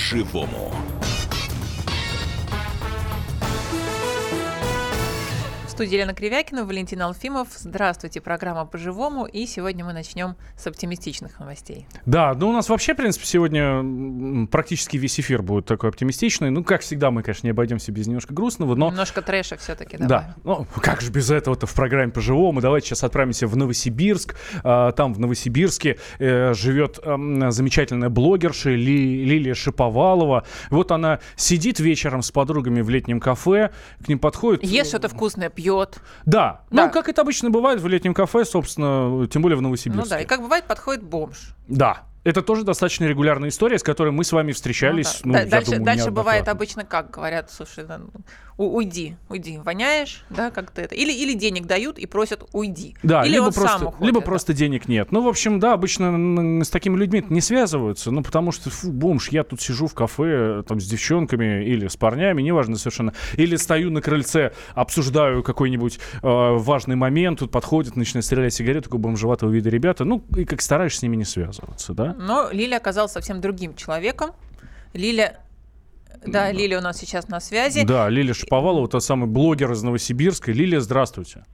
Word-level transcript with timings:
по-живому. 0.00 0.89
Студии 5.80 5.94
Елена 5.94 6.12
Кривякина, 6.12 6.66
Валентин 6.66 7.00
Алфимов. 7.00 7.48
Здравствуйте, 7.56 8.20
программа 8.20 8.66
«По-живому». 8.66 9.24
И 9.24 9.46
сегодня 9.46 9.82
мы 9.82 9.94
начнем 9.94 10.36
с 10.54 10.66
оптимистичных 10.66 11.40
новостей. 11.40 11.86
Да, 12.04 12.34
ну 12.34 12.50
у 12.50 12.52
нас 12.52 12.68
вообще, 12.68 12.92
в 12.92 12.98
принципе, 12.98 13.24
сегодня 13.24 14.46
практически 14.48 14.98
весь 14.98 15.18
эфир 15.18 15.40
будет 15.40 15.64
такой 15.64 15.88
оптимистичный. 15.88 16.50
Ну, 16.50 16.64
как 16.64 16.82
всегда, 16.82 17.10
мы, 17.10 17.22
конечно, 17.22 17.46
не 17.46 17.52
обойдемся 17.52 17.92
без 17.92 18.06
немножко 18.06 18.34
грустного, 18.34 18.74
но... 18.74 18.90
Немножко 18.90 19.22
трэша 19.22 19.56
все-таки 19.56 19.96
добавим. 19.96 20.08
Да, 20.10 20.34
ну 20.44 20.66
как 20.82 21.00
же 21.00 21.10
без 21.10 21.30
этого-то 21.30 21.66
в 21.66 21.72
программе 21.72 22.12
«По-живому». 22.12 22.60
Давайте 22.60 22.88
сейчас 22.88 23.02
отправимся 23.02 23.46
в 23.46 23.56
Новосибирск. 23.56 24.36
А, 24.62 24.92
там, 24.92 25.14
в 25.14 25.18
Новосибирске, 25.18 25.96
э, 26.18 26.52
живет 26.52 26.96
замечательная 26.98 28.10
блогерша 28.10 28.68
Лилия 28.68 29.54
Шиповалова. 29.54 30.44
Вот 30.68 30.92
она 30.92 31.20
сидит 31.36 31.80
вечером 31.80 32.20
с 32.20 32.30
подругами 32.30 32.82
в 32.82 32.90
летнем 32.90 33.18
кафе, 33.18 33.70
к 34.04 34.08
ним 34.08 34.18
подходит... 34.18 34.62
Ест 34.62 34.90
что-то 34.90 35.08
вкусное, 35.08 35.48
пьет 35.48 35.69
пьет. 35.70 36.00
Да. 36.26 36.62
да. 36.70 36.86
Ну, 36.86 36.92
как 36.92 37.08
это 37.08 37.22
обычно 37.22 37.50
бывает 37.50 37.80
в 37.80 37.86
летнем 37.86 38.14
кафе, 38.14 38.44
собственно, 38.44 39.26
тем 39.28 39.42
более 39.42 39.56
в 39.56 39.62
Новосибирске. 39.62 40.02
Ну 40.02 40.08
да, 40.08 40.20
и 40.20 40.26
как 40.26 40.40
бывает, 40.40 40.64
подходит 40.64 41.02
бомж. 41.02 41.54
Да. 41.68 42.02
Это 42.22 42.42
тоже 42.42 42.64
достаточно 42.64 43.06
регулярная 43.06 43.48
история, 43.48 43.78
с 43.78 43.82
которой 43.82 44.12
мы 44.12 44.24
с 44.24 44.32
вами 44.32 44.52
встречались. 44.52 45.20
Ну, 45.24 45.32
да. 45.32 45.44
ну, 45.44 45.50
дальше 45.50 45.70
думаю, 45.70 45.84
дальше 45.84 46.10
бывает 46.10 46.48
обычно 46.48 46.84
как 46.84 47.10
говорят, 47.10 47.50
слушай, 47.50 47.84
уйди, 48.58 49.16
уйди, 49.30 49.58
воняешь, 49.58 50.24
да, 50.28 50.50
как-то 50.50 50.82
это. 50.82 50.94
Или, 50.94 51.12
или 51.12 51.32
денег 51.32 51.66
дают 51.66 51.98
и 51.98 52.06
просят 52.06 52.44
уйди. 52.52 52.94
Да, 53.02 53.24
или 53.24 53.34
либо, 53.34 53.44
он 53.44 53.52
просто, 53.52 53.78
сам 53.78 53.86
уходит, 53.86 54.06
либо 54.06 54.20
да. 54.20 54.26
просто 54.26 54.52
денег 54.52 54.86
нет. 54.86 55.12
Ну, 55.12 55.22
в 55.22 55.28
общем, 55.28 55.60
да, 55.60 55.72
обычно 55.72 56.62
с 56.62 56.68
такими 56.68 56.96
людьми 56.96 57.24
не 57.28 57.40
связываются, 57.40 58.10
ну, 58.10 58.22
потому 58.22 58.52
что, 58.52 58.68
фу, 58.68 58.92
бомж, 58.92 59.30
я 59.30 59.44
тут 59.44 59.62
сижу 59.62 59.86
в 59.86 59.94
кафе 59.94 60.62
там 60.68 60.78
с 60.78 60.86
девчонками 60.86 61.64
или 61.64 61.88
с 61.88 61.96
парнями, 61.96 62.42
неважно 62.42 62.76
совершенно. 62.76 63.14
Или 63.34 63.56
стою 63.56 63.90
на 63.90 64.02
крыльце, 64.02 64.52
обсуждаю 64.74 65.42
какой-нибудь 65.42 65.98
э, 65.98 66.18
важный 66.22 66.96
момент, 66.96 67.38
тут 67.38 67.50
подходит, 67.50 67.96
начинает 67.96 68.26
стрелять 68.26 68.52
сигарету, 68.52 68.84
такой 68.84 69.00
бомжеватого 69.00 69.50
вида 69.50 69.70
ребята. 69.70 70.04
Ну, 70.04 70.22
и 70.36 70.44
как 70.44 70.60
стараешься 70.60 70.98
с 70.98 71.02
ними 71.02 71.16
не 71.16 71.24
связываться, 71.24 71.94
да? 71.94 72.09
Но 72.18 72.50
Лиля 72.50 72.76
оказалась 72.76 73.12
совсем 73.12 73.40
другим 73.40 73.74
человеком. 73.74 74.30
Лиля 74.92 75.40
да, 76.26 76.52
Лилия 76.52 76.78
у 76.78 76.82
нас 76.82 76.98
сейчас 76.98 77.28
на 77.28 77.40
связи. 77.40 77.84
Да, 77.84 78.08
Лилия 78.08 78.34
Шаповалова, 78.34 78.88
та 78.88 79.00
самый 79.00 79.26
блогер 79.26 79.72
из 79.72 79.82
Новосибирска. 79.82 80.52
Лилия, 80.52 80.80
здравствуйте. 80.80 81.44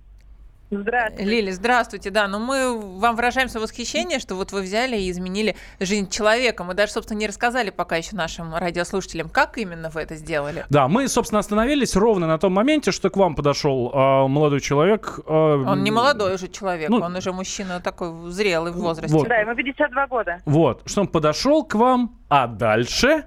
Здравствуйте. 0.71 1.31
Лили, 1.31 1.51
здравствуйте. 1.53 2.11
Да, 2.11 2.27
но 2.27 2.41
мы 2.41 2.99
вам 2.99 3.15
выражаем 3.15 3.49
свое 3.49 3.63
восхищение, 3.63 4.19
что 4.19 4.35
вот 4.35 4.51
вы 4.51 4.63
взяли 4.63 4.97
и 4.97 5.11
изменили 5.11 5.55
жизнь 5.79 6.11
человека. 6.11 6.65
Мы 6.65 6.75
даже, 6.75 6.93
собственно, 6.93 7.19
не 7.19 7.29
рассказали 7.29 7.71
пока 7.71 7.97
еще 7.97 8.17
нашим 8.17 8.53
радиослушателям, 8.53 9.29
как 9.29 9.59
именно 9.59 9.91
вы 9.91 10.01
это 10.01 10.17
сделали. 10.17 10.65
Да, 10.69 10.89
мы, 10.89 11.07
собственно, 11.07 11.39
остановились 11.39 11.95
ровно 11.95 12.27
на 12.27 12.39
том 12.39 12.53
моменте, 12.53 12.91
что 12.91 13.11
к 13.11 13.17
вам 13.17 13.37
подошел 13.37 13.93
э, 13.93 14.27
молодой 14.27 14.61
человек. 14.61 15.21
Э, 15.25 15.31
он 15.31 15.85
не 15.85 15.93
молодой 15.93 16.35
уже 16.35 16.49
человек, 16.49 16.89
ну, 16.89 16.99
он 16.99 17.15
уже 17.15 17.33
мужчина 17.33 17.81
такой 17.81 18.31
зрелый 18.31 18.73
в 18.73 18.77
возрасте. 18.77 19.17
Вот. 19.17 19.29
Да, 19.29 19.37
ему 19.37 19.55
52 19.55 20.07
года. 20.09 20.41
Вот, 20.47 20.83
что 20.87 21.03
он 21.03 21.09
подошел 21.09 21.65
к 21.65 21.75
вам, 21.75 22.19
а 22.29 22.49
дальше... 22.49 23.25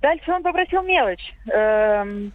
Дальше 0.00 0.32
он 0.32 0.42
попросил 0.42 0.80
мелочь. 0.80 1.34
Эм, 1.52 2.32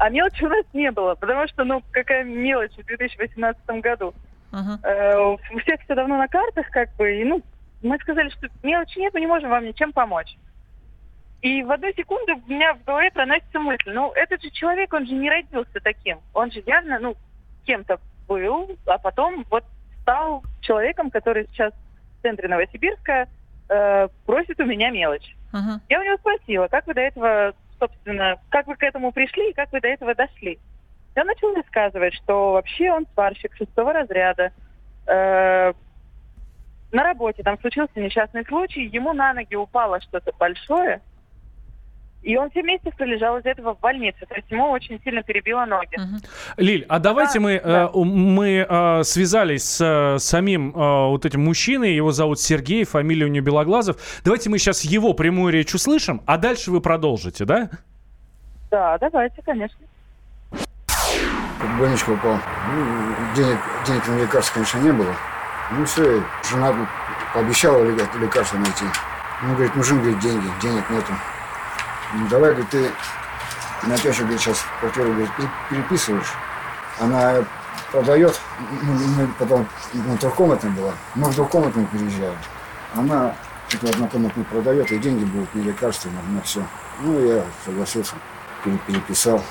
а 0.00 0.08
мелочи 0.08 0.42
у 0.42 0.48
нас 0.48 0.64
не 0.72 0.90
было, 0.90 1.14
потому 1.14 1.46
что, 1.46 1.62
ну, 1.64 1.82
какая 1.92 2.24
мелочь 2.24 2.72
в 2.72 2.86
2018 2.86 3.62
году. 3.82 4.14
Uh-huh. 4.50 4.78
Э, 4.82 5.36
у 5.52 5.58
всех 5.58 5.78
все 5.82 5.94
давно 5.94 6.16
на 6.16 6.26
картах, 6.26 6.70
как 6.70 6.96
бы, 6.96 7.20
и, 7.20 7.24
ну, 7.24 7.42
мы 7.82 7.98
сказали, 7.98 8.30
что 8.30 8.48
мелочи 8.62 8.98
нет, 8.98 9.12
мы 9.12 9.20
не 9.20 9.26
можем 9.26 9.50
вам 9.50 9.66
ничем 9.66 9.92
помочь. 9.92 10.34
И 11.42 11.62
в 11.62 11.70
одну 11.70 11.92
секунду 11.92 12.32
у 12.34 12.50
меня 12.50 12.72
в 12.74 12.84
голове 12.84 13.10
проносится 13.10 13.60
мысль, 13.60 13.92
ну, 13.92 14.10
этот 14.12 14.42
же 14.42 14.48
человек, 14.50 14.90
он 14.94 15.06
же 15.06 15.12
не 15.12 15.28
родился 15.28 15.80
таким. 15.82 16.20
Он 16.32 16.50
же 16.50 16.62
явно, 16.64 16.98
ну, 16.98 17.14
кем-то 17.66 18.00
был, 18.26 18.78
а 18.86 18.96
потом 18.96 19.44
вот 19.50 19.64
стал 20.00 20.42
человеком, 20.62 21.10
который 21.10 21.46
сейчас 21.48 21.74
в 22.18 22.22
центре 22.22 22.48
Новосибирска 22.48 23.28
э, 23.68 24.08
просит 24.24 24.58
у 24.60 24.64
меня 24.64 24.88
мелочь. 24.88 25.36
Uh-huh. 25.52 25.78
Я 25.90 26.00
у 26.00 26.04
него 26.04 26.16
спросила, 26.16 26.68
как 26.68 26.86
вы 26.86 26.94
до 26.94 27.02
этого, 27.02 27.54
собственно, 27.80 28.36
как 28.50 28.66
вы 28.66 28.76
к 28.76 28.82
этому 28.82 29.10
пришли 29.10 29.50
и 29.50 29.54
как 29.54 29.72
вы 29.72 29.80
до 29.80 29.88
этого 29.88 30.14
дошли. 30.14 30.58
Я 31.16 31.24
начал 31.24 31.54
рассказывать, 31.54 32.14
что 32.14 32.52
вообще 32.52 32.92
он 32.92 33.06
сварщик 33.14 33.56
шестого 33.56 33.92
разряда. 33.92 34.52
Э, 35.06 35.72
на 36.92 37.02
работе 37.02 37.42
там 37.42 37.58
случился 37.60 37.98
несчастный 37.98 38.44
случай, 38.46 38.82
ему 38.82 39.12
на 39.12 39.32
ноги 39.32 39.54
упало 39.54 40.00
что-то 40.00 40.32
большое, 40.38 41.00
и 42.22 42.36
он 42.36 42.50
все 42.50 42.62
месяцы 42.62 42.90
пролежал 42.96 43.38
из 43.38 43.46
этого 43.46 43.74
в 43.74 43.80
больнице. 43.80 44.26
То 44.26 44.34
есть 44.34 44.50
ему 44.50 44.70
очень 44.70 45.00
сильно 45.02 45.22
перебило 45.22 45.64
ноги. 45.64 45.96
Угу. 45.96 46.20
Лиль, 46.58 46.84
а 46.88 46.98
давайте 46.98 47.34
да, 47.34 47.40
мы, 47.40 47.60
да. 47.64 47.90
Э, 47.92 47.98
мы 47.98 48.66
э, 48.68 49.02
связались 49.04 49.64
с 49.64 49.80
э, 49.80 50.18
самим 50.18 50.70
э, 50.70 51.08
вот 51.08 51.24
этим 51.24 51.44
мужчиной. 51.44 51.94
Его 51.94 52.12
зовут 52.12 52.40
Сергей, 52.40 52.84
фамилия 52.84 53.24
у 53.24 53.28
него 53.28 53.46
Белоглазов. 53.46 53.96
Давайте 54.22 54.50
мы 54.50 54.58
сейчас 54.58 54.82
его 54.82 55.14
прямую 55.14 55.52
речь 55.52 55.74
услышим, 55.74 56.22
а 56.26 56.36
дальше 56.36 56.70
вы 56.70 56.80
продолжите, 56.80 57.44
да? 57.46 57.70
Да, 58.70 58.98
давайте, 58.98 59.40
конечно. 59.42 59.78
В 60.52 61.78
больничку 61.78 62.12
упал. 62.12 62.38
Ну, 62.74 63.34
денег, 63.34 63.58
денег 63.86 64.08
на 64.08 64.20
лекарства, 64.20 64.54
конечно, 64.54 64.78
не 64.78 64.92
было. 64.92 65.14
Ну 65.72 65.84
все, 65.84 66.22
жена 66.50 66.74
пообещала 67.32 67.84
лекарства 67.84 68.58
найти. 68.58 68.84
Он 69.42 69.54
говорит, 69.54 69.74
нужны, 69.74 70.00
говорит, 70.00 70.18
деньги, 70.20 70.46
денег 70.60 70.88
нету. 70.90 71.12
Ну, 72.14 72.28
давай, 72.28 72.50
говорит, 72.50 72.70
ты 72.70 72.90
на 73.86 73.96
тещу, 73.96 74.22
говорит, 74.22 74.40
сейчас 74.40 74.64
квартиру, 74.80 75.10
говорит, 75.10 75.30
переписываешь. 75.68 76.32
Она 76.98 77.44
продает, 77.92 78.38
ну, 78.82 78.92
мы 78.92 79.28
потом, 79.38 79.66
ну, 79.92 80.16
трехкомнатная 80.18 80.72
была, 80.72 80.92
мы 81.14 81.28
в 81.28 81.34
двухкомнатную 81.34 81.86
переезжаем. 81.88 82.36
Она 82.94 83.34
эту 83.72 83.88
однокомнатную 83.88 84.44
продает, 84.46 84.90
и 84.90 84.98
деньги 84.98 85.24
будут 85.24 85.54
на 85.54 85.60
лекарства, 85.60 86.10
на, 86.10 86.34
на 86.34 86.42
все. 86.42 86.62
Ну, 87.02 87.18
я 87.26 87.44
согласился, 87.64 88.14
переписал. 88.86 89.42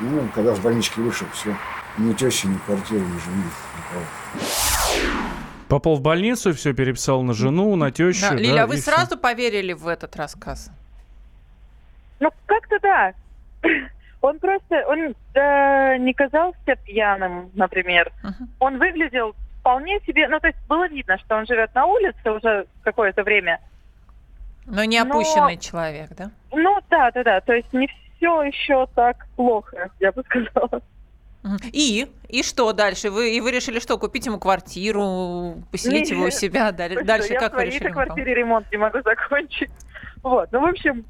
Ну, 0.00 0.28
когда 0.34 0.52
в 0.52 0.60
больничке 0.60 1.00
вышел, 1.00 1.26
все. 1.32 1.56
Ни 1.98 2.12
тещи, 2.12 2.46
ни 2.46 2.56
квартиры, 2.58 3.00
ни 3.00 3.18
жены, 3.18 3.44
никого. 3.78 4.04
Попал 5.68 5.96
в 5.96 6.00
больницу, 6.00 6.52
все 6.54 6.72
переписал 6.72 7.22
на 7.22 7.32
жену, 7.32 7.74
на 7.76 7.90
тещу. 7.90 8.28
Да, 8.28 8.34
Лиля, 8.34 8.54
да, 8.54 8.62
а 8.64 8.66
вы 8.66 8.76
сразу 8.78 9.06
все. 9.06 9.16
поверили 9.16 9.72
в 9.72 9.88
этот 9.88 10.16
рассказ? 10.16 10.70
Ну, 12.22 12.30
как-то 12.46 12.78
да. 12.80 13.12
Он 14.20 14.38
просто, 14.38 14.84
он 14.86 15.16
э, 15.34 15.96
не 15.96 16.14
казался 16.14 16.76
пьяным, 16.84 17.50
например. 17.54 18.12
Uh-huh. 18.22 18.46
Он 18.60 18.78
выглядел 18.78 19.34
вполне 19.58 19.98
себе, 20.06 20.28
ну, 20.28 20.38
то 20.38 20.46
есть 20.46 20.60
было 20.68 20.86
видно, 20.86 21.18
что 21.18 21.34
он 21.34 21.44
живет 21.44 21.74
на 21.74 21.86
улице 21.86 22.30
уже 22.30 22.66
какое-то 22.84 23.24
время. 23.24 23.58
Но 24.66 24.84
не 24.84 24.98
опущенный 24.98 25.56
Но, 25.56 25.60
человек, 25.60 26.10
да? 26.16 26.30
Ну, 26.52 26.78
да, 26.88 27.10
да, 27.10 27.24
да. 27.24 27.40
То 27.40 27.52
есть 27.52 27.72
не 27.72 27.88
все 27.88 28.42
еще 28.44 28.86
так 28.94 29.26
плохо, 29.34 29.90
я 29.98 30.12
бы 30.12 30.22
сказала. 30.22 30.82
И? 31.72 32.06
И 32.28 32.44
что 32.44 32.72
дальше? 32.72 33.10
Вы, 33.10 33.34
и 33.34 33.40
вы 33.40 33.50
решили 33.50 33.80
что, 33.80 33.98
купить 33.98 34.26
ему 34.26 34.38
квартиру, 34.38 35.56
поселить 35.72 36.10
Нет. 36.10 36.10
его 36.10 36.26
у 36.26 36.30
себя? 36.30 36.70
Дальше, 36.70 37.02
дальше 37.02 37.34
как 37.34 37.54
вы 37.56 37.64
решили? 37.64 37.84
Я 37.84 37.90
в 37.90 37.92
квартире 37.92 38.34
ремонт 38.34 38.70
не 38.70 38.78
могу 38.78 39.00
закончить. 39.04 39.70
Вот, 40.22 40.52
ну, 40.52 40.60
в 40.60 40.64
общем, 40.64 41.04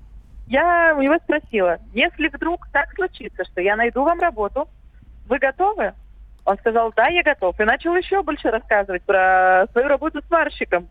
я 0.53 0.95
у 0.95 1.01
него 1.01 1.17
спросила, 1.17 1.79
если 1.95 2.29
вдруг 2.29 2.69
так 2.73 2.93
случится, 2.95 3.45
что 3.45 3.63
я 3.63 3.75
найду 3.75 4.05
вам 4.05 4.21
работу, 4.21 4.69
вы 5.27 5.39
готовы? 5.39 5.95
Он 6.45 6.59
сказал, 6.59 6.93
да, 6.95 7.07
я 7.07 7.23
готов. 7.23 7.59
И 7.59 7.65
начал 7.65 7.97
еще 7.97 8.23
больше 8.23 8.51
рассказывать 8.51 9.03
про 9.05 9.67
свою 9.73 9.89
работу 9.89 10.21
сварщиком. 10.27 10.89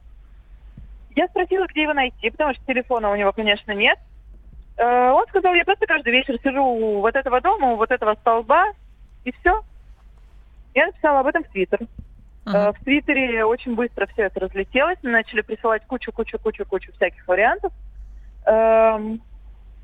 Я 1.15 1.27
спросила, 1.27 1.67
где 1.67 1.83
его 1.83 1.93
найти, 1.93 2.31
потому 2.31 2.55
что 2.55 2.65
телефона 2.65 3.11
у 3.11 3.15
него, 3.15 3.33
конечно, 3.33 3.71
нет. 3.73 3.99
Э, 4.77 5.11
он 5.11 5.27
сказал, 5.27 5.53
я 5.53 5.63
просто 5.63 5.85
каждый 5.85 6.11
вечер 6.11 6.37
сижу 6.41 6.63
у 6.63 7.01
вот 7.01 7.15
этого 7.15 7.39
дома, 7.39 7.73
у 7.73 7.75
вот 7.75 7.91
этого 7.91 8.15
столба, 8.15 8.65
и 9.25 9.31
все. 9.31 9.61
Я 10.73 10.87
написала 10.87 11.19
об 11.19 11.27
этом 11.27 11.43
в 11.43 11.49
Твиттер. 11.49 11.81
Uh-huh. 12.45 12.73
В 12.73 12.83
Твиттере 12.83 13.45
очень 13.45 13.75
быстро 13.75 14.07
все 14.07 14.23
это 14.23 14.39
разлетелось. 14.39 14.97
Мы 15.03 15.11
начали 15.11 15.41
присылать 15.41 15.85
кучу-кучу-кучу-кучу 15.85 16.93
всяких 16.93 17.27
вариантов. 17.27 17.71
Эм, 18.47 19.21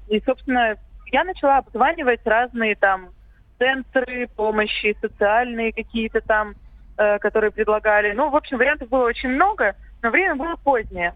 и, 0.08 0.22
собственно, 0.26 0.76
я 1.12 1.24
начала 1.24 1.58
обзванивать 1.58 2.22
разные 2.26 2.76
там 2.76 3.10
центры 3.58 4.28
помощи, 4.36 4.96
социальные 5.02 5.74
какие-то 5.74 6.22
там, 6.22 6.56
э, 6.98 7.20
которые 7.20 7.52
предлагали. 7.52 8.14
Ну, 8.14 8.30
в 8.30 8.36
общем, 8.36 8.58
вариантов 8.58 8.90
было 8.90 9.06
очень 9.06 9.30
много, 9.30 9.76
но 10.02 10.10
время 10.10 10.36
было 10.36 10.56
позднее. 10.56 11.14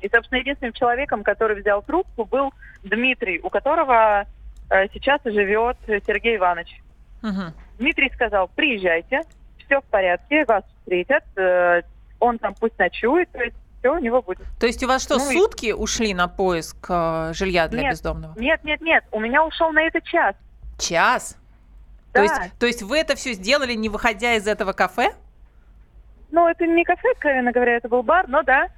И, 0.00 0.08
собственно, 0.08 0.38
единственным 0.38 0.72
человеком, 0.72 1.24
который 1.24 1.60
взял 1.60 1.82
трубку, 1.82 2.24
был 2.24 2.52
Дмитрий, 2.84 3.40
у 3.42 3.50
которого 3.50 4.26
э, 4.70 4.88
сейчас 4.92 5.20
живет 5.24 5.76
Сергей 5.86 6.36
Иванович. 6.36 6.80
Угу. 7.22 7.52
Дмитрий 7.78 8.10
сказал, 8.14 8.48
приезжайте, 8.48 9.22
все 9.64 9.80
в 9.80 9.84
порядке, 9.84 10.44
вас 10.44 10.64
встретят, 10.80 11.24
э, 11.36 11.82
он 12.20 12.38
там 12.38 12.54
пусть 12.54 12.78
ночует. 12.78 13.30
То 13.32 13.42
есть 13.42 13.56
все 13.78 13.90
у 13.94 13.98
него 13.98 14.22
будет. 14.22 14.46
То 14.58 14.66
есть 14.66 14.82
у 14.82 14.86
вас 14.88 15.02
что, 15.02 15.18
Ну 15.18 15.30
и- 15.30 15.34
сутки 15.34 15.72
ушли 15.72 16.14
на 16.14 16.28
поиск 16.28 16.76
э, 16.88 17.32
жилья 17.34 17.68
для 17.68 17.82
Нет. 17.82 17.92
бездомного? 17.92 18.34
Нет, 18.38 18.62
нет, 18.64 18.80
нет, 18.80 19.04
у 19.12 19.20
меня 19.20 19.44
ушел 19.44 19.70
на 19.72 19.82
это 19.82 20.00
час. 20.00 20.34
Час? 20.78 21.36
Да. 22.12 22.20
То, 22.20 22.22
есть, 22.22 22.52
то 22.58 22.66
есть 22.66 22.82
вы 22.82 22.98
это 22.98 23.14
все 23.14 23.32
сделали, 23.34 23.74
не 23.74 23.88
выходя 23.88 24.34
из 24.34 24.46
этого 24.46 24.72
кафе? 24.72 25.12
Ну, 26.30 26.48
это 26.48 26.66
не 26.66 26.84
кафе, 26.84 27.10
откровенно 27.12 27.52
говоря, 27.52 27.76
это 27.76 27.88
был 27.88 28.02
бар, 28.02 28.26
но 28.28 28.42
да. 28.42 28.68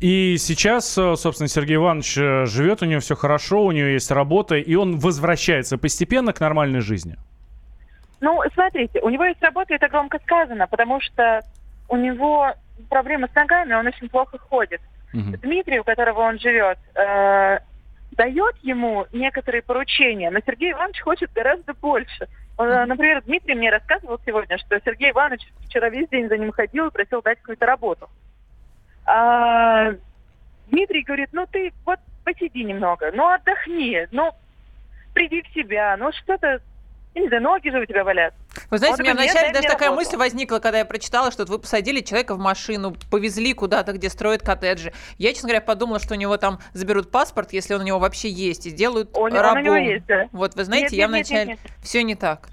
И 0.00 0.36
сейчас, 0.38 0.96
э, 0.96 1.14
собственно, 1.16 1.48
Сергей 1.48 1.76
Иванович 1.76 2.16
э, 2.18 2.46
живет, 2.46 2.82
у 2.82 2.86
него 2.86 3.00
все 3.00 3.14
хорошо, 3.16 3.64
у 3.64 3.72
него 3.72 3.86
есть 3.88 4.10
работа, 4.10 4.54
и 4.56 4.74
он 4.74 4.98
возвращается 4.98 5.76
постепенно 5.76 6.32
к 6.32 6.40
нормальной 6.40 6.80
жизни. 6.80 7.16
Ну, 8.20 8.40
смотрите, 8.54 9.00
у 9.00 9.08
него 9.10 9.24
есть 9.24 9.42
работа, 9.42 9.74
это 9.74 9.88
громко 9.88 10.18
сказано, 10.24 10.66
потому 10.68 11.00
что 11.00 11.40
у 11.88 11.96
него 11.96 12.54
проблемы 12.88 13.28
с 13.28 13.34
ногами, 13.34 13.74
он 13.74 13.86
очень 13.86 14.08
плохо 14.08 14.38
ходит. 14.38 14.80
Мгм. 15.12 15.32
Дмитрий, 15.38 15.80
у 15.80 15.84
которого 15.84 16.20
он 16.20 16.38
живет, 16.38 16.78
э, 16.94 17.58
дает 18.12 18.56
ему 18.62 19.06
некоторые 19.12 19.62
поручения, 19.62 20.30
но 20.30 20.40
Сергей 20.44 20.72
Иванович 20.72 21.00
хочет 21.00 21.32
гораздо 21.32 21.74
больше. 21.74 22.28
Он, 22.56 22.68
э, 22.68 22.84
например, 22.86 23.22
Дмитрий 23.22 23.54
мне 23.54 23.70
рассказывал 23.70 24.20
сегодня, 24.24 24.58
что 24.58 24.80
Сергей 24.84 25.10
Иванович 25.10 25.42
вчера 25.66 25.88
весь 25.88 26.08
день 26.08 26.28
за 26.28 26.36
ним 26.36 26.52
ходил 26.52 26.88
и 26.88 26.90
просил 26.90 27.22
дать 27.22 27.38
какую-то 27.38 27.66
работу. 27.66 28.08
А, 29.06 29.92
Дмитрий 30.70 31.02
говорит, 31.02 31.30
ну 31.32 31.46
ты 31.50 31.72
вот 31.84 31.98
посиди 32.24 32.62
немного, 32.64 33.10
ну 33.12 33.28
отдохни, 33.28 34.06
ну 34.12 34.32
приди 35.14 35.42
в 35.42 35.48
себя, 35.54 35.96
ну 35.98 36.12
что-то, 36.12 36.60
я 37.14 37.22
не 37.22 37.28
знаю, 37.28 37.42
ноги 37.42 37.70
же 37.70 37.80
у 37.80 37.86
тебя 37.86 38.04
валят. 38.04 38.34
Вы 38.70 38.78
знаете, 38.78 38.94
Он 38.94 39.00
у 39.00 39.02
меня 39.02 39.12
такой, 39.14 39.24
«Нет, 39.24 39.32
вначале 39.32 39.52
дай 39.52 39.62
даже 39.62 39.68
такая 39.68 39.88
работу». 39.88 40.06
мысль 40.06 40.16
возникла, 40.16 40.58
когда 40.58 40.78
я 40.78 40.84
прочитала, 40.84 41.30
что 41.32 41.42
вот 41.42 41.50
вы 41.50 41.58
посадили 41.58 42.00
человека 42.00 42.34
в 42.34 42.38
машину, 42.38 42.94
повезли 43.10 43.52
куда-то, 43.52 43.92
где 43.92 44.08
строят 44.08 44.42
коттеджи. 44.42 44.92
Я, 45.18 45.32
честно 45.32 45.48
говоря, 45.48 45.60
подумала, 45.60 45.98
что 45.98 46.14
у 46.14 46.16
него 46.16 46.36
там 46.36 46.60
заберут 46.72 47.10
паспорт, 47.10 47.52
если 47.52 47.74
он 47.74 47.80
у 47.80 47.84
него 47.84 47.98
вообще 47.98 48.30
есть, 48.30 48.66
и 48.66 48.70
сделают 48.70 49.10
Он, 49.14 49.32
он 49.32 49.38
у 49.38 49.42
рабом. 49.42 49.64
него 49.64 49.74
есть, 49.74 50.06
да. 50.06 50.28
Вот, 50.32 50.54
вы 50.54 50.64
знаете, 50.64 50.84
Нет, 50.84 50.92
я 50.92 51.06
нет, 51.06 51.12
нет, 51.12 51.26
вначале... 51.28 51.50
нет, 51.50 51.58
нет. 51.64 51.72
Все 51.82 52.02
не 52.02 52.14
так. 52.14 52.48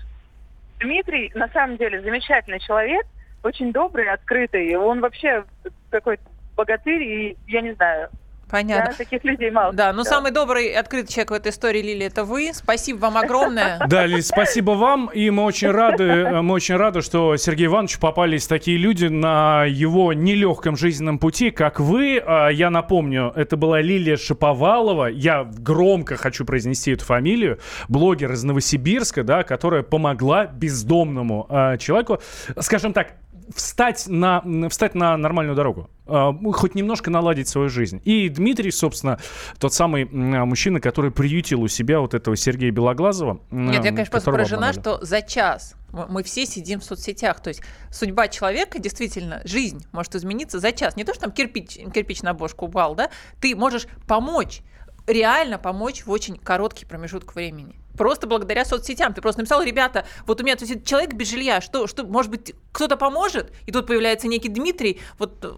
Дмитрий, 0.80 1.32
на 1.36 1.48
самом 1.50 1.78
деле, 1.78 2.02
замечательный 2.02 2.60
человек, 2.60 3.06
очень 3.44 3.72
добрый, 3.72 4.10
открытый. 4.12 4.76
Он 4.76 5.00
вообще 5.00 5.44
какой-то 5.90 6.24
богатырь, 6.56 7.04
и 7.04 7.38
я 7.48 7.62
не 7.62 7.74
знаю, 7.74 8.10
Понятно. 8.50 8.92
я 8.92 8.96
таких 8.98 9.24
людей 9.24 9.52
мало. 9.52 9.74
Да, 9.74 9.92
ну 9.92 10.02
встречала. 10.02 10.20
самый 10.20 10.32
добрый 10.32 10.68
и 10.68 10.74
открытый 10.74 11.14
человек 11.14 11.32
в 11.32 11.34
этой 11.34 11.52
истории, 11.52 11.82
Лили, 11.82 12.06
это 12.06 12.24
вы. 12.24 12.52
Спасибо 12.54 12.98
вам 13.00 13.18
огромное. 13.18 13.80
Да, 13.88 14.06
Лиз, 14.06 14.28
спасибо 14.28 14.72
вам, 14.72 15.08
и 15.08 15.30
мы 15.30 15.44
очень 15.44 15.72
рады, 15.72 16.42
мы 16.42 16.54
очень 16.54 16.76
рады, 16.76 17.02
что 17.02 17.36
Сергею 17.38 17.70
Ивановичу 17.72 18.00
попались 18.00 18.48
такие 18.48 18.78
люди 18.78 19.06
на 19.06 19.66
его 19.66 20.14
нелегком 20.14 20.76
жизненном 20.76 21.20
пути, 21.20 21.52
как 21.52 21.80
вы. 21.80 22.22
А, 22.26 22.50
Я 22.50 22.70
напомню, 22.70 23.32
это 23.36 23.56
была 23.58 23.82
Лилия 23.82 24.18
Шаповалова, 24.18 25.08
я 25.08 25.44
громко 25.44 26.16
хочу 26.16 26.46
произнести 26.46 26.92
эту 26.92 27.06
фамилию, 27.06 27.60
блогер 27.88 28.32
из 28.34 28.44
Новосибирска, 28.44 29.24
да, 29.24 29.44
которая 29.44 29.84
помогла 29.84 30.46
бездомному 30.46 31.46
а, 31.50 31.78
человеку, 31.78 32.20
скажем 32.60 32.94
так, 32.94 33.14
встать 33.56 34.08
на, 34.08 34.44
встать 34.70 34.96
на 34.96 35.18
нормальную 35.18 35.56
дорогу, 35.56 35.90
а, 36.06 36.34
хоть 36.54 36.76
немножко 36.76 37.10
наладить 37.10 37.48
свою 37.48 37.70
жизнь. 37.70 38.02
И 38.06 38.30
Дмитрий, 38.30 38.72
собственно, 38.72 39.20
тот 39.60 39.74
самый 39.74 40.04
м, 40.04 40.48
мужчина, 40.48 40.80
который 40.80 41.12
приютил 41.12 41.62
у 41.62 41.68
себя 41.68 42.00
вот 42.00 42.14
этого 42.14 42.36
Сергея 42.36 42.72
Белоглазова. 42.72 43.40
Нет, 43.52 43.84
я, 43.84 43.92
конечно, 43.92 44.12
просто 44.12 44.32
поражена, 44.32 44.70
обманули. 44.70 44.82
что 44.82 45.06
за 45.06 45.22
час 45.22 45.76
мы 45.92 46.08
мы 46.08 46.24
все 46.24 46.46
сидим 46.46 46.80
в 46.80 46.84
соцсетях. 46.84 47.40
То 47.40 47.50
есть 47.50 47.62
судьба 47.92 48.28
человека, 48.28 48.80
действительно, 48.80 49.42
жизнь 49.46 49.86
может 49.92 50.16
измениться 50.16 50.60
за 50.60 50.72
час. 50.72 50.96
Не 50.96 51.04
то, 51.04 51.14
что 51.14 51.24
там 51.24 51.32
кирпич, 51.32 51.78
кирпич 51.94 52.22
на 52.24 52.34
бошку 52.34 52.66
упал, 52.66 52.96
да? 52.96 53.10
Ты 53.40 53.56
можешь 53.56 53.88
помочь, 54.08 54.62
реально 55.08 55.58
помочь 55.58 56.06
в 56.06 56.12
очень 56.12 56.38
короткий 56.38 56.86
промежуток 56.86 57.36
времени. 57.36 57.76
Просто 57.98 58.28
благодаря 58.28 58.64
соцсетям. 58.64 59.14
Ты 59.14 59.22
просто 59.22 59.42
написал, 59.42 59.64
ребята, 59.64 60.06
вот 60.26 60.40
у 60.40 60.44
меня 60.44 60.56
тут 60.56 60.86
человек 60.86 61.14
без 61.14 61.30
жилья, 61.30 61.62
что, 61.62 61.88
что, 61.88 62.06
может 62.06 62.32
быть, 62.32 62.54
кто-то 62.72 62.98
поможет? 62.98 63.52
И 63.66 63.72
тут 63.72 63.88
появляется 63.88 64.28
некий 64.28 64.50
Дмитрий. 64.50 65.00
Вот 65.18 65.44
э, 65.44 65.52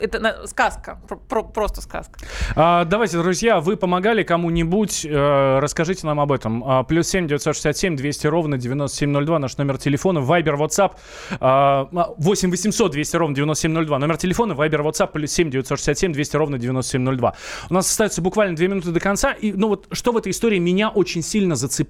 это 0.00 0.46
сказка, 0.46 1.00
про- 1.08 1.16
про- 1.16 1.44
просто 1.44 1.80
сказка. 1.80 2.18
А, 2.56 2.84
давайте, 2.84 3.18
друзья, 3.18 3.60
вы 3.60 3.76
помогали 3.76 4.22
кому-нибудь, 4.22 5.04
э, 5.04 5.58
расскажите 5.60 6.06
нам 6.06 6.18
об 6.20 6.32
этом. 6.32 6.64
А, 6.66 6.82
плюс 6.82 7.08
семь 7.08 7.28
девятьсот 7.28 7.54
шестьдесят 7.54 7.76
семь 7.76 7.96
двести 7.96 8.26
ровно 8.26 8.58
девяносто 8.58 8.98
семь 8.98 9.10
ноль 9.10 9.24
два 9.24 9.38
наш 9.38 9.56
номер 9.56 9.78
телефона, 9.78 10.20
Вайбер, 10.20 10.54
WhatsApp 10.56 10.96
а, 11.40 11.88
восемь 12.18 12.50
восемьсот 12.50 12.92
двести 12.92 13.16
ровно 13.16 13.36
девяносто 13.36 13.62
семь 13.62 13.72
ноль 13.72 13.86
два 13.86 13.98
номер 13.98 14.16
телефона, 14.16 14.54
Вайбер, 14.54 14.82
WhatsApp 14.82 15.12
плюс 15.12 15.30
семь 15.30 15.50
девятьсот 15.50 15.78
шестьдесят 15.78 15.98
семь 15.98 16.12
двести 16.12 16.36
ровно 16.36 16.58
девяносто 16.58 16.92
семь 16.92 17.02
ноль 17.02 17.16
два. 17.16 17.36
У 17.70 17.74
нас 17.74 17.88
остается 17.88 18.20
буквально 18.20 18.56
две 18.56 18.68
минуты 18.68 18.90
до 18.90 19.00
конца, 19.00 19.32
и 19.32 19.52
ну 19.52 19.68
вот 19.68 19.86
что 19.92 20.12
в 20.12 20.16
этой 20.16 20.32
истории 20.32 20.58
меня 20.58 20.88
очень 20.88 21.22
сильно 21.22 21.54
зацепило, 21.54 21.83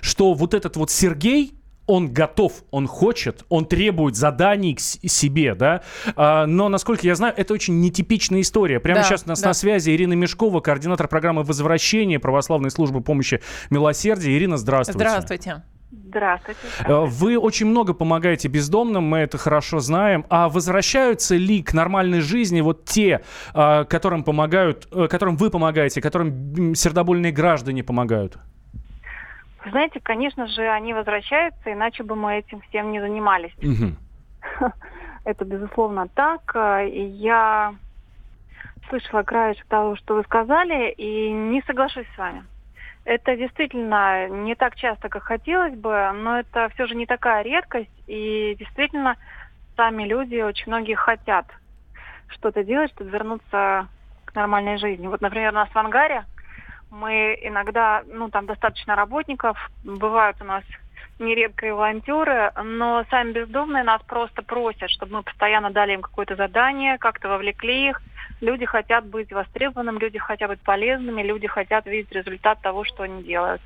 что 0.00 0.34
вот 0.34 0.54
этот 0.54 0.76
вот 0.76 0.90
Сергей 0.90 1.56
он 1.86 2.12
готов, 2.12 2.64
он 2.70 2.86
хочет, 2.86 3.44
он 3.48 3.64
требует 3.64 4.16
заданий 4.16 4.74
к 4.74 4.80
себе, 4.80 5.54
да. 5.54 5.82
А, 6.16 6.46
но, 6.46 6.68
насколько 6.68 7.06
я 7.06 7.14
знаю, 7.14 7.32
это 7.36 7.54
очень 7.54 7.80
нетипичная 7.80 8.40
история. 8.40 8.80
Прямо 8.80 9.00
Да, 9.00 9.04
сейчас 9.04 9.22
у 9.24 9.28
нас 9.28 9.40
да. 9.40 9.48
на 9.48 9.54
связи 9.54 9.90
Ирина 9.90 10.14
Мешкова, 10.14 10.60
координатор 10.60 11.08
программы 11.08 11.44
«Возвращение» 11.44 12.18
православной 12.18 12.70
службы 12.70 13.00
помощи 13.00 13.40
милосердия. 13.70 14.36
Ирина, 14.36 14.56
здравствуйте. 14.56 14.98
Здравствуйте. 14.98 15.62
Здравствуйте. 15.90 16.60
Э, 16.84 17.04
Вы 17.04 17.38
очень 17.38 17.66
много 17.66 17.94
помогаете 17.94 18.48
бездомным, 18.48 19.04
мы 19.04 19.18
это 19.18 19.38
хорошо 19.38 19.78
знаем. 19.78 20.26
А 20.28 20.48
возвращаются 20.48 21.36
ли 21.36 21.62
к 21.62 21.72
нормальной 21.72 22.20
жизни 22.20 22.60
вот 22.60 22.84
те, 22.84 23.22
а, 23.54 23.84
которым 23.84 24.24
помогают, 24.24 24.88
э, 24.90 25.06
которым 25.08 25.36
вы 25.36 25.50
помогаете, 25.50 26.00
которым 26.00 26.74
сердобольные 26.74 27.32
граждане 27.32 27.84
помогают? 27.84 28.38
Вы 29.66 29.72
Знаете, 29.72 29.98
конечно 30.00 30.46
же, 30.46 30.62
они 30.68 30.94
возвращаются, 30.94 31.72
иначе 31.72 32.04
бы 32.04 32.14
мы 32.14 32.38
этим 32.38 32.60
всем 32.60 32.92
не 32.92 33.00
занимались. 33.00 33.52
Мгм. 33.60 33.96
Это, 35.24 35.44
безусловно, 35.44 36.06
так. 36.14 36.54
И 36.88 37.00
я 37.00 37.74
слышала 38.88 39.24
краешек 39.24 39.66
того, 39.66 39.96
что 39.96 40.14
вы 40.14 40.22
сказали, 40.22 40.90
и 40.92 41.32
не 41.32 41.62
соглашусь 41.62 42.06
с 42.14 42.18
вами. 42.18 42.46
Это 43.04 43.36
действительно 43.36 44.28
не 44.28 44.54
так 44.54 44.76
часто, 44.76 45.08
как 45.08 45.24
хотелось 45.24 45.74
бы, 45.74 46.12
но 46.14 46.38
это 46.38 46.68
все 46.74 46.86
же 46.86 46.94
не 46.94 47.06
такая 47.06 47.42
редкость, 47.42 48.02
и 48.06 48.54
действительно 48.60 49.16
сами 49.74 50.04
люди, 50.04 50.40
очень 50.42 50.70
многие 50.70 50.94
хотят 50.94 51.46
что-то 52.28 52.62
делать, 52.62 52.92
чтобы 52.92 53.10
вернуться 53.10 53.88
к 54.26 54.34
нормальной 54.36 54.78
жизни. 54.78 55.08
Вот, 55.08 55.20
например, 55.20 55.50
у 55.50 55.56
нас 55.56 55.68
в 55.70 55.76
ангаре 55.76 56.24
мы 56.90 57.38
иногда, 57.42 58.02
ну, 58.06 58.28
там 58.30 58.46
достаточно 58.46 58.94
работников, 58.94 59.56
бывают 59.84 60.36
у 60.40 60.44
нас 60.44 60.62
нередко 61.18 61.66
и 61.66 61.70
волонтеры, 61.70 62.52
но 62.62 63.04
сами 63.10 63.32
бездомные 63.32 63.82
нас 63.84 64.02
просто 64.06 64.42
просят, 64.42 64.90
чтобы 64.90 65.16
мы 65.16 65.22
постоянно 65.22 65.70
дали 65.70 65.94
им 65.94 66.02
какое-то 66.02 66.36
задание, 66.36 66.98
как-то 66.98 67.28
вовлекли 67.28 67.90
их. 67.90 68.02
Люди 68.40 68.66
хотят 68.66 69.06
быть 69.06 69.32
востребованными, 69.32 69.98
люди 69.98 70.18
хотят 70.18 70.50
быть 70.50 70.60
полезными, 70.60 71.22
люди 71.22 71.46
хотят 71.46 71.86
видеть 71.86 72.12
результат 72.12 72.60
того, 72.60 72.84
что 72.84 73.04
они 73.04 73.22
делают. 73.22 73.62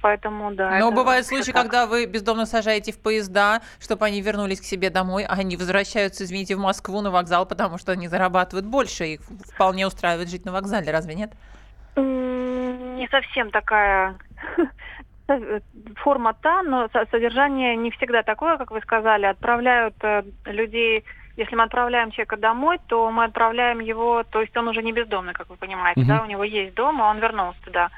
Поэтому, 0.00 0.52
да. 0.52 0.78
Но 0.78 0.92
бывают 0.92 1.26
случаи, 1.26 1.52
так. 1.52 1.62
когда 1.62 1.86
вы 1.86 2.04
бездомно 2.06 2.44
сажаете 2.46 2.92
в 2.92 2.98
поезда, 2.98 3.62
чтобы 3.80 4.04
они 4.04 4.20
вернулись 4.20 4.60
к 4.60 4.64
себе 4.64 4.90
домой, 4.90 5.24
а 5.24 5.32
они 5.32 5.56
возвращаются, 5.56 6.24
извините, 6.24 6.56
в 6.56 6.58
Москву 6.58 7.00
на 7.00 7.10
вокзал, 7.10 7.46
потому 7.46 7.78
что 7.78 7.92
они 7.92 8.08
зарабатывают 8.08 8.66
больше, 8.66 9.06
их 9.06 9.20
вполне 9.54 9.86
устраивает 9.86 10.28
жить 10.28 10.44
на 10.44 10.52
вокзале, 10.52 10.90
разве 10.90 11.14
нет? 11.14 11.32
Не 11.96 13.08
совсем 13.08 13.50
такая 13.50 14.18
форма 15.96 16.34
та, 16.34 16.62
но 16.62 16.88
со- 16.92 17.06
содержание 17.10 17.76
не 17.76 17.90
всегда 17.92 18.22
такое, 18.22 18.56
как 18.58 18.70
вы 18.70 18.80
сказали. 18.80 19.26
Отправляют 19.26 19.94
э, 20.02 20.24
людей, 20.46 21.04
если 21.36 21.56
мы 21.56 21.64
отправляем 21.64 22.10
человека 22.10 22.36
домой, 22.36 22.78
то 22.86 23.10
мы 23.10 23.24
отправляем 23.24 23.80
его, 23.80 24.22
то 24.30 24.40
есть 24.40 24.56
он 24.56 24.68
уже 24.68 24.82
не 24.82 24.92
бездомный, 24.92 25.32
как 25.32 25.48
вы 25.50 25.56
понимаете, 25.56 26.00
Мгм. 26.00 26.08
да, 26.08 26.22
у 26.22 26.26
него 26.26 26.44
есть 26.44 26.74
дом, 26.74 26.98
и 27.00 27.02
он 27.02 27.18
вернулся 27.18 27.58
туда. 27.64 27.90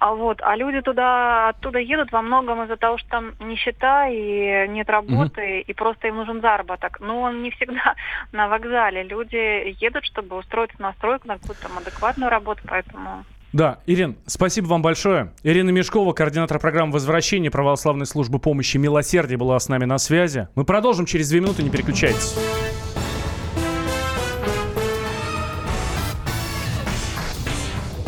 А 0.00 0.14
вот, 0.14 0.40
а 0.42 0.54
люди 0.54 0.80
туда, 0.80 1.48
оттуда 1.48 1.80
едут 1.80 2.12
во 2.12 2.22
многом 2.22 2.62
из-за 2.62 2.76
того, 2.76 2.98
что 2.98 3.08
там 3.08 3.32
нищета 3.40 4.06
и 4.08 4.68
нет 4.68 4.88
работы, 4.88 5.60
и 5.60 5.74
просто 5.74 6.06
им 6.06 6.16
нужен 6.18 6.40
заработок. 6.40 7.00
Но 7.00 7.22
он 7.22 7.42
не 7.42 7.50
всегда 7.50 7.96
на 8.32 8.46
вокзале. 8.46 9.02
Люди 9.02 9.74
едут, 9.82 10.04
чтобы 10.04 10.36
устроиться 10.36 10.80
на 10.80 10.92
стройку, 10.92 11.26
на 11.26 11.38
какую-то 11.38 11.62
там 11.62 11.78
адекватную 11.78 12.30
работу, 12.30 12.60
поэтому 12.68 13.24
Да, 13.52 13.78
Ирин, 13.86 14.16
спасибо 14.26 14.66
вам 14.66 14.82
большое. 14.82 15.32
Ирина 15.42 15.70
Мешкова, 15.70 16.12
координатор 16.12 16.60
программы 16.60 16.92
«Возвращение» 16.92 17.50
православной 17.50 18.06
службы 18.06 18.38
помощи 18.38 18.76
«Милосердие» 18.76 19.36
была 19.36 19.58
с 19.58 19.68
нами 19.68 19.84
на 19.84 19.98
связи. 19.98 20.46
Мы 20.54 20.64
продолжим 20.64 21.06
через 21.06 21.28
две 21.30 21.40
минуты, 21.40 21.64
не 21.64 21.70
переключайтесь. 21.70 22.36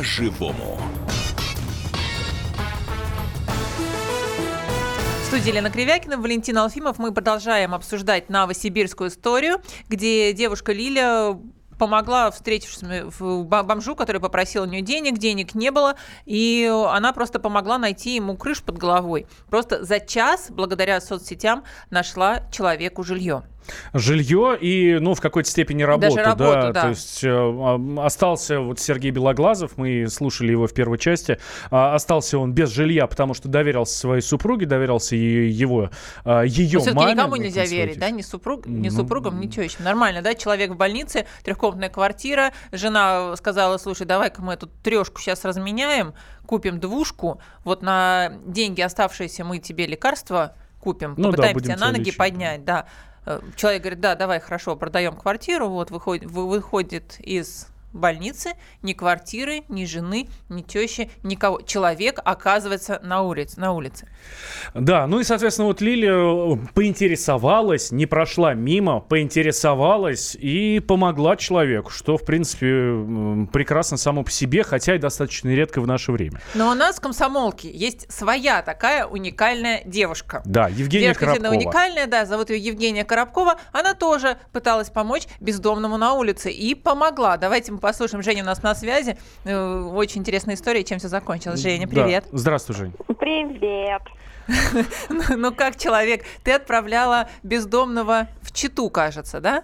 По-живому. 0.00 0.80
Студии 5.26 5.48
Елена 5.48 5.68
Кривякина, 5.68 6.16
Валентин 6.16 6.56
Алфимов. 6.56 6.98
Мы 6.98 7.12
продолжаем 7.12 7.74
обсуждать 7.74 8.30
новосибирскую 8.30 9.10
историю, 9.10 9.60
где 9.90 10.32
девушка 10.32 10.72
Лиля 10.72 11.38
помогла, 11.78 12.30
встретившись 12.30 12.82
в 13.18 13.44
бомжу, 13.44 13.94
который 13.94 14.22
попросил 14.22 14.62
у 14.62 14.66
нее 14.66 14.80
денег, 14.80 15.18
денег 15.18 15.54
не 15.54 15.70
было, 15.70 15.96
и 16.24 16.66
она 16.88 17.12
просто 17.12 17.38
помогла 17.38 17.76
найти 17.76 18.14
ему 18.14 18.38
крышу 18.38 18.64
под 18.64 18.78
головой. 18.78 19.26
Просто 19.50 19.84
за 19.84 20.00
час, 20.00 20.46
благодаря 20.48 20.98
соцсетям, 21.02 21.62
нашла 21.90 22.48
человеку 22.50 23.02
жилье 23.02 23.42
жилье 23.92 24.56
и, 24.60 24.98
ну, 25.00 25.14
в 25.14 25.20
какой-то 25.20 25.48
степени 25.48 25.82
работу. 25.82 26.16
Даже 26.16 26.28
работу, 26.28 26.52
да. 26.52 26.72
да. 26.72 26.82
То 26.82 26.88
есть 26.88 27.24
э, 27.24 27.78
остался 27.98 28.60
вот 28.60 28.80
Сергей 28.80 29.10
Белоглазов, 29.10 29.76
мы 29.76 30.06
слушали 30.08 30.52
его 30.52 30.66
в 30.66 30.74
первой 30.74 30.98
части, 30.98 31.32
э, 31.32 31.36
остался 31.70 32.38
он 32.38 32.52
без 32.52 32.70
жилья, 32.70 33.06
потому 33.06 33.34
что 33.34 33.48
доверился 33.48 33.98
своей 33.98 34.22
супруге, 34.22 34.66
доверился 34.66 35.16
его, 35.16 35.90
э, 36.24 36.44
ее 36.46 36.80
Но 36.84 36.94
маме. 36.94 37.12
никому 37.12 37.36
нельзя 37.36 37.64
верить, 37.64 37.98
да, 37.98 38.10
ни, 38.10 38.22
супруг, 38.22 38.66
ни 38.66 38.88
ну, 38.88 38.94
супругам, 38.94 39.40
ничего 39.40 39.64
еще. 39.64 39.82
Нормально, 39.82 40.22
да, 40.22 40.34
человек 40.34 40.72
в 40.72 40.76
больнице, 40.76 41.26
трехкомнатная 41.44 41.90
квартира, 41.90 42.52
жена 42.72 43.36
сказала, 43.36 43.78
слушай, 43.78 44.06
давай-ка 44.06 44.42
мы 44.42 44.54
эту 44.54 44.68
трешку 44.82 45.20
сейчас 45.20 45.44
разменяем, 45.44 46.14
купим 46.46 46.80
двушку, 46.80 47.40
вот 47.64 47.82
на 47.82 48.32
деньги 48.46 48.80
оставшиеся 48.80 49.44
мы 49.44 49.58
тебе 49.58 49.86
лекарства 49.86 50.54
купим, 50.80 51.14
ну, 51.16 51.30
попытаемся 51.30 51.66
да, 51.66 51.74
тебя 51.74 51.86
на 51.86 51.92
ноги 51.92 52.00
лечить. 52.00 52.16
поднять, 52.16 52.64
да. 52.64 52.86
Человек 53.56 53.82
говорит, 53.82 54.00
да, 54.00 54.14
давай, 54.14 54.40
хорошо, 54.40 54.76
продаем 54.76 55.16
квартиру, 55.16 55.68
вот 55.68 55.90
выходит, 55.90 56.24
выходит 56.30 57.16
из 57.20 57.68
больницы, 57.92 58.52
ни 58.82 58.92
квартиры, 58.92 59.62
ни 59.68 59.84
жены, 59.84 60.28
ни 60.48 60.62
тещи, 60.62 61.10
никого. 61.22 61.60
Человек 61.62 62.20
оказывается 62.24 63.00
на 63.02 63.22
улице. 63.22 63.58
На 63.60 63.72
улице. 63.72 64.08
Да, 64.74 65.06
ну 65.06 65.20
и, 65.20 65.24
соответственно, 65.24 65.68
вот 65.68 65.80
Лилия 65.80 66.54
э, 66.54 66.56
поинтересовалась, 66.74 67.90
не 67.90 68.06
прошла 68.06 68.54
мимо, 68.54 69.00
поинтересовалась 69.00 70.36
и 70.38 70.80
помогла 70.80 71.36
человеку, 71.36 71.90
что, 71.90 72.16
в 72.16 72.24
принципе, 72.24 73.46
прекрасно 73.52 73.96
само 73.96 74.22
по 74.22 74.30
себе, 74.30 74.62
хотя 74.62 74.94
и 74.94 74.98
достаточно 74.98 75.48
редко 75.48 75.80
в 75.80 75.86
наше 75.86 76.12
время. 76.12 76.40
Но 76.54 76.70
у 76.70 76.74
нас 76.74 76.96
в 76.96 77.00
комсомолке 77.00 77.70
есть 77.70 78.10
своя 78.12 78.62
такая 78.62 79.06
уникальная 79.06 79.82
девушка. 79.84 80.42
Да, 80.44 80.68
Евгения 80.68 81.06
девушка 81.06 81.26
Коробкова. 81.26 81.54
уникальная, 81.54 82.06
да, 82.06 82.24
зовут 82.24 82.50
ее 82.50 82.58
Евгения 82.58 83.04
Коробкова. 83.04 83.56
Она 83.72 83.94
тоже 83.94 84.38
пыталась 84.52 84.90
помочь 84.90 85.26
бездомному 85.40 85.96
на 85.96 86.14
улице 86.14 86.50
и 86.50 86.74
помогла. 86.74 87.36
Давайте 87.36 87.72
мы 87.72 87.78
послушаем. 87.80 88.22
Женя 88.22 88.42
у 88.42 88.46
нас 88.46 88.62
на 88.62 88.74
связи. 88.74 89.16
Э, 89.44 89.80
очень 89.92 90.20
интересная 90.20 90.54
история, 90.54 90.84
чем 90.84 90.98
все 90.98 91.08
закончилось. 91.08 91.60
Женя, 91.60 91.88
привет. 91.88 92.24
Да. 92.30 92.38
Здравствуй, 92.38 92.76
Жень. 92.76 92.92
Привет. 93.18 94.02
Ну 95.36 95.54
как 95.54 95.76
человек, 95.76 96.24
ты 96.42 96.52
отправляла 96.52 97.28
бездомного 97.42 98.28
в 98.42 98.52
Читу, 98.52 98.90
кажется, 98.90 99.40
да? 99.40 99.62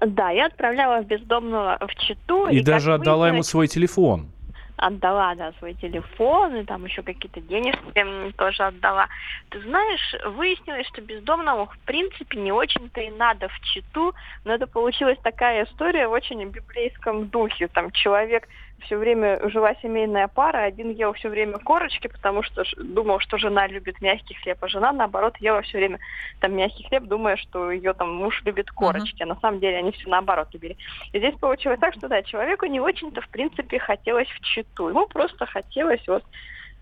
Да, 0.00 0.30
я 0.30 0.46
отправляла 0.46 1.02
бездомного 1.02 1.78
в 1.80 1.94
Читу. 1.96 2.46
И, 2.48 2.58
и 2.58 2.62
даже 2.62 2.94
отдала 2.94 3.28
ему 3.28 3.42
свой 3.42 3.66
телефон 3.66 4.30
отдала, 4.80 5.34
да, 5.34 5.52
свой 5.58 5.74
телефон, 5.74 6.56
и 6.56 6.64
там 6.64 6.84
еще 6.84 7.02
какие-то 7.02 7.40
денежки 7.40 8.32
тоже 8.36 8.64
отдала. 8.64 9.08
Ты 9.50 9.60
знаешь, 9.60 10.16
выяснилось, 10.24 10.86
что 10.88 11.02
бездомному 11.02 11.66
в 11.66 11.78
принципе 11.80 12.38
не 12.38 12.50
очень-то 12.50 13.00
и 13.00 13.10
надо 13.10 13.48
в 13.48 13.60
Читу, 13.60 14.14
но 14.44 14.54
это 14.54 14.66
получилась 14.66 15.18
такая 15.22 15.64
история 15.64 16.08
в 16.08 16.12
очень 16.12 16.42
библейском 16.48 17.28
духе. 17.28 17.68
Там 17.68 17.90
человек 17.90 18.48
все 18.80 18.96
время 18.96 19.40
жила 19.48 19.74
семейная 19.82 20.28
пара, 20.28 20.64
один 20.64 20.90
ел 20.90 21.12
все 21.12 21.28
время 21.28 21.58
корочки, 21.58 22.08
потому 22.08 22.42
что 22.42 22.64
думал, 22.76 23.20
что 23.20 23.38
жена 23.38 23.66
любит 23.66 24.00
мягкий 24.00 24.34
хлеб, 24.34 24.58
а 24.60 24.68
жена, 24.68 24.92
наоборот, 24.92 25.36
ела 25.38 25.62
все 25.62 25.78
время 25.78 25.98
там 26.40 26.54
мягкий 26.54 26.84
хлеб, 26.84 27.04
думая, 27.04 27.36
что 27.36 27.70
ее 27.70 27.92
там 27.92 28.14
муж 28.14 28.42
любит 28.44 28.70
корочки, 28.70 29.20
uh-huh. 29.20 29.24
а 29.24 29.34
на 29.34 29.40
самом 29.40 29.60
деле 29.60 29.78
они 29.78 29.92
все 29.92 30.08
наоборот 30.08 30.48
любили. 30.52 30.76
И 31.12 31.18
здесь 31.18 31.34
получилось 31.36 31.80
так, 31.80 31.94
что 31.94 32.08
да, 32.08 32.22
человеку 32.22 32.66
не 32.66 32.80
очень-то, 32.80 33.20
в 33.20 33.28
принципе, 33.28 33.78
хотелось 33.78 34.28
в 34.28 34.40
Читу. 34.40 34.88
Ему 34.88 35.06
просто 35.06 35.46
хотелось 35.46 36.06
вот 36.06 36.24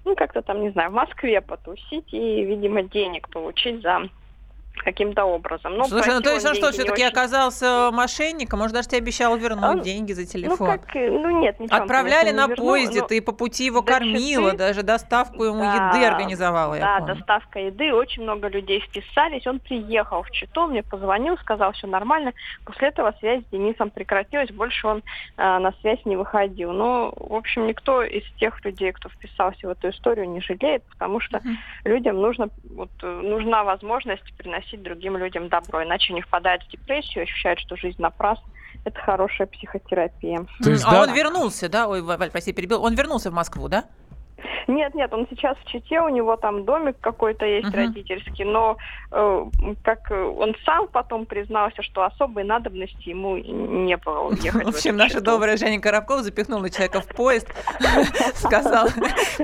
ну, 0.05 0.17
как-то 0.17 0.43
там, 0.43 0.63
не 0.63 0.71
знаю, 0.71 0.91
в 0.91 0.95
Москве 0.95 1.41
потусить 1.41 2.13
и, 2.13 2.45
видимо, 2.45 2.83
денег 2.83 3.29
получить 3.29 3.83
за 3.83 4.09
каким-то 4.83 5.25
образом. 5.25 5.75
Ну, 5.77 5.85
Слушай, 5.85 6.15
ну 6.15 6.21
то 6.21 6.33
есть 6.33 6.47
он 6.47 6.55
что, 6.55 6.71
все-таки 6.73 7.05
очень... 7.05 7.07
оказался 7.07 7.91
мошенником? 7.93 8.61
Может, 8.61 8.75
даже 8.75 8.89
тебе 8.89 8.99
обещал 8.99 9.37
вернуть 9.37 9.65
он... 9.65 9.81
деньги 9.83 10.13
за 10.13 10.23
ну, 10.23 10.27
телефон? 10.27 10.57
Ну, 10.59 10.67
как, 10.67 10.95
ну 10.95 11.41
нет, 11.41 11.61
ничего. 11.61 11.77
Отправляли 11.77 12.31
на 12.31 12.47
вернул, 12.47 12.69
поезде, 12.69 13.01
но... 13.01 13.07
ты 13.07 13.23
по 13.23 13.33
пути 13.33 13.67
его 13.67 13.83
кормила, 13.83 14.53
Читы... 14.53 14.59
даже 14.59 14.83
доставку 14.83 15.45
ему 15.45 15.61
да, 15.61 15.91
еды 15.91 16.07
организовала, 16.07 16.77
Да, 16.79 17.01
доставка 17.01 17.59
еды, 17.59 17.93
очень 17.93 18.23
много 18.23 18.49
людей 18.49 18.81
вписались. 18.81 19.47
Он 19.47 19.61
приехал 19.61 20.23
в 20.23 20.31
Читу, 20.31 20.67
мне 20.67 20.83
позвонил, 20.83 21.37
сказал, 21.39 21.73
все 21.73 21.87
нормально. 21.87 22.33
После 22.65 22.89
этого 22.89 23.15
связь 23.19 23.43
с 23.45 23.51
Денисом 23.51 23.91
прекратилась, 23.91 24.51
больше 24.51 24.87
он 24.87 25.03
э, 25.37 25.59
на 25.59 25.73
связь 25.81 26.05
не 26.05 26.17
выходил. 26.17 26.73
Но, 26.73 27.13
в 27.17 27.35
общем, 27.35 27.67
никто 27.67 28.03
из 28.03 28.25
тех 28.39 28.65
людей, 28.65 28.93
кто 28.93 29.09
вписался 29.09 29.67
в 29.67 29.71
эту 29.71 29.91
историю, 29.91 30.29
не 30.29 30.41
жалеет, 30.41 30.83
потому 30.85 31.21
что 31.21 31.39
uh-huh. 31.39 31.57
людям 31.85 32.17
нужно, 32.21 32.49
вот, 32.75 32.91
нужна 33.03 33.65
возможность 33.65 34.37
приносить 34.37 34.68
приносить 34.69 34.83
другим 34.83 35.17
людям 35.17 35.49
добро, 35.49 35.83
иначе 35.85 36.13
они 36.13 36.23
впадают 36.23 36.63
в 36.65 36.71
депрессию, 36.71 37.25
ощущают, 37.25 37.61
что 37.61 37.77
жизнь 37.77 38.01
напрасна. 38.01 38.45
Это 38.85 38.99
хорошая 39.01 39.47
психотерапия. 39.49 40.47
То 40.63 40.71
есть, 40.71 40.85
а 40.87 40.93
да? 40.93 41.03
он 41.03 41.15
вернулся, 41.15 41.69
да? 41.69 41.89
Ой, 41.89 42.01
Валь, 42.01 42.31
прости, 42.31 42.53
перебил. 42.53 42.83
Он 42.83 42.95
вернулся 42.95 43.31
в 43.31 43.35
Москву, 43.35 43.69
да? 43.69 43.85
Нет, 44.67 44.95
нет, 44.95 45.13
он 45.13 45.27
сейчас 45.31 45.57
в 45.59 45.65
Чите, 45.67 46.01
у 46.01 46.09
него 46.09 46.37
там 46.37 46.65
домик 46.65 46.97
какой-то 47.01 47.45
есть 47.45 47.69
uh-huh. 47.69 47.77
родительский, 47.77 48.45
но 48.45 48.77
э, 49.11 49.45
как 49.83 50.11
он 50.11 50.55
сам 50.65 50.89
потом 50.89 51.27
признался, 51.27 51.83
что 51.83 52.05
особой 52.05 52.45
надобности 52.45 53.09
ему 53.09 53.37
не 53.37 53.97
было 53.97 54.29
уехать. 54.29 54.65
В 54.65 54.69
общем, 54.77 54.97
наша 54.97 55.21
добрая 55.21 55.57
Женя 55.57 55.81
Коробкова 55.81 56.23
запихнула 56.23 56.71
человека 56.71 57.01
в 57.01 57.09
поезд, 57.09 57.49
сказал, 58.35 58.89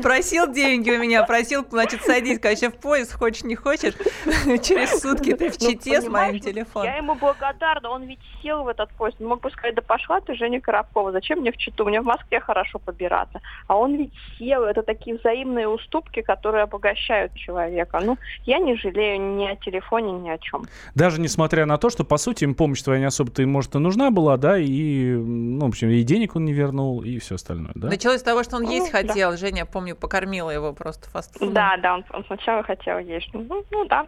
просил 0.02 0.52
деньги 0.52 0.90
у 0.90 0.99
меня, 0.99 1.25
просил, 1.25 1.64
значит, 1.68 2.02
садись, 2.02 2.38
конечно, 2.40 2.71
в 2.71 2.80
поезд, 2.80 3.12
хочешь, 3.12 3.44
не 3.44 3.54
хочешь, 3.54 3.94
через 4.62 5.00
сутки 5.00 5.35
ты 5.35 5.50
в 5.50 5.61
ну, 5.61 5.68
Чите 5.68 6.00
с 6.00 6.09
моим 6.09 6.40
телефоном. 6.40 6.88
Я 6.88 6.97
ему 6.97 7.14
благодарна, 7.14 7.90
он 7.90 8.04
ведь 8.04 8.21
сел 8.42 8.64
в 8.64 8.68
этот 8.68 8.90
поезд, 8.90 9.21
мог 9.21 9.40
бы 9.40 9.50
сказать, 9.50 9.75
да 9.75 9.83
пошла 9.83 10.21
ты, 10.21 10.35
Женя 10.35 10.61
Коробкова, 10.61 11.12
зачем 11.12 11.40
мне 11.40 11.52
в 11.52 11.56
Читу, 11.56 11.85
мне 11.85 12.00
в 12.00 12.04
Москве 12.04 12.40
хорошо 12.40 12.78
побираться. 12.78 13.40
А 13.66 13.76
он 13.76 13.97
ведь 13.97 14.12
сел, 14.38 14.64
это 14.64 14.83
такие 14.83 15.03
взаимные 15.12 15.68
уступки, 15.68 16.23
которые 16.23 16.64
обогащают 16.64 17.34
человека. 17.34 18.00
Ну, 18.02 18.18
я 18.44 18.58
не 18.58 18.76
жалею 18.76 19.37
ни 19.37 19.46
о 19.46 19.56
телефоне, 19.56 20.12
ни 20.12 20.30
о 20.30 20.38
чем. 20.38 20.64
Даже 20.94 21.20
несмотря 21.20 21.66
на 21.66 21.78
то, 21.78 21.90
что, 21.90 22.04
по 22.04 22.16
сути, 22.16 22.44
им 22.44 22.54
помощь 22.54 22.82
твоя 22.82 23.00
не 23.00 23.06
особо-то 23.06 23.42
им, 23.42 23.50
может, 23.50 23.75
и 23.75 23.78
нужна 23.78 24.11
была, 24.11 24.37
да, 24.37 24.58
и, 24.58 25.14
ну, 25.14 25.66
в 25.66 25.68
общем, 25.68 25.90
и 25.90 26.02
денег 26.02 26.37
он 26.37 26.44
не 26.44 26.52
вернул, 26.52 27.02
и 27.02 27.18
все 27.18 27.34
остальное, 27.34 27.73
да? 27.75 27.88
Началось 27.88 28.20
с 28.20 28.25
того, 28.25 28.42
что 28.42 28.56
он 28.56 28.62
ну, 28.62 28.70
есть 28.70 28.90
хотел. 28.90 29.32
Да. 29.32 29.37
Женя, 29.37 29.66
помню, 29.66 29.94
покормила 29.96 30.50
его 30.50 30.73
просто 30.73 31.08
фастфудом. 31.11 31.54
Да, 31.54 31.76
да, 31.76 31.94
он, 31.94 32.04
он 32.11 32.25
сначала 32.25 32.62
хотел 32.62 32.99
есть. 32.99 33.28
Ну, 33.32 33.64
ну 33.70 33.84
да, 33.87 34.06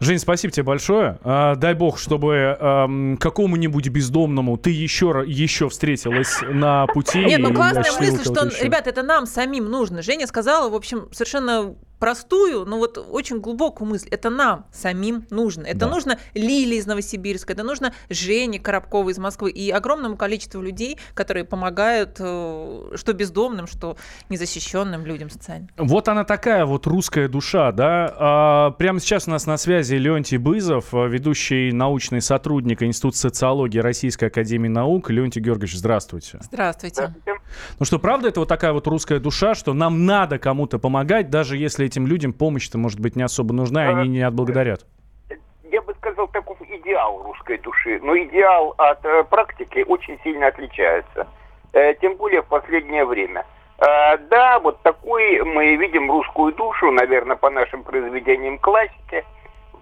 Жень, 0.00 0.18
спасибо 0.18 0.52
тебе 0.52 0.62
большое. 0.64 1.18
А, 1.22 1.54
дай 1.56 1.74
бог, 1.74 1.98
чтобы 1.98 3.16
какому-нибудь 3.20 3.88
бездомному 3.88 4.56
ты 4.56 4.70
еще, 4.70 5.24
еще 5.26 5.68
встретилась 5.68 6.38
на 6.42 6.86
пути. 6.86 7.24
Нет, 7.24 7.40
ну 7.40 7.52
классная 7.52 7.92
мысль, 7.98 8.22
что, 8.22 8.48
ребят, 8.62 8.86
это 8.86 9.02
нам 9.02 9.26
самим 9.26 9.66
нужно. 9.66 10.02
Женя 10.02 10.26
сказала, 10.26 10.68
в 10.68 10.74
общем, 10.74 11.08
совершенно 11.12 11.74
простую, 11.98 12.64
но 12.64 12.78
вот 12.78 12.98
очень 12.98 13.40
глубокую 13.40 13.88
мысль. 13.88 14.08
Это 14.10 14.30
нам 14.30 14.66
самим 14.72 15.26
нужно. 15.30 15.66
Это 15.66 15.80
Да. 15.80 15.88
нужно 15.88 16.18
Лиле 16.34 16.78
из 16.78 16.86
Новосибирска, 16.86 17.52
это 17.52 17.62
нужно 17.62 17.92
Жене 18.08 18.58
Коробковой 18.58 19.12
из 19.12 19.18
Москвы 19.18 19.50
и 19.50 19.70
огромному 19.70 20.16
количеству 20.16 20.60
людей, 20.60 20.98
которые 21.14 21.44
помогают 21.44 22.16
э, 22.18 22.90
что 22.94 23.12
бездомным, 23.12 23.66
что 23.66 23.96
незащищенным 24.28 25.04
людям 25.04 25.30
социально. 25.30 25.68
Вот 25.76 26.08
она 26.08 26.24
такая 26.24 26.64
вот 26.66 26.86
русская 26.86 27.28
душа, 27.28 27.72
да. 27.72 28.14
А, 28.16 28.70
прямо 28.72 29.00
сейчас 29.00 29.26
у 29.26 29.30
нас 29.30 29.46
на 29.46 29.56
связи 29.56 29.94
Леонтий 29.94 30.36
Бызов, 30.36 30.94
а, 30.94 31.06
ведущий 31.06 31.72
научный 31.72 32.20
сотрудник 32.20 32.82
Института 32.82 33.18
социологии 33.18 33.78
Российской 33.78 34.26
Академии 34.26 34.68
Наук. 34.68 35.10
Леонтий 35.10 35.40
Георгиевич, 35.40 35.76
здравствуйте. 35.76 36.38
Здравствуйте. 36.42 37.14
Ну 37.78 37.84
что, 37.84 37.98
правда 37.98 38.28
это 38.28 38.40
вот 38.40 38.48
такая 38.48 38.72
вот 38.72 38.86
русская 38.86 39.20
душа, 39.20 39.54
что 39.54 39.72
нам 39.72 40.04
надо 40.04 40.38
кому-то 40.38 40.78
помогать, 40.78 41.30
даже 41.30 41.56
если 41.56 41.87
этим 41.88 42.06
людям 42.06 42.32
помощь-то, 42.32 42.78
может 42.78 43.00
быть, 43.00 43.16
не 43.16 43.22
особо 43.22 43.52
нужна, 43.52 43.86
и 43.86 43.94
они 43.94 44.08
не 44.08 44.22
отблагодарят? 44.22 44.86
я 45.70 45.82
бы 45.82 45.94
сказал, 45.94 46.28
такой 46.28 46.56
идеал 46.68 47.22
русской 47.22 47.58
души. 47.58 47.98
Но 48.02 48.16
идеал 48.16 48.74
от 48.78 49.04
э, 49.04 49.24
практики 49.24 49.84
очень 49.86 50.18
сильно 50.22 50.48
отличается. 50.48 51.26
Э, 51.72 51.94
тем 51.94 52.16
более 52.16 52.42
в 52.42 52.46
последнее 52.46 53.04
время. 53.04 53.44
Э, 53.78 54.16
да, 54.30 54.58
вот 54.58 54.82
такой 54.82 55.42
мы 55.42 55.76
видим 55.76 56.10
русскую 56.10 56.52
душу, 56.54 56.90
наверное, 56.90 57.36
по 57.36 57.50
нашим 57.50 57.82
произведениям 57.82 58.58
классики, 58.58 59.24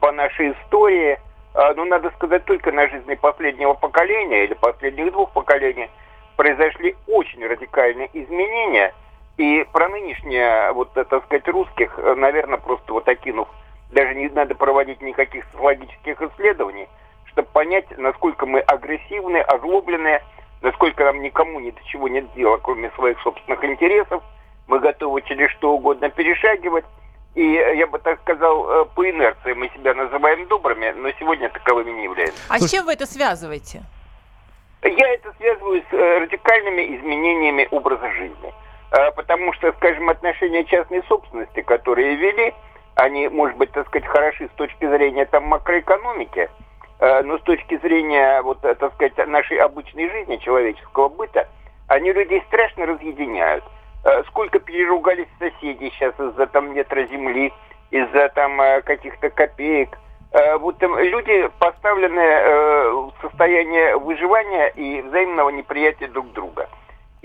по 0.00 0.12
нашей 0.12 0.52
истории. 0.52 1.18
Но 1.54 1.86
надо 1.86 2.10
сказать, 2.16 2.44
только 2.44 2.70
на 2.70 2.86
жизни 2.86 3.14
последнего 3.14 3.72
поколения 3.72 4.44
или 4.44 4.52
последних 4.52 5.10
двух 5.10 5.30
поколений 5.30 5.88
произошли 6.36 6.94
очень 7.06 7.46
радикальные 7.46 8.10
изменения. 8.12 8.92
И 9.36 9.66
про 9.72 9.88
нынешнее, 9.88 10.72
вот, 10.72 10.92
так 10.94 11.08
сказать, 11.24 11.46
русских, 11.48 11.98
э, 11.98 12.14
наверное, 12.14 12.58
просто 12.58 12.92
вот 12.92 13.06
окинув 13.06 13.48
даже 13.90 14.14
не 14.14 14.28
надо 14.28 14.54
проводить 14.54 15.00
никаких 15.00 15.44
социологических 15.52 16.20
исследований, 16.20 16.88
чтобы 17.26 17.48
понять, 17.48 17.86
насколько 17.98 18.46
мы 18.46 18.60
агрессивны, 18.60 19.38
озлоблены, 19.38 20.22
насколько 20.62 21.04
нам 21.04 21.22
никому 21.22 21.60
ни 21.60 21.70
до 21.70 21.84
чего 21.84 22.08
нет 22.08 22.32
дела, 22.34 22.56
кроме 22.56 22.90
своих 22.92 23.20
собственных 23.20 23.62
интересов. 23.62 24.22
Мы 24.66 24.80
готовы 24.80 25.22
через 25.22 25.50
что 25.52 25.72
угодно 25.72 26.08
перешагивать. 26.08 26.84
И 27.34 27.42
э, 27.42 27.76
я 27.76 27.86
бы 27.86 27.98
так 27.98 28.18
сказал, 28.22 28.68
э, 28.68 28.84
по 28.94 29.08
инерции 29.08 29.52
мы 29.52 29.68
себя 29.68 29.92
называем 29.92 30.48
добрыми, 30.48 30.92
но 30.96 31.10
сегодня 31.18 31.50
таковыми 31.50 31.90
не 31.90 32.04
являемся. 32.04 32.40
А 32.48 32.58
с 32.58 32.70
чем 32.70 32.86
вы 32.86 32.94
это 32.94 33.04
связываете? 33.04 33.82
Я 34.82 35.08
это 35.14 35.32
связываю 35.36 35.82
с 35.90 35.92
радикальными 35.92 36.96
изменениями 36.96 37.68
образа 37.70 38.10
жизни. 38.12 38.52
Э, 38.92 39.10
Потому 39.12 39.52
что, 39.54 39.72
скажем, 39.72 40.08
отношения 40.08 40.64
частной 40.64 41.02
собственности, 41.08 41.62
которые 41.62 42.16
ввели, 42.16 42.54
они, 42.94 43.28
может 43.28 43.56
быть, 43.56 43.72
так 43.72 43.86
сказать, 43.88 44.08
хороши 44.08 44.48
с 44.48 44.56
точки 44.56 44.86
зрения 44.88 45.26
там 45.26 45.44
макроэкономики, 45.44 46.48
э, 47.00 47.22
но 47.22 47.38
с 47.38 47.42
точки 47.42 47.76
зрения, 47.78 48.40
вот, 48.42 48.64
э, 48.64 48.74
так 48.74 48.94
сказать, 48.94 49.16
нашей 49.28 49.58
обычной 49.58 50.08
жизни, 50.08 50.36
человеческого 50.36 51.08
быта, 51.08 51.48
они 51.88 52.12
людей 52.12 52.42
страшно 52.48 52.86
разъединяют. 52.86 53.64
Э, 54.04 54.22
Сколько 54.28 54.60
переругались 54.60 55.28
соседи 55.38 55.90
сейчас 55.94 56.14
из-за 56.18 56.46
там 56.46 56.72
метра 56.74 57.04
земли, 57.06 57.52
из-за 57.90 58.28
там 58.30 58.60
э, 58.60 58.82
каких-то 58.82 59.30
копеек. 59.30 59.98
Э, 60.32 60.56
Вот 60.58 60.78
там 60.78 60.98
люди 60.98 61.50
поставлены 61.58 62.20
э, 62.20 62.90
в 62.90 63.12
состояние 63.20 63.96
выживания 63.98 64.68
и 64.68 65.02
взаимного 65.02 65.50
неприятия 65.50 66.08
друг 66.08 66.32
друга. 66.32 66.68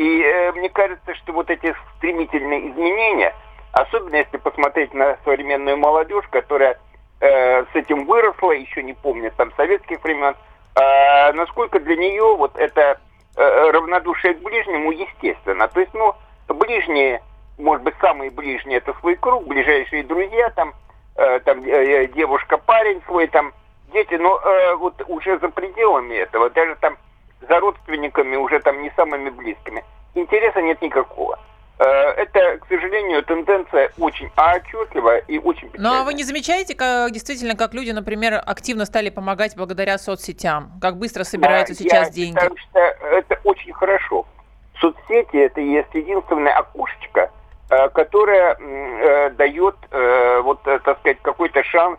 И 0.01 0.23
э, 0.23 0.51
мне 0.53 0.67
кажется, 0.69 1.13
что 1.13 1.31
вот 1.31 1.51
эти 1.51 1.75
стремительные 1.97 2.71
изменения, 2.71 3.35
особенно 3.71 4.15
если 4.15 4.37
посмотреть 4.37 4.95
на 4.95 5.15
современную 5.23 5.77
молодежь, 5.77 6.25
которая 6.31 6.79
э, 7.19 7.63
с 7.65 7.75
этим 7.75 8.07
выросла, 8.07 8.53
еще 8.53 8.81
не 8.81 8.93
помнит 8.93 9.35
там 9.35 9.53
советских 9.55 10.03
времен, 10.03 10.35
э, 10.73 11.33
насколько 11.33 11.79
для 11.79 11.95
нее 11.97 12.35
вот 12.35 12.57
это 12.57 12.99
э, 13.37 13.69
равнодушие 13.69 14.33
к 14.33 14.41
ближнему 14.41 14.89
естественно. 14.91 15.67
То 15.67 15.79
есть, 15.81 15.93
ну, 15.93 16.15
ближние, 16.47 17.21
может 17.59 17.83
быть, 17.83 17.93
самые 18.01 18.31
ближние 18.31 18.79
это 18.79 18.95
свой 19.01 19.15
круг, 19.17 19.45
ближайшие 19.45 20.01
друзья, 20.01 20.49
там, 20.55 20.73
э, 21.15 21.41
там 21.41 21.61
э, 21.63 22.07
девушка, 22.07 22.57
парень 22.57 23.03
свой, 23.05 23.27
там, 23.27 23.53
дети, 23.93 24.15
но 24.15 24.39
э, 24.39 24.75
вот 24.77 24.99
уже 25.07 25.37
за 25.37 25.49
пределами 25.49 26.15
этого, 26.15 26.49
даже 26.49 26.75
там 26.77 26.97
за 27.47 27.59
родственниками, 27.59 28.35
уже 28.35 28.59
там 28.59 28.81
не 28.81 28.91
самыми 28.91 29.29
близкими, 29.29 29.83
интереса 30.15 30.61
нет 30.61 30.81
никакого. 30.81 31.39
Э, 31.79 31.83
Это, 31.83 32.57
к 32.59 32.67
сожалению, 32.67 33.23
тенденция 33.23 33.91
очень 33.99 34.29
отчетливая 34.35 35.19
и 35.27 35.39
очень 35.39 35.67
Ну 35.67 35.71
печальная. 35.73 36.01
а 36.01 36.03
вы 36.03 36.13
не 36.13 36.23
замечаете, 36.23 36.75
как 36.75 37.11
действительно, 37.11 37.55
как 37.55 37.73
люди, 37.73 37.91
например, 37.91 38.41
активно 38.45 38.85
стали 38.85 39.09
помогать 39.09 39.55
благодаря 39.57 39.97
соцсетям? 39.97 40.71
Как 40.81 40.97
быстро 40.97 41.23
собираются 41.23 41.73
Да, 41.73 41.79
сейчас 41.79 42.07
я 42.09 42.13
деньги? 42.13 42.37
считаю, 42.39 42.55
что 42.57 42.79
это 43.07 43.39
очень 43.43 43.73
хорошо. 43.73 44.25
Соцсети 44.79 45.37
это 45.37 45.61
есть 45.61 45.93
единственное 45.93 46.53
окошечко, 46.53 47.31
э, 47.69 47.89
которое 47.89 48.55
э, 48.59 49.29
дает, 49.31 49.75
вот, 50.43 50.61
так 50.63 50.99
сказать, 50.99 51.17
какой-то 51.21 51.63
шанс 51.63 51.97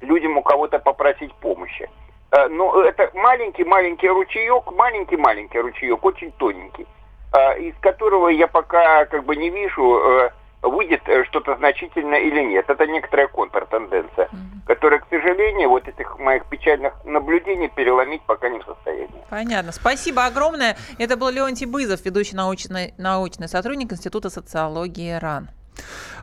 людям 0.00 0.36
у 0.36 0.42
кого-то 0.42 0.78
попросить 0.78 1.32
помощи. 1.34 1.88
Э, 2.32 2.48
Но 2.48 2.82
это 2.82 3.10
маленький-маленький 3.14 4.08
ручеек, 4.08 4.72
маленький-маленький 4.72 5.58
ручеек, 5.58 6.04
очень 6.04 6.32
тоненький, 6.32 6.86
э, 7.32 7.60
из 7.60 7.74
которого 7.80 8.28
я 8.28 8.46
пока 8.46 9.04
как 9.06 9.24
бы 9.24 9.36
не 9.36 9.50
вижу, 9.50 9.98
э, 9.98 10.30
выйдет 10.62 11.02
что-то 11.28 11.54
значительное 11.56 12.18
или 12.20 12.42
нет. 12.42 12.68
Это 12.68 12.86
некоторая 12.86 13.28
контртенденция, 13.28 14.28
которая, 14.66 14.98
к 14.98 15.06
сожалению, 15.08 15.68
вот 15.68 15.86
этих 15.86 16.18
моих 16.18 16.44
печальных 16.46 16.92
наблюдений 17.04 17.68
переломить 17.68 18.22
пока 18.22 18.48
не 18.48 18.58
в 18.58 18.64
состоянии. 18.64 19.22
Понятно. 19.30 19.70
Спасибо 19.70 20.24
огромное. 20.24 20.76
Это 20.98 21.16
был 21.16 21.28
Леонтий 21.28 21.66
Бызов, 21.66 22.04
ведущий 22.04 22.34
научный, 22.34 22.94
научный 22.98 23.48
сотрудник 23.48 23.92
Института 23.92 24.28
социологии 24.28 25.16
РАН. 25.16 25.50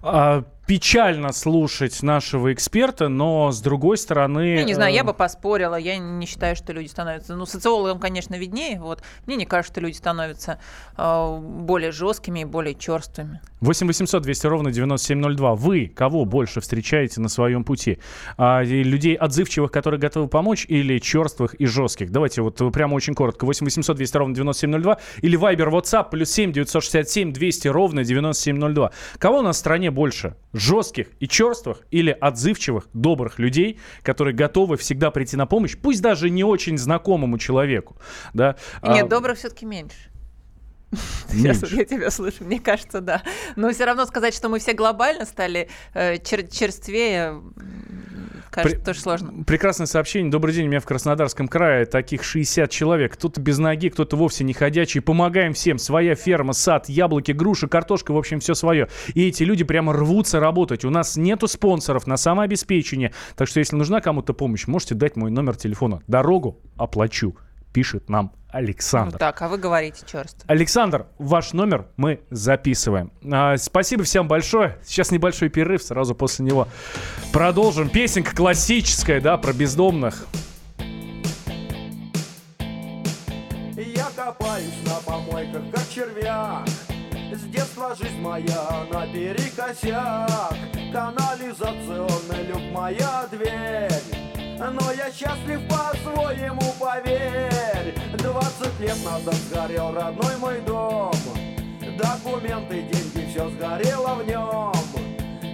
А, 0.04 0.44
печально 0.66 1.34
слушать 1.34 2.02
нашего 2.04 2.54
эксперта, 2.54 3.10
но 3.10 3.52
с 3.52 3.62
другой 3.62 3.98
стороны... 3.98 4.56
Я 4.56 4.64
не 4.64 4.74
знаю, 4.74 4.94
э, 4.94 4.96
я 4.96 5.04
бы 5.04 5.14
поспорила. 5.14 5.76
Я 5.76 5.98
не 5.98 6.26
считаю, 6.26 6.56
что 6.56 6.72
люди 6.72 6.88
становятся... 6.88 7.36
Ну, 7.36 7.46
социологам, 7.46 8.00
конечно, 8.00 8.36
виднее. 8.36 8.80
Вот. 8.80 9.04
Мне 9.26 9.36
не 9.36 9.46
кажется, 9.46 9.74
что 9.74 9.82
люди 9.82 9.96
становятся 9.96 10.60
э, 10.98 11.40
более 11.40 11.92
жесткими 11.92 12.42
и 12.42 12.46
более 12.46 12.76
черствыми. 12.76 13.42
8 13.60 13.88
800 13.88 14.24
200 14.24 14.48
ровно 14.48 14.72
9702. 14.72 15.56
Вы 15.56 15.88
кого 15.94 16.26
больше 16.26 16.62
встречаете 16.62 17.20
на 17.22 17.30
своем 17.30 17.64
пути? 17.64 18.00
А, 18.38 18.62
людей 18.64 19.16
отзывчивых, 19.16 19.72
которые 19.72 20.00
готовы 20.00 20.28
помочь, 20.28 20.66
или 20.68 21.00
черствых 21.00 21.56
и 21.56 21.66
жестких? 21.66 22.12
Давайте 22.12 22.42
вот 22.42 22.62
э, 22.62 22.72
прямо 22.72 22.96
очень 22.96 23.16
коротко. 23.16 23.46
8 23.46 23.66
800 23.66 23.98
200 23.98 24.18
ровно 24.18 24.36
9702. 24.36 24.98
Или 25.22 25.38
Viber, 25.38 25.70
WhatsApp, 25.70 26.10
плюс 26.10 26.30
7 26.32 26.54
967 26.54 27.34
200 27.34 27.68
ровно 27.68 28.04
9702. 28.06 28.92
Кого 29.18 29.40
у 29.40 29.42
нас 29.42 29.58
в 29.58 29.60
стране 29.60 29.92
больше? 29.94 30.36
Жестких 30.54 31.08
и 31.20 31.28
черствых 31.28 31.82
или 31.92 32.12
отзывчивых, 32.12 32.88
добрых 32.94 33.40
людей, 33.40 33.80
которые 34.02 34.34
готовы 34.36 34.78
всегда 34.78 35.12
прийти 35.12 35.38
на 35.38 35.46
помощь, 35.46 35.76
пусть 35.78 36.02
даже 36.02 36.30
не 36.30 36.44
очень 36.44 36.78
знакомому 36.78 37.38
человеку? 37.38 37.96
Да? 38.34 38.56
Нет, 38.84 39.06
А, 39.06 39.08
добрых 39.08 39.38
все-таки 39.38 39.66
меньше. 39.66 39.96
Сейчас 41.30 41.62
Меньше. 41.62 41.76
я 41.76 41.86
тебя 41.86 42.12
слышу, 42.12 42.44
мне 42.44 42.60
кажется, 42.60 43.02
да. 43.02 43.24
Но 43.56 43.72
все 43.72 43.86
равно 43.86 44.06
сказать, 44.06 44.36
что 44.36 44.48
мы 44.50 44.60
все 44.60 44.74
глобально 44.74 45.26
стали 45.26 45.68
э, 45.96 46.18
чер- 46.18 46.48
черствее, 46.52 47.42
кажется, 48.54 48.78
При- 48.78 48.84
тоже 48.84 49.00
сложно. 49.00 49.44
Прекрасное 49.44 49.88
сообщение. 49.88 50.32
Добрый 50.32 50.54
день, 50.54 50.66
у 50.66 50.70
меня 50.70 50.80
в 50.80 50.86
Краснодарском 50.86 51.48
крае 51.48 51.86
таких 51.86 52.24
60 52.24 52.70
человек. 52.70 53.14
Кто-то 53.14 53.42
без 53.42 53.58
ноги, 53.58 53.90
кто-то 53.90 54.16
вовсе 54.16 54.44
не 54.44 54.54
ходячий. 54.54 55.02
Помогаем 55.02 55.54
всем. 55.54 55.78
Своя 55.78 56.16
ферма, 56.16 56.54
сад, 56.54 56.88
яблоки, 56.90 57.32
груши, 57.32 57.68
картошка, 57.68 58.12
в 58.14 58.18
общем, 58.18 58.40
все 58.40 58.54
свое. 58.54 58.88
И 59.14 59.28
эти 59.28 59.44
люди 59.44 59.64
прямо 59.64 59.94
рвутся 59.94 60.40
работать. 60.40 60.86
У 60.86 60.90
нас 60.90 61.18
нету 61.18 61.48
спонсоров 61.48 62.08
на 62.08 62.18
самообеспечение. 62.18 63.12
Так 63.36 63.48
что, 63.48 63.60
если 63.60 63.76
нужна 63.76 64.02
кому-то 64.02 64.34
помощь, 64.34 64.68
можете 64.68 64.96
дать 64.96 65.16
мой 65.16 65.32
номер 65.32 65.56
телефона. 65.56 66.02
Дорогу 66.08 66.60
оплачу, 66.78 67.36
пишет 67.74 68.10
нам 68.10 68.32
Александр. 68.50 69.14
Ну 69.14 69.18
так, 69.18 69.42
а 69.42 69.50
вы 69.50 69.58
говорите 69.58 70.06
черство. 70.06 70.44
Александр, 70.48 71.08
ваш 71.18 71.54
номер 71.54 71.88
мы 71.98 72.22
записываем. 72.30 73.12
А, 73.30 73.58
спасибо 73.58 74.04
всем 74.04 74.28
большое. 74.28 74.78
Сейчас 74.86 75.10
небольшой 75.10 75.50
перерыв, 75.50 75.82
сразу 75.82 76.14
после 76.14 76.46
него 76.46 76.68
продолжим. 77.34 77.90
Песенка 77.90 78.36
классическая, 78.36 79.20
да, 79.20 79.38
про 79.38 79.54
бездомных. 79.54 80.28
Я 83.76 84.08
копаюсь 84.16 84.68
на 84.86 84.96
помойках, 85.06 85.64
как 85.74 85.90
червяк 85.90 86.68
С 87.32 87.42
детства 87.46 87.96
жизнь 87.96 88.20
моя 88.20 88.86
наперекосяк 88.92 90.54
Канализационный 90.92 92.44
люк 92.48 92.72
моя 92.72 93.28
дверь 93.32 94.33
Но 94.72 94.92
я 94.94 95.12
счастлив 95.12 95.60
по-своему, 95.68 96.62
поверь. 96.80 97.94
Двадцать 98.18 98.80
лет 98.80 98.96
назад 99.04 99.36
сгорел 99.36 99.92
родной 99.94 100.38
мой 100.38 100.62
дом. 100.62 101.14
Документы, 101.98 102.82
деньги, 102.84 103.30
все 103.30 103.50
сгорело 103.50 104.16
в 104.16 104.26
нем 104.26 104.72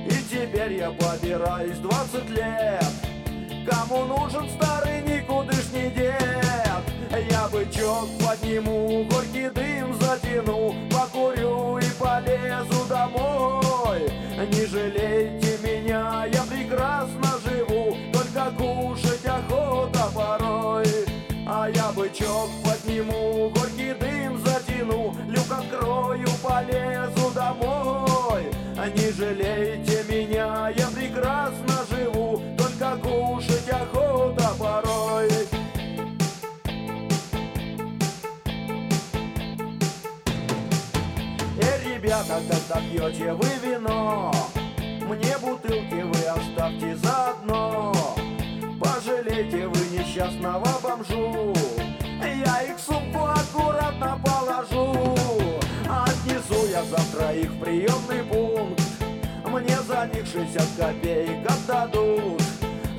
И 0.06 0.24
теперь 0.30 0.74
я 0.74 0.92
побираюсь 0.92 1.78
20 1.80 2.30
лет. 2.30 2.86
Кому 3.68 4.06
нужен 4.06 4.48
старый 4.52 5.02
никудышний 5.02 5.90
дед? 5.90 6.16
Я 7.32 7.48
бычок 7.52 8.08
подниму, 8.20 9.06
горький 9.06 9.50
дым 9.50 9.94
затяну 10.00 10.76
Покурю 10.92 11.80
и 11.80 11.90
полезу 12.00 12.86
домой. 12.88 14.08
Не 14.52 14.66
жалейте 14.68 15.49
подниму, 22.64 23.50
горький 23.50 23.94
дым 23.94 24.44
затяну 24.46 25.16
Люк 25.28 25.52
открою, 25.52 26.28
полезу 26.44 27.32
домой. 27.34 28.20
Не 28.96 29.12
жалейте 29.12 30.04
меня, 30.10 30.70
я 30.76 30.88
прекрасно 30.88 31.86
живу 31.90 32.42
Только 32.58 32.98
кушать 32.98 33.70
охота 33.70 34.50
порой. 34.58 35.30
Эй, 41.62 41.94
ребята, 41.94 42.42
когда 42.50 42.82
пьете 42.82 43.34
вы 43.34 43.48
вино. 43.64 44.32
Мне 45.08 45.38
бутылки 45.38 46.02
вы 46.02 46.26
оставьте 46.26 46.96
заодно. 46.96 47.94
Пожалейте 48.80 49.68
вы 49.68 49.98
несчастного 49.98 50.68
бомжу 50.82 51.54
Я 52.22 52.62
их 52.64 52.78
в 52.78 52.82
сумку 52.82 53.26
аккуратно 53.26 54.20
положу. 54.24 55.16
Отнесу 55.88 56.68
я 56.72 56.84
завтра 56.84 57.34
их 57.34 57.50
в 57.52 57.60
приемный 57.60 58.24
пункт. 58.24 58.82
Мне 59.46 59.78
за 59.88 60.08
них 60.14 60.26
60 60.26 60.64
копеек 60.78 61.50
отдадут. 61.50 62.42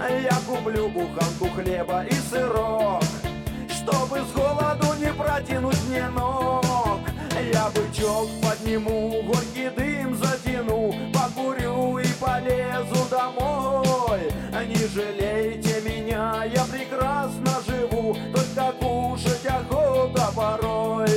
Я 0.08 0.36
куплю 0.46 0.88
буханку 0.88 1.48
хлеба 1.54 2.04
и 2.04 2.14
сырок 2.14 3.02
Чтобы 3.68 4.20
с 4.20 4.32
голоду 4.32 4.94
не 4.98 5.12
протянуть 5.12 5.82
мне 5.88 6.08
ног. 6.08 7.00
Я 7.52 7.68
бычок 7.68 8.28
подниму, 8.42 9.22
горький 9.24 9.68
дым 9.76 10.14
затяну 10.14 10.94
Покурю 11.12 11.98
и 11.98 12.06
полезу 12.18 13.08
домой. 13.10 14.20
Не 14.66 14.86
жалейте 14.88 15.82
меня, 15.82 16.44
я 16.44 16.64
прекрасно 16.64 17.60
живу 17.66 17.89
Только 18.54 18.72
кушать 18.80 19.46
охота 19.46 20.32
порой. 20.34 21.08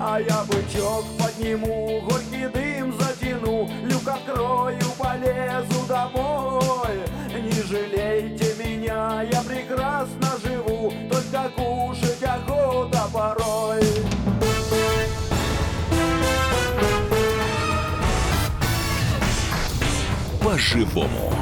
А 0.00 0.18
я 0.20 0.44
бычок 0.44 1.04
подниму, 1.16 2.00
горький 2.08 2.48
дым 2.48 2.92
затяну 2.98 3.68
Люк 3.84 4.08
открою, 4.08 4.80
полезу 4.98 5.86
домой. 5.86 7.04
Не 7.40 7.62
жалейте 7.62 8.54
меня, 8.58 9.22
я 9.30 9.42
прекрасно 9.42 10.28
живу 10.44 10.92
Только 11.08 11.50
кушать 11.54 12.22
охота 12.22 13.04
порой. 13.12 13.80
По-живому. 20.42 21.41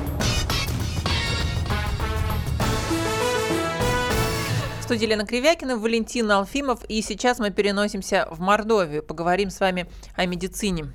Студии 4.91 5.05
Лена 5.05 5.25
Кривякина, 5.25 5.77
Валентин 5.77 6.29
Алфимов. 6.31 6.83
И 6.89 7.01
сейчас 7.01 7.39
мы 7.39 7.49
переносимся 7.49 8.27
в 8.29 8.41
Мордовию. 8.41 9.01
Поговорим 9.01 9.49
с 9.49 9.61
вами 9.61 9.87
о 10.17 10.25
медицине. 10.25 10.87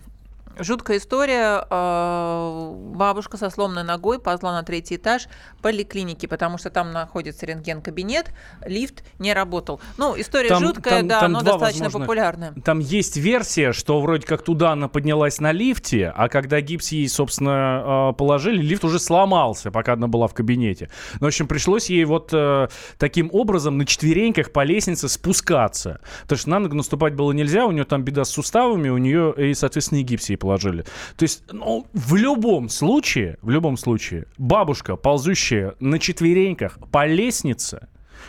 Жуткая 0.58 0.98
история. 0.98 1.66
э, 1.68 2.72
Бабушка 2.96 3.36
со 3.36 3.50
сломанной 3.50 3.82
ногой 3.84 4.18
ползла 4.18 4.52
на 4.52 4.62
третий 4.62 4.96
этаж 4.96 5.26
поликлиники, 5.60 6.26
потому 6.26 6.56
что 6.56 6.70
там 6.70 6.92
находится 6.92 7.44
рентген-кабинет, 7.44 8.30
лифт 8.64 9.04
не 9.18 9.34
работал. 9.34 9.80
Ну, 9.98 10.18
история 10.18 10.48
Там- 10.48 10.62
жуткая, 10.62 11.00
там- 11.00 11.08
да, 11.08 11.20
там 11.20 11.32
но 11.32 11.42
достаточно 11.42 11.84
возможных. 11.84 12.06
популярная. 12.06 12.54
Там 12.64 12.78
есть 12.78 13.16
версия, 13.16 13.72
что 13.72 14.00
вроде 14.00 14.26
как 14.26 14.42
туда 14.42 14.72
она 14.72 14.88
поднялась 14.88 15.40
на 15.40 15.52
лифте, 15.52 16.12
а 16.16 16.28
когда 16.28 16.60
гипс 16.60 16.90
ей, 16.92 17.08
собственно, 17.08 18.10
э, 18.12 18.16
положили, 18.16 18.62
лифт 18.62 18.84
уже 18.84 18.98
сломался, 18.98 19.70
пока 19.70 19.92
она 19.92 20.06
была 20.08 20.26
в 20.26 20.34
кабинете. 20.34 20.88
Ну, 21.14 21.26
в 21.26 21.28
общем, 21.28 21.48
пришлось 21.48 21.90
ей 21.90 22.04
вот 22.06 22.30
э, 22.32 22.68
таким 22.98 23.28
образом 23.32 23.76
на 23.76 23.84
четвереньках 23.84 24.52
по 24.52 24.64
лестнице 24.64 25.08
спускаться. 25.10 26.00
Потому 26.22 26.38
что 26.38 26.48
на 26.50 26.58
ногу 26.60 26.74
наступать 26.76 27.14
было 27.14 27.32
нельзя, 27.32 27.66
у 27.66 27.72
нее 27.72 27.84
там 27.84 28.02
беда 28.02 28.24
с 28.24 28.30
суставами, 28.30 28.88
у 28.88 28.96
нее 28.98 29.34
и, 29.36 29.52
соответственно, 29.54 29.98
и 29.98 30.02
гипс 30.02 30.30
ей 30.30 30.36
положили. 30.46 30.84
То 31.16 31.24
есть, 31.24 31.42
ну, 31.52 31.86
в 31.92 32.14
любом 32.14 32.68
случае, 32.68 33.36
в 33.42 33.50
любом 33.50 33.76
случае, 33.76 34.26
бабушка, 34.38 34.96
ползущая 34.96 35.74
на 35.80 35.98
четвереньках 35.98 36.78
по 36.92 37.04
лестнице 37.06 37.88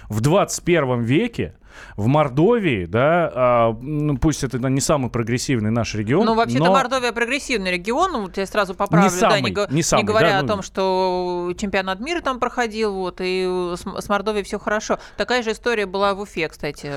в 0.09 0.21
21 0.21 1.01
веке, 1.01 1.53
в 1.95 2.07
Мордовии, 2.07 2.85
да, 2.85 3.31
а, 3.33 3.77
ну, 3.81 4.17
пусть 4.17 4.43
это 4.43 4.57
не 4.57 4.81
самый 4.81 5.09
прогрессивный 5.09 5.71
наш 5.71 5.95
регион, 5.95 6.25
Ну, 6.25 6.35
вообще-то 6.35 6.65
но- 6.65 6.73
Мордовия 6.73 7.11
прогрессивный 7.11 7.71
регион, 7.71 8.11
ну, 8.11 8.21
вот 8.23 8.37
я 8.37 8.45
сразу 8.45 8.73
поправлю, 8.75 9.09
да, 9.09 9.15
самый, 9.15 9.41
не, 9.41 9.51
го- 9.51 9.67
не 9.69 9.83
самый, 9.83 10.03
говоря 10.03 10.29
да, 10.33 10.39
о 10.39 10.41
ну. 10.43 10.47
том, 10.47 10.61
что 10.61 11.53
чемпионат 11.57 11.99
мира 11.99 12.21
там 12.21 12.39
проходил, 12.39 12.93
вот, 12.93 13.19
и 13.21 13.45
с, 13.75 13.81
с 14.03 14.09
Мордовией 14.09 14.43
все 14.43 14.59
хорошо. 14.59 14.99
Такая 15.17 15.43
же 15.43 15.51
история 15.51 15.85
была 15.85 16.13
в 16.13 16.21
Уфе, 16.21 16.47
кстати. 16.49 16.91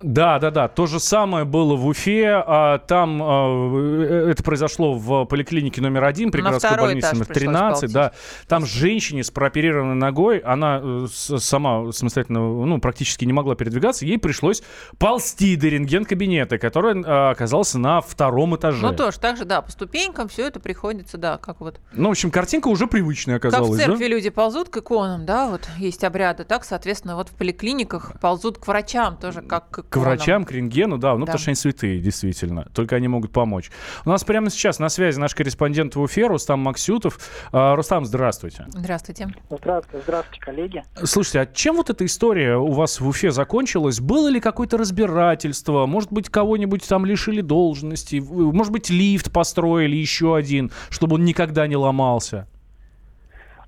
Да, 0.00 0.38
да, 0.38 0.50
да. 0.50 0.68
То 0.68 0.86
же 0.86 1.00
самое 1.00 1.44
было 1.44 1.76
в 1.76 1.86
Уфе. 1.86 2.42
а, 2.46 2.78
Там 2.78 3.22
а, 3.22 3.70
э, 4.02 4.30
это 4.30 4.42
произошло 4.42 4.94
в 4.94 5.24
поликлинике 5.26 5.80
номер 5.80 6.04
один 6.04 6.30
при 6.30 6.40
На 6.40 6.50
городской 6.50 6.76
больнице 6.78 7.12
номер 7.14 7.26
пришлось 7.26 7.44
13. 7.44 7.80
ползти. 7.80 7.94
Да. 7.94 8.12
Там 8.48 8.66
женщине 8.66 9.22
с 9.24 9.30
прооперированной 9.30 9.94
ногой, 9.94 10.38
она 10.38 10.80
э, 10.82 11.06
сама 11.12 11.92
самостоятельно, 11.92 12.40
ну, 12.40 12.80
практически 12.80 13.24
не 13.24 13.32
могла 13.32 13.54
передвигаться, 13.54 14.04
ей 14.06 14.18
пришлось 14.22 14.62
ползти 14.98 15.56
до 15.56 15.68
рентген-кабинета, 15.68 16.58
который 16.58 17.02
а, 17.04 17.30
оказался 17.30 17.78
на 17.78 18.00
втором 18.00 18.56
этаже. 18.56 18.80
Ну, 18.86 18.94
тоже 18.94 19.18
так 19.18 19.36
же, 19.36 19.44
да, 19.44 19.60
по 19.60 19.70
ступенькам 19.70 20.28
все 20.28 20.46
это 20.46 20.60
приходится, 20.60 21.18
да, 21.18 21.38
как 21.38 21.60
вот. 21.60 21.80
Ну, 21.92 22.08
в 22.08 22.12
общем, 22.12 22.30
картинка 22.30 22.68
уже 22.68 22.86
привычная 22.86 23.38
Как 23.38 23.52
в 23.52 23.54
оказалась, 23.54 23.78
да? 23.78 23.86
церкви 23.86 24.06
люди 24.06 24.30
ползут 24.30 24.68
к 24.70 24.76
иконам, 24.78 25.26
да, 25.26 25.48
вот 25.48 25.68
есть 25.76 26.04
обряды, 26.04 26.44
так, 26.44 26.64
соответственно, 26.64 27.16
вот 27.16 27.28
в 27.28 27.32
поликлиниках 27.32 28.18
ползут 28.20 28.58
к 28.58 28.66
врачам 28.66 29.16
тоже, 29.16 29.42
как 29.42 29.68
к 29.70 29.78
иконам. 29.80 29.90
К 29.90 29.96
врачам, 29.96 30.44
к 30.44 30.52
рентгену, 30.52 30.98
да, 30.98 31.12
ну 31.14 31.20
Да. 31.20 31.26
потому 31.26 31.38
что 31.38 31.50
они 31.50 31.56
святые, 31.56 32.00
действительно. 32.00 32.68
Только 32.74 32.96
они 32.96 33.08
могут 33.08 33.32
помочь. 33.32 33.70
У 34.04 34.10
нас 34.10 34.24
прямо 34.24 34.48
сейчас 34.50 34.78
на 34.78 34.88
связи 34.88 35.18
наш 35.18 35.34
корреспондент 35.34 35.96
в 35.96 36.00
Уфе, 36.00 36.26
Рустам 36.26 36.60
Максютов. 36.60 37.18
А, 37.52 37.74
Рустам, 37.74 38.04
здравствуйте. 38.04 38.66
Здравствуйте. 38.68 39.28
Здравствуйте, 39.50 40.02
здравствуйте, 40.04 40.40
коллеги. 40.40 40.84
Слушайте, 41.04 41.40
а 41.40 41.46
чем 41.46 41.76
вот 41.76 41.90
эта 41.90 42.04
история 42.04 42.56
у 42.56 42.72
вас 42.72 43.00
в 43.00 43.08
Уфе 43.08 43.30
закончилась? 43.30 44.00
Было 44.12 44.28
ли 44.28 44.40
какое-то 44.40 44.76
разбирательство? 44.76 45.86
Может 45.86 46.12
быть, 46.12 46.28
кого-нибудь 46.28 46.86
там 46.86 47.06
лишили 47.06 47.40
должности? 47.40 48.16
Может 48.16 48.70
быть, 48.70 48.90
лифт 48.90 49.32
построили 49.32 49.96
еще 49.96 50.36
один, 50.36 50.70
чтобы 50.90 51.14
он 51.14 51.24
никогда 51.24 51.66
не 51.66 51.76
ломался? 51.76 52.46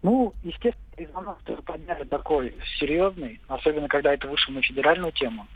Ну, 0.02 0.34
естественно, 0.42 0.84
резонанс 0.98 1.38
подняли 1.64 2.04
такой 2.04 2.54
серьезный, 2.78 3.40
особенно 3.48 3.88
когда 3.88 4.12
это 4.12 4.28
вышло 4.28 4.52
на 4.52 4.60
федеральную 4.60 5.12
тему. 5.12 5.46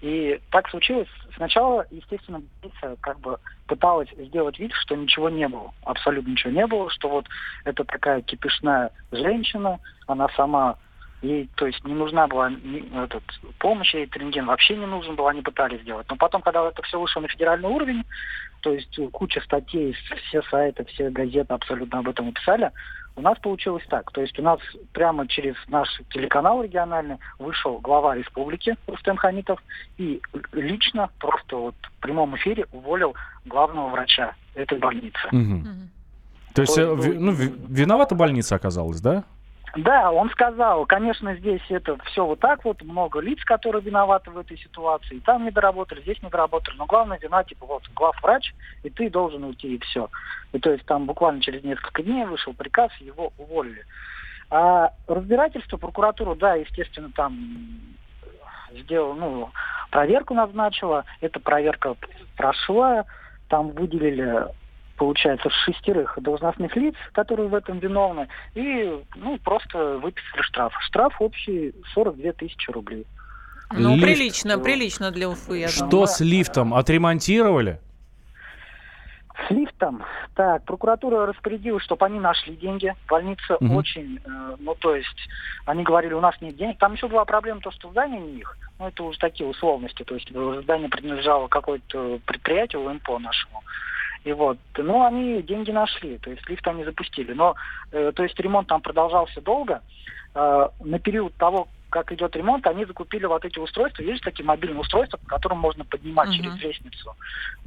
И 0.00 0.40
так 0.50 0.68
случилось. 0.68 1.06
Сначала, 1.36 1.86
естественно, 1.92 2.42
больница 2.60 3.00
как 3.02 3.20
бы 3.20 3.38
пыталась 3.68 4.08
сделать 4.18 4.58
вид, 4.58 4.72
что 4.82 4.96
ничего 4.96 5.30
не 5.30 5.46
было. 5.46 5.72
Абсолютно 5.84 6.32
ничего 6.32 6.50
не 6.50 6.66
было, 6.66 6.90
что 6.90 7.08
вот 7.08 7.26
это 7.64 7.84
такая 7.84 8.20
кипишная 8.20 8.90
женщина, 9.12 9.78
она 10.08 10.28
сама 10.36 10.76
ей, 11.24 11.48
то 11.56 11.66
есть 11.66 11.84
не 11.84 11.94
нужна 11.94 12.26
была 12.26 12.52
этот, 12.94 13.22
помощь, 13.58 13.94
ей 13.94 14.08
рентген 14.12 14.46
вообще 14.46 14.76
не 14.76 14.86
нужен 14.86 15.16
был, 15.16 15.26
они 15.26 15.40
пытались 15.42 15.80
сделать. 15.80 16.06
Но 16.10 16.16
потом, 16.16 16.42
когда 16.42 16.68
это 16.68 16.82
все 16.82 17.00
вышло 17.00 17.20
на 17.20 17.28
федеральный 17.28 17.68
уровень, 17.68 18.04
то 18.60 18.72
есть 18.72 18.98
э, 18.98 19.08
куча 19.08 19.40
статей, 19.40 19.94
все 20.28 20.42
сайты, 20.42 20.84
все 20.84 21.10
газеты 21.10 21.52
абсолютно 21.54 21.98
об 22.00 22.08
этом 22.08 22.26
написали, 22.26 22.70
у 23.16 23.20
нас 23.22 23.38
получилось 23.38 23.84
так. 23.88 24.10
То 24.12 24.20
есть 24.20 24.38
у 24.38 24.42
нас 24.42 24.58
прямо 24.92 25.26
через 25.28 25.54
наш 25.68 25.88
телеканал 26.10 26.62
региональный 26.62 27.16
вышел 27.38 27.78
глава 27.78 28.16
республики 28.16 28.76
Рустем 28.86 29.16
Хамитов 29.16 29.62
и 29.98 30.20
лично 30.52 31.08
просто 31.18 31.56
вот 31.56 31.74
в 31.82 32.00
прямом 32.00 32.36
эфире 32.36 32.66
уволил 32.72 33.14
главного 33.44 33.88
врача 33.90 34.34
этой 34.54 34.78
больницы. 34.78 35.28
Мгм. 35.32 35.90
То 36.54 36.62
есть, 36.62 36.74
То 36.74 36.80
э, 36.82 36.94
есть, 36.96 37.06
ви- 37.06 37.18
ну, 37.18 37.32
ви- 37.32 37.54
виновата 37.68 38.14
больница 38.14 38.56
оказалась, 38.56 39.00
да? 39.00 39.24
Да, 39.76 40.12
он 40.12 40.30
сказал, 40.30 40.86
конечно, 40.86 41.34
здесь 41.34 41.62
это 41.68 41.96
все 42.04 42.24
вот 42.24 42.38
так 42.40 42.64
вот, 42.64 42.82
много 42.82 43.20
лиц, 43.20 43.42
которые 43.44 43.82
виноваты 43.82 44.30
в 44.30 44.38
этой 44.38 44.56
ситуации. 44.56 45.18
Там 45.20 45.44
не 45.44 45.50
доработали, 45.50 46.00
здесь 46.02 46.22
не 46.22 46.28
доработали. 46.28 46.76
Но 46.76 46.86
главная 46.86 47.18
вина, 47.18 47.42
типа, 47.42 47.66
вот, 47.66 47.82
главврач, 47.94 48.54
и 48.84 48.90
ты 48.90 49.10
должен 49.10 49.42
уйти, 49.44 49.74
и 49.74 49.80
все. 49.80 50.08
И 50.52 50.58
то 50.58 50.70
есть 50.70 50.86
там 50.86 51.06
буквально 51.06 51.40
через 51.40 51.64
несколько 51.64 52.02
дней 52.02 52.24
вышел 52.24 52.54
приказ, 52.54 52.92
его 53.00 53.32
уволили. 53.36 53.84
А 54.50 54.92
разбирательство 55.08 55.76
прокуратура, 55.76 56.36
да, 56.36 56.54
естественно, 56.54 57.10
там 57.14 57.80
сделала, 58.70 59.14
ну, 59.14 59.50
проверку 59.90 60.34
назначила. 60.34 61.04
Эта 61.20 61.40
проверка 61.40 61.96
прошла. 62.36 63.04
Там 63.48 63.70
выделили, 63.70 64.46
получается, 64.96 65.50
шестерых 65.64 66.18
должностных 66.20 66.74
лиц, 66.76 66.94
которые 67.12 67.48
в 67.48 67.54
этом 67.54 67.78
виновны. 67.78 68.28
И, 68.54 69.02
ну, 69.16 69.38
просто 69.38 69.98
выписали 69.98 70.42
штраф. 70.42 70.72
Штраф 70.80 71.20
общий 71.20 71.74
42 71.94 72.32
тысячи 72.32 72.70
рублей. 72.70 73.06
Ну, 73.72 73.94
Лифт. 73.96 74.04
прилично, 74.04 74.58
прилично 74.58 75.10
для 75.10 75.28
Уфы, 75.28 75.58
я 75.58 75.68
Что 75.68 75.86
думаю. 75.86 76.06
с 76.06 76.20
лифтом? 76.20 76.74
Отремонтировали? 76.74 77.80
С 79.48 79.50
лифтом. 79.50 80.04
Так, 80.36 80.64
прокуратура 80.64 81.26
распорядилась, 81.26 81.82
чтобы 81.82 82.06
они 82.06 82.20
нашли 82.20 82.54
деньги. 82.56 82.94
Больница 83.08 83.56
Мгм. 83.60 83.74
очень, 83.76 84.20
э, 84.24 84.56
ну 84.60 84.74
то 84.76 84.94
есть, 84.94 85.28
они 85.66 85.82
говорили, 85.82 86.12
у 86.14 86.20
нас 86.20 86.34
нет 86.40 86.56
денег. 86.56 86.78
Там 86.78 86.92
еще 86.94 87.08
была 87.08 87.24
проблема, 87.24 87.60
то, 87.60 87.72
что 87.72 87.90
здание 87.90 88.20
не 88.20 88.38
их. 88.38 88.56
Ну 88.78 88.88
это 88.88 89.02
уже 89.02 89.18
такие 89.18 89.48
условности. 89.48 90.04
То 90.04 90.14
есть 90.14 90.30
э, 90.32 90.60
здание 90.62 90.88
принадлежало 90.88 91.48
какое-то 91.48 92.20
предприятию 92.26 92.82
УМПО 92.82 93.18
нашему. 93.18 93.62
И 94.24 94.32
вот, 94.32 94.58
ну, 94.76 95.04
они 95.04 95.42
деньги 95.42 95.70
нашли, 95.70 96.18
то 96.18 96.30
есть 96.30 96.48
лифт 96.48 96.66
они 96.66 96.84
запустили. 96.84 97.32
Но, 97.34 97.54
э, 97.92 98.12
то 98.14 98.22
есть 98.22 98.38
ремонт 98.40 98.68
там 98.68 98.80
продолжался 98.80 99.40
долго. 99.42 99.82
Э, 100.34 100.68
на 100.80 100.98
период 100.98 101.36
того, 101.36 101.68
как 101.90 102.10
идет 102.10 102.34
ремонт, 102.34 102.66
они 102.66 102.86
закупили 102.86 103.26
вот 103.26 103.44
эти 103.44 103.58
устройства. 103.60 104.02
Есть 104.02 104.24
такие 104.24 104.44
мобильные 104.44 104.80
устройства, 104.80 105.18
по 105.18 105.28
которым 105.28 105.58
можно 105.58 105.84
поднимать 105.84 106.28
Мгм. 106.30 106.36
через 106.36 106.60
лестницу. 106.60 107.14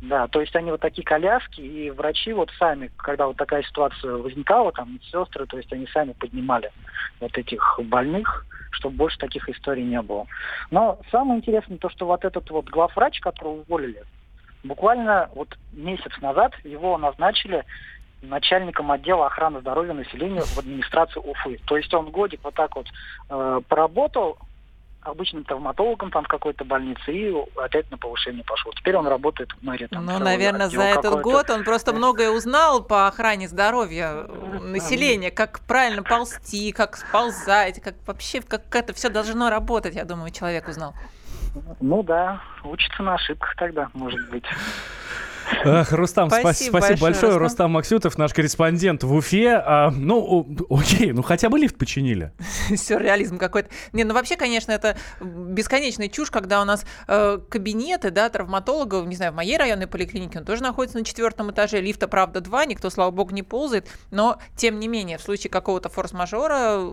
Да, 0.01 0.27
то 0.27 0.41
есть 0.41 0.53
они 0.55 0.71
вот 0.71 0.81
такие 0.81 1.03
коляски, 1.03 1.61
и 1.61 1.91
врачи 1.91 2.33
вот 2.33 2.51
сами, 2.59 2.91
когда 2.97 3.27
вот 3.27 3.37
такая 3.37 3.63
ситуация 3.63 4.17
возникала, 4.17 4.73
там, 4.73 4.95
медсестры, 4.95 5.45
то 5.45 5.57
есть 5.57 5.71
они 5.71 5.87
сами 5.87 6.13
поднимали 6.13 6.71
вот 7.21 7.37
этих 7.37 7.79
больных, 7.83 8.45
чтобы 8.71 8.97
больше 8.97 9.17
таких 9.17 9.47
историй 9.47 9.83
не 9.83 10.01
было. 10.01 10.25
Но 10.71 10.99
самое 11.09 11.37
интересное 11.37 11.77
то, 11.77 11.89
что 11.89 12.05
вот 12.05 12.25
этот 12.25 12.49
вот 12.49 12.65
главврач, 12.65 13.21
которого 13.21 13.61
уволили, 13.61 14.03
буквально 14.63 15.29
вот 15.35 15.57
месяц 15.71 16.11
назад 16.21 16.53
его 16.63 16.97
назначили 16.97 17.65
начальником 18.21 18.91
отдела 18.91 19.27
охраны 19.27 19.61
здоровья 19.61 19.93
населения 19.93 20.41
в 20.41 20.57
администрации 20.57 21.19
Уфы. 21.19 21.59
То 21.65 21.77
есть 21.77 21.93
он 21.93 22.09
годик 22.09 22.39
вот 22.43 22.55
так 22.55 22.75
вот 22.75 22.87
э, 23.29 23.61
поработал 23.67 24.37
обычным 25.01 25.43
травматологом 25.43 26.11
там 26.11 26.23
в 26.25 26.27
какой-то 26.27 26.65
больнице 26.65 27.13
и 27.13 27.33
опять 27.55 27.89
на 27.91 27.97
повышение 27.97 28.43
пошел. 28.43 28.71
Теперь 28.73 28.97
он 28.97 29.07
работает 29.07 29.51
в 29.51 29.63
мэрии. 29.63 29.87
Там, 29.87 30.05
Ну, 30.05 30.19
наверное, 30.19 30.67
за 30.67 30.81
этот 30.81 31.21
год 31.21 31.49
он 31.49 31.63
просто 31.63 31.93
многое 31.93 32.29
узнал 32.29 32.83
по 32.83 33.07
охране 33.07 33.47
здоровья 33.47 34.25
э, 34.27 34.59
населения, 34.59 35.31
как 35.31 35.61
правильно 35.61 36.03
ползти, 36.03 36.71
как 36.71 36.97
сползать, 36.97 37.81
как 37.81 37.95
вообще, 38.05 38.41
как 38.41 38.75
это 38.75 38.93
все 38.93 39.09
должно 39.09 39.49
работать, 39.49 39.95
я 39.95 40.03
думаю, 40.03 40.31
человек 40.31 40.67
узнал. 40.67 40.93
Ну 41.79 42.03
да, 42.03 42.41
учится 42.63 43.03
на 43.03 43.15
ошибках 43.15 43.55
тогда, 43.57 43.89
может 43.93 44.29
быть. 44.29 44.45
Эх, 45.63 45.91
Рустам, 45.91 46.27
спа- 46.27 46.41
Спасибо 46.41 46.77
спасибо, 46.77 46.77
большое, 46.77 46.99
большое. 46.99 47.31
Рустам. 47.31 47.41
Рустам 47.43 47.71
Максютов, 47.71 48.17
наш 48.17 48.33
корреспондент 48.33 49.03
в 49.03 49.13
Уфе. 49.13 49.53
А, 49.53 49.91
ну, 49.91 50.45
окей, 50.69 51.13
ну 51.13 51.21
хотя 51.21 51.49
бы 51.49 51.57
лифт 51.57 51.77
починили. 51.77 52.33
Сюрреализм 52.75 53.37
какой-то. 53.37 53.69
Не, 53.93 54.03
ну 54.03 54.13
вообще, 54.13 54.35
конечно, 54.35 54.71
это 54.71 54.97
бесконечная 55.21 56.09
чушь, 56.09 56.31
когда 56.31 56.61
у 56.61 56.65
нас 56.65 56.85
э, 57.07 57.39
кабинеты, 57.49 58.11
да, 58.11 58.29
травматологов, 58.29 59.07
не 59.07 59.15
знаю, 59.15 59.31
в 59.31 59.35
моей 59.35 59.57
районной 59.57 59.87
поликлинике, 59.87 60.39
он 60.39 60.45
тоже 60.45 60.61
находится 60.63 60.97
на 60.97 61.05
четвертом 61.05 61.51
этаже. 61.51 61.79
Лифта, 61.79 62.07
правда, 62.07 62.41
два, 62.41 62.65
никто, 62.65 62.89
слава 62.89 63.11
богу, 63.11 63.33
не 63.33 63.43
ползает. 63.43 63.87
Но, 64.11 64.39
тем 64.55 64.79
не 64.79 64.87
менее, 64.87 65.17
в 65.17 65.21
случае 65.21 65.49
какого-то 65.49 65.89
форс-мажора 65.89 66.91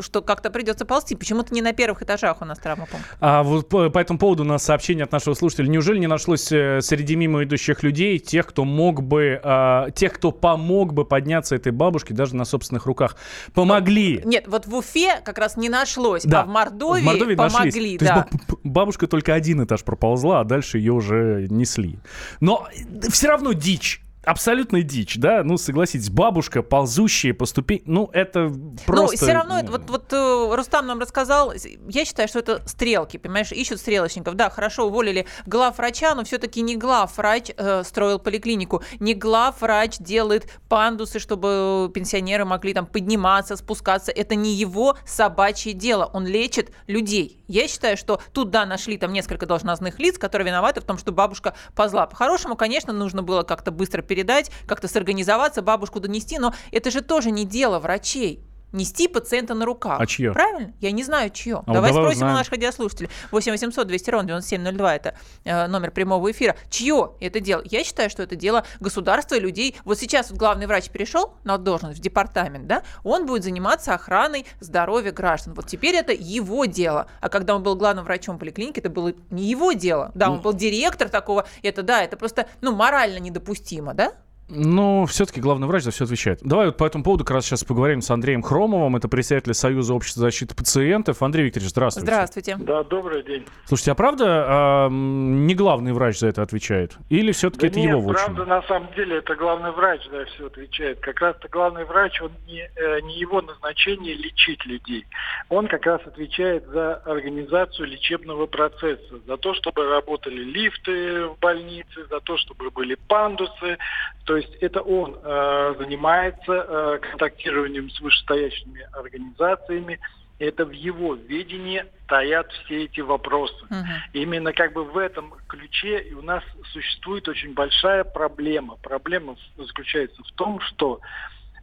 что 0.00 0.22
как-то 0.22 0.50
придется 0.50 0.84
ползти. 0.84 1.14
Почему-то 1.14 1.54
не 1.54 1.62
на 1.62 1.72
первых 1.72 2.02
этажах 2.02 2.42
у 2.42 2.44
нас 2.44 2.58
травмопункт. 2.58 3.04
А 3.20 3.42
вот 3.42 3.68
по, 3.68 3.90
по 3.90 3.98
этому 3.98 4.18
поводу 4.18 4.42
у 4.42 4.46
нас 4.46 4.62
сообщение 4.64 5.04
от 5.04 5.12
нашего 5.12 5.34
слушателя. 5.34 5.68
Неужели 5.68 5.98
не 5.98 6.06
нашлось 6.06 6.50
э, 6.52 6.80
среди 6.80 7.16
мимо 7.16 7.44
идущих 7.44 7.82
людей 7.82 8.18
тех, 8.18 8.46
кто 8.46 8.64
мог 8.64 9.02
бы, 9.02 9.40
а, 9.42 9.90
тех, 9.90 10.12
кто 10.12 10.30
помог 10.32 10.92
бы 10.92 11.04
подняться 11.04 11.56
этой 11.56 11.72
бабушке 11.72 12.14
даже 12.14 12.36
на 12.36 12.44
собственных 12.44 12.86
руках? 12.86 13.16
Помогли. 13.52 14.22
Нет, 14.24 14.44
вот 14.46 14.66
в 14.66 14.74
Уфе 14.74 15.20
как 15.24 15.38
раз 15.38 15.56
не 15.56 15.68
нашлось, 15.68 16.24
Да, 16.24 16.42
а 16.42 16.44
в 16.44 16.48
Мордовии, 16.48 17.02
в 17.02 17.04
Мордовии 17.04 17.34
помогли. 17.34 17.66
нашлись. 17.66 17.98
То 17.98 18.04
да. 18.04 18.28
есть 18.32 18.48
ба- 18.48 18.56
бабушка 18.64 19.06
только 19.06 19.34
один 19.34 19.64
этаж 19.64 19.82
проползла, 19.84 20.40
а 20.40 20.44
дальше 20.44 20.78
ее 20.78 20.92
уже 20.92 21.46
несли. 21.50 21.98
Но 22.40 22.68
все 23.10 23.28
равно 23.28 23.52
дичь. 23.52 24.00
Абсолютно 24.24 24.82
дичь, 24.82 25.16
да? 25.16 25.42
Ну, 25.44 25.56
согласитесь, 25.56 26.10
бабушка, 26.10 26.62
ползущая 26.62 27.34
по 27.34 27.46
ступень... 27.46 27.82
Ну, 27.86 28.10
это 28.12 28.52
просто... 28.86 29.16
Ну, 29.16 29.24
все 29.24 29.32
равно, 29.32 29.58
это 29.58 29.70
вот, 29.70 29.88
вот 29.88 30.12
э, 30.12 30.54
Рустам 30.54 30.86
нам 30.86 31.00
рассказал, 31.00 31.52
я 31.88 32.04
считаю, 32.04 32.28
что 32.28 32.38
это 32.38 32.66
стрелки, 32.66 33.16
понимаешь, 33.16 33.52
ищут 33.52 33.80
стрелочников. 33.80 34.34
Да, 34.34 34.50
хорошо, 34.50 34.86
уволили 34.86 35.26
главврача, 35.46 36.14
но 36.14 36.24
все-таки 36.24 36.62
не 36.62 36.76
главврач 36.76 37.50
э, 37.56 37.82
строил 37.84 38.18
поликлинику, 38.18 38.82
не 39.00 39.14
главврач 39.14 39.98
делает 39.98 40.48
пандусы, 40.68 41.18
чтобы 41.18 41.90
пенсионеры 41.94 42.44
могли 42.44 42.74
там 42.74 42.86
подниматься, 42.86 43.56
спускаться. 43.56 44.12
Это 44.12 44.34
не 44.34 44.54
его 44.54 44.96
собачье 45.06 45.72
дело, 45.72 46.10
он 46.12 46.26
лечит 46.26 46.72
людей. 46.86 47.42
Я 47.46 47.68
считаю, 47.68 47.96
что 47.96 48.20
тут, 48.32 48.50
да, 48.50 48.64
нашли 48.66 48.96
там 48.96 49.12
несколько 49.12 49.46
должностных 49.46 49.98
лиц, 49.98 50.18
которые 50.18 50.48
виноваты 50.48 50.80
в 50.80 50.84
том, 50.84 50.98
что 50.98 51.12
бабушка 51.12 51.54
позла. 51.74 52.06
По-хорошему, 52.06 52.56
конечно, 52.56 52.92
нужно 52.92 53.22
было 53.22 53.42
как-то 53.42 53.70
быстро 53.70 54.02
передать, 54.14 54.52
как-то 54.66 54.86
сорганизоваться, 54.86 55.60
бабушку 55.60 55.98
донести, 55.98 56.38
но 56.38 56.54
это 56.70 56.92
же 56.92 57.00
тоже 57.00 57.32
не 57.32 57.44
дело 57.44 57.80
врачей. 57.80 58.44
Нести 58.74 59.06
пациента 59.06 59.54
на 59.54 59.64
руках. 59.64 60.00
А 60.00 60.06
чье? 60.06 60.32
Правильно? 60.32 60.72
Я 60.80 60.90
не 60.90 61.04
знаю, 61.04 61.30
чье. 61.30 61.56
вот 61.56 61.66
давай, 61.66 61.90
давай 61.90 61.92
спросим 61.92 62.16
узнаем. 62.16 62.34
у 62.34 62.38
наших 62.38 62.52
радиослушателей. 62.52 63.08
8 63.30 63.52
800 63.52 63.86
200 63.86 64.10
ровно 64.10 64.26
9702 64.26 64.94
это 64.96 65.14
э, 65.44 65.66
номер 65.68 65.92
прямого 65.92 66.30
эфира. 66.30 66.56
Чье 66.70 67.12
это 67.20 67.38
дело? 67.38 67.62
Я 67.64 67.84
считаю, 67.84 68.10
что 68.10 68.24
это 68.24 68.34
дело 68.34 68.66
государства 68.80 69.36
и 69.36 69.40
людей. 69.40 69.76
Вот 69.84 70.00
сейчас 70.00 70.30
вот 70.30 70.40
главный 70.40 70.66
врач 70.66 70.90
перешел 70.90 71.34
на 71.44 71.56
должность 71.56 72.00
в 72.00 72.02
департамент, 72.02 72.66
да, 72.66 72.82
он 73.04 73.26
будет 73.26 73.44
заниматься 73.44 73.94
охраной 73.94 74.44
здоровья 74.58 75.12
граждан. 75.12 75.54
Вот 75.54 75.68
теперь 75.68 75.94
это 75.94 76.12
его 76.12 76.64
дело. 76.64 77.06
А 77.20 77.28
когда 77.28 77.54
он 77.54 77.62
был 77.62 77.76
главным 77.76 78.04
врачом 78.04 78.40
поликлиники, 78.40 78.80
это 78.80 78.90
было 78.90 79.12
не 79.30 79.44
его 79.44 79.72
дело. 79.72 80.10
Да, 80.16 80.30
он 80.30 80.40
был 80.40 80.52
директор 80.52 81.08
такого. 81.08 81.46
Это 81.62 81.84
да, 81.84 82.02
это 82.02 82.16
просто, 82.16 82.48
ну, 82.60 82.74
морально 82.74 83.18
недопустимо, 83.18 83.94
да? 83.94 84.14
Ну, 84.48 85.06
все-таки 85.06 85.40
главный 85.40 85.66
врач 85.66 85.84
за 85.84 85.90
все 85.90 86.04
отвечает. 86.04 86.40
Давай 86.42 86.66
вот 86.66 86.76
по 86.76 86.84
этому 86.84 87.02
поводу 87.02 87.24
как 87.24 87.36
раз 87.36 87.46
сейчас 87.46 87.64
поговорим 87.64 88.02
с 88.02 88.10
Андреем 88.10 88.42
Хромовым. 88.42 88.94
Это 88.96 89.08
председатель 89.08 89.54
Союза 89.54 89.94
общества 89.94 90.20
защиты 90.20 90.54
пациентов. 90.54 91.22
Андрей 91.22 91.44
Викторович, 91.46 91.70
здравствуйте. 91.70 92.06
Здравствуйте. 92.06 92.56
Да, 92.58 92.84
добрый 92.84 93.22
день. 93.22 93.46
Слушайте, 93.64 93.92
а 93.92 93.94
правда 93.94 94.24
а, 94.26 94.88
не 94.90 95.54
главный 95.54 95.92
врач 95.92 96.18
за 96.18 96.28
это 96.28 96.42
отвечает? 96.42 96.96
Или 97.08 97.32
все-таки 97.32 97.62
Да 97.62 97.66
это 97.68 97.80
нет, 97.80 97.90
его 97.90 98.00
вотчина? 98.00 98.26
правда, 98.26 98.44
на 98.44 98.62
самом 98.62 98.92
деле, 98.94 99.16
это 99.18 99.34
главный 99.34 99.70
врач 99.72 100.02
за 100.10 100.26
все 100.26 100.46
отвечает. 100.46 101.00
Как 101.00 101.20
раз-то 101.20 101.48
главный 101.48 101.84
врач, 101.86 102.20
он 102.20 102.32
не, 102.46 102.60
э, 102.60 103.00
не 103.00 103.18
его 103.18 103.40
назначение 103.40 104.14
лечить 104.14 104.64
людей. 104.66 105.06
Он 105.48 105.68
как 105.68 105.86
раз 105.86 106.02
отвечает 106.06 106.66
за 106.66 106.96
организацию 106.96 107.88
лечебного 107.88 108.46
процесса, 108.46 109.20
за 109.26 109.36
то, 109.38 109.54
чтобы 109.54 109.88
работали 109.88 110.42
лифты 110.44 111.28
в 111.28 111.38
больнице, 111.40 112.06
за 112.10 112.20
то, 112.20 112.36
чтобы 112.36 112.70
были 112.70 112.96
пандусы. 113.08 113.78
То 114.24 114.33
есть 114.36 114.54
это 114.60 114.80
он 114.80 115.18
э, 115.22 115.74
занимается 115.78 116.52
э, 116.52 116.98
контактированием 116.98 117.90
с 117.90 118.00
вышестоящими 118.00 118.86
организациями. 118.92 119.98
Это 120.38 120.64
в 120.64 120.72
его 120.72 121.14
видении 121.14 121.84
стоят 122.04 122.50
все 122.52 122.84
эти 122.84 123.00
вопросы. 123.00 123.64
Именно 124.12 124.52
как 124.52 124.72
бы 124.72 124.84
в 124.84 124.98
этом 124.98 125.34
ключе 125.46 126.12
у 126.16 126.22
нас 126.22 126.42
существует 126.72 127.28
очень 127.28 127.54
большая 127.54 128.04
проблема. 128.04 128.76
Проблема 128.82 129.36
заключается 129.56 130.22
в 130.22 130.32
том, 130.32 130.60
что 130.60 131.00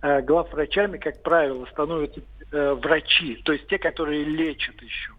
э, 0.01 0.21
главврачами, 0.21 0.97
как 0.97 1.21
правило, 1.21 1.67
становятся 1.71 2.21
э, 2.51 2.73
врачи, 2.73 3.36
то 3.43 3.53
есть 3.53 3.67
те, 3.67 3.77
которые 3.77 4.23
лечат 4.23 4.81
еще. 4.81 5.12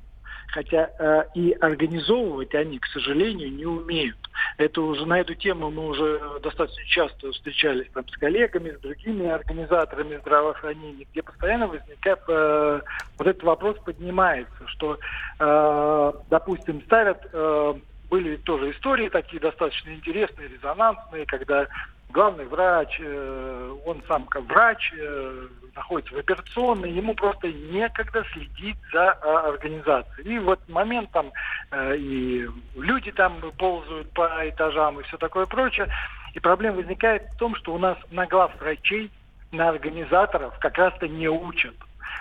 Хотя 0.53 0.91
э, 0.99 1.25
и 1.35 1.53
организовывать 1.53 2.55
они, 2.55 2.79
к 2.79 2.87
сожалению, 2.87 3.51
не 3.51 3.65
умеют. 3.65 4.19
Это 4.59 4.83
уже 4.83 5.07
на 5.07 5.19
эту 5.19 5.35
тему 5.35 5.71
мы 5.71 5.89
уже 5.89 6.21
достаточно 6.43 6.85
часто 6.85 7.33
встречались 7.33 7.89
там, 7.95 8.07
с 8.07 8.17
коллегами, 8.19 8.71
с 8.71 8.81
другими 8.81 9.29
организаторами 9.29 10.19
здравоохранения, 10.19 11.07
где 11.11 11.23
постоянно 11.23 11.69
возникает 11.69 12.21
э, 12.29 12.81
вот 13.19 13.27
этот 13.27 13.43
вопрос 13.43 13.79
поднимается, 13.79 14.67
что, 14.67 14.99
э, 15.39 16.13
допустим, 16.29 16.83
ставят 16.83 17.27
э, 17.33 17.75
были 18.11 18.37
тоже 18.37 18.73
истории 18.73 19.09
такие 19.09 19.41
достаточно 19.41 19.89
интересные, 19.89 20.49
резонансные, 20.49 21.25
когда 21.25 21.67
главный 22.13 22.45
врач, 22.47 23.01
э, 23.01 23.77
он 23.85 24.03
сам 24.07 24.27
как 24.27 24.45
врач, 24.45 24.93
э, 24.97 25.49
находится 25.75 26.15
в 26.15 26.19
операционной, 26.19 26.93
ему 26.93 27.15
просто 27.15 27.51
некогда 27.51 28.25
следить 28.33 28.79
за 28.93 29.19
э, 29.21 29.29
организацией. 29.49 30.37
И 30.37 30.39
вот 30.39 30.61
момент 30.69 31.11
там 31.11 31.33
и 31.75 32.47
люди 32.77 33.11
там 33.13 33.41
ползают 33.57 34.13
по 34.13 34.29
этажам 34.49 35.01
и 35.01 35.03
все 35.05 35.17
такое 35.17 35.47
прочее. 35.47 35.89
И 36.35 36.41
проблема 36.41 36.77
возникает 36.77 37.23
в 37.33 37.37
том, 37.37 37.55
что 37.57 37.75
у 37.75 37.79
нас 37.79 37.97
на 38.11 38.27
глав 38.27 38.53
врачей, 38.61 39.11
на 39.51 39.69
организаторов 39.69 40.59
как 40.59 40.79
раз-то 40.79 41.09
не 41.09 41.29
учат. 41.29 41.75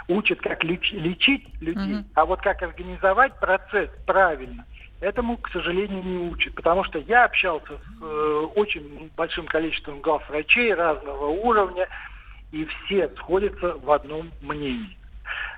Учат, 0.08 0.40
как 0.42 0.64
леч- 0.64 0.92
лечить 0.94 1.48
людей, 1.62 1.96
Мгм. 1.96 2.06
а 2.16 2.26
вот 2.26 2.42
как 2.42 2.62
организовать 2.62 3.38
процесс 3.40 3.90
правильно, 4.06 4.66
этому, 5.02 5.38
к 5.38 5.50
сожалению, 5.50 6.04
не 6.04 6.30
учат. 6.30 6.54
Потому 6.56 6.84
что 6.84 7.00
я 7.00 7.26
общался 7.26 7.74
с 7.74 8.02
э, 8.02 8.48
очень 8.56 9.12
большим 9.18 9.48
количеством 9.48 10.00
глав 10.00 10.28
врачей 10.30 10.74
разного 10.74 11.26
уровня, 11.26 11.88
и 12.52 12.66
все 12.66 13.10
сходятся 13.18 13.76
в 13.76 13.92
одном 13.92 14.32
мнении. 14.42 14.98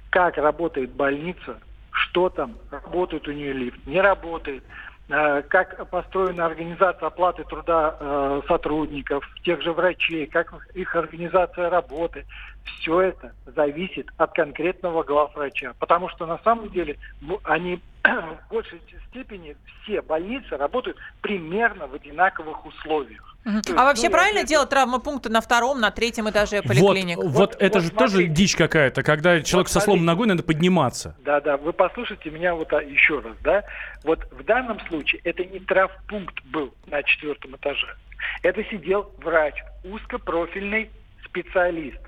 Как 0.09 0.37
работает 0.37 0.91
больница, 0.91 1.59
что 1.91 2.29
там, 2.29 2.55
работает 2.71 3.27
у 3.27 3.31
нее 3.31 3.51
лифт, 3.51 3.85
не 3.85 3.99
работает, 3.99 4.63
э, 5.09 5.41
как 5.49 5.89
построена 5.89 6.45
организация 6.45 7.07
оплаты 7.07 7.43
труда 7.43 7.97
э, 7.99 8.41
сотрудников, 8.47 9.27
тех 9.43 9.61
же 9.61 9.73
врачей, 9.73 10.25
как 10.25 10.53
их 10.73 10.95
организация 10.95 11.69
работы. 11.69 12.25
Все 12.63 13.01
это 13.01 13.33
зависит 13.45 14.07
от 14.17 14.31
конкретного 14.31 15.03
главврача. 15.03 15.73
Потому 15.79 16.07
что 16.07 16.25
на 16.25 16.37
самом 16.39 16.69
деле 16.69 16.97
они 17.43 17.81
в 18.03 18.37
большей 18.49 18.81
степени 19.09 19.55
все 19.83 20.01
больницы 20.01 20.57
работают 20.57 20.97
примерно 21.21 21.87
в 21.87 21.93
одинаковых 21.93 22.65
условиях. 22.65 23.35
Есть, 23.45 23.69
А 23.71 23.85
вообще 23.85 24.05
ну, 24.05 24.11
правильно 24.11 24.39
я- 24.39 24.43
делать 24.45 24.69
травмопункты 24.69 25.29
на 25.29 25.41
втором, 25.41 25.79
на 25.79 25.91
третьем 25.91 26.29
этаже 26.29 26.57
Вот, 26.57 26.67
поликлиник? 26.67 27.17
вот, 27.17 27.27
Вот- 27.27 27.55
это 27.59 27.79
вот 27.79 27.83
же 27.85 27.91
тоже 27.91 28.09
смотрите. 28.11 28.33
дичь 28.33 28.55
какая-то, 28.55 29.03
когда 29.03 29.41
человек 29.41 29.69
со 29.69 29.79
сломанной 29.79 30.05
ногой 30.07 30.27
надо 30.27 30.43
подниматься. 30.43 31.15
Да, 31.23 31.39
да, 31.41 31.57
вы 31.57 31.71
послушайте 31.73 32.29
меня 32.29 32.55
вот 32.55 32.71
а, 32.73 32.81
еще 32.81 33.19
раз, 33.19 33.35
да. 33.41 33.63
Вот 34.03 34.19
в 34.31 34.43
данном 34.43 34.79
случае 34.87 35.21
это 35.23 35.43
не 35.45 35.59
травпункт 35.59 36.41
был 36.45 36.73
на 36.87 37.03
четвертом 37.03 37.55
этаже. 37.55 37.95
Это 38.43 38.63
сидел 38.65 39.11
врач, 39.19 39.55
узкопрофильный 39.83 40.89
специалист. 41.25 41.99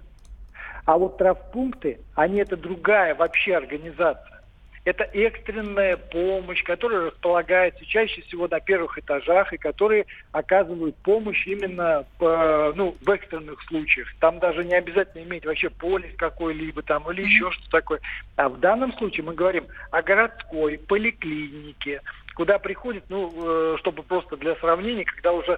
А 0.85 0.97
вот 0.97 1.17
травпункты, 1.17 1.99
они 2.15 2.39
это 2.39 2.55
другая 2.57 3.15
вообще 3.15 3.55
организация. 3.55 4.41
Это 4.85 5.03
экстренная 5.03 5.97
помощь, 5.97 6.63
которая 6.63 7.07
располагается 7.07 7.83
чаще 7.87 8.21
всего 8.21 8.47
на 8.47 8.59
первых 8.59 8.99
этажах 8.99 9.51
и 9.51 9.57
которые 9.57 10.05
оказывают 10.31 10.95
помощь 10.97 11.47
именно 11.47 12.05
по, 12.19 12.71
ну, 12.75 12.95
в 13.01 13.09
экстренных 13.09 13.61
случаях. 13.63 14.07
Там 14.19 14.37
даже 14.37 14.63
не 14.63 14.75
обязательно 14.75 15.23
иметь 15.23 15.43
вообще 15.43 15.71
полис 15.71 16.13
какой-либо 16.17 16.83
там 16.83 17.09
или 17.11 17.23
еще 17.23 17.49
что-то 17.49 17.69
такое. 17.71 17.99
А 18.35 18.47
в 18.47 18.59
данном 18.59 18.93
случае 18.93 19.23
мы 19.23 19.33
говорим 19.33 19.67
о 19.89 20.03
городской 20.03 20.77
поликлинике, 20.77 22.01
куда 22.35 22.59
приходит, 22.59 23.05
ну, 23.09 23.33
э, 23.73 23.77
чтобы 23.79 24.03
просто 24.03 24.37
для 24.37 24.55
сравнения, 24.57 25.05
когда 25.05 25.33
уже 25.33 25.57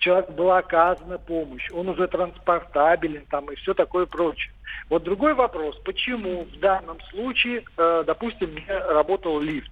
человеку 0.00 0.32
была 0.32 0.58
оказана 0.58 1.18
помощь, 1.18 1.70
он 1.70 1.88
уже 1.88 2.08
транспортабелен 2.08 3.24
там 3.30 3.50
и 3.50 3.54
все 3.56 3.74
такое 3.74 4.06
прочее. 4.06 4.52
Вот 4.88 5.04
другой 5.04 5.34
вопрос, 5.34 5.76
почему 5.84 6.44
в 6.44 6.58
данном 6.58 7.00
случае, 7.10 7.64
э, 7.76 8.04
допустим, 8.06 8.50
мне 8.50 8.66
работал 8.66 9.40
лифт. 9.40 9.70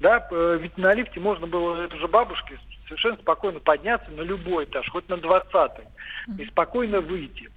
Да, 0.00 0.26
э, 0.30 0.58
ведь 0.60 0.76
на 0.78 0.94
лифте 0.94 1.20
можно 1.20 1.46
было 1.46 1.82
этой 1.82 1.98
же 1.98 2.08
бабушке 2.08 2.58
совершенно 2.86 3.16
спокойно 3.16 3.60
подняться 3.60 4.10
на 4.10 4.22
любой 4.22 4.64
этаж, 4.64 4.88
хоть 4.90 5.08
на 5.08 5.16
20 5.16 5.72
и 6.38 6.44
спокойно 6.46 7.00
выйти. 7.00 7.48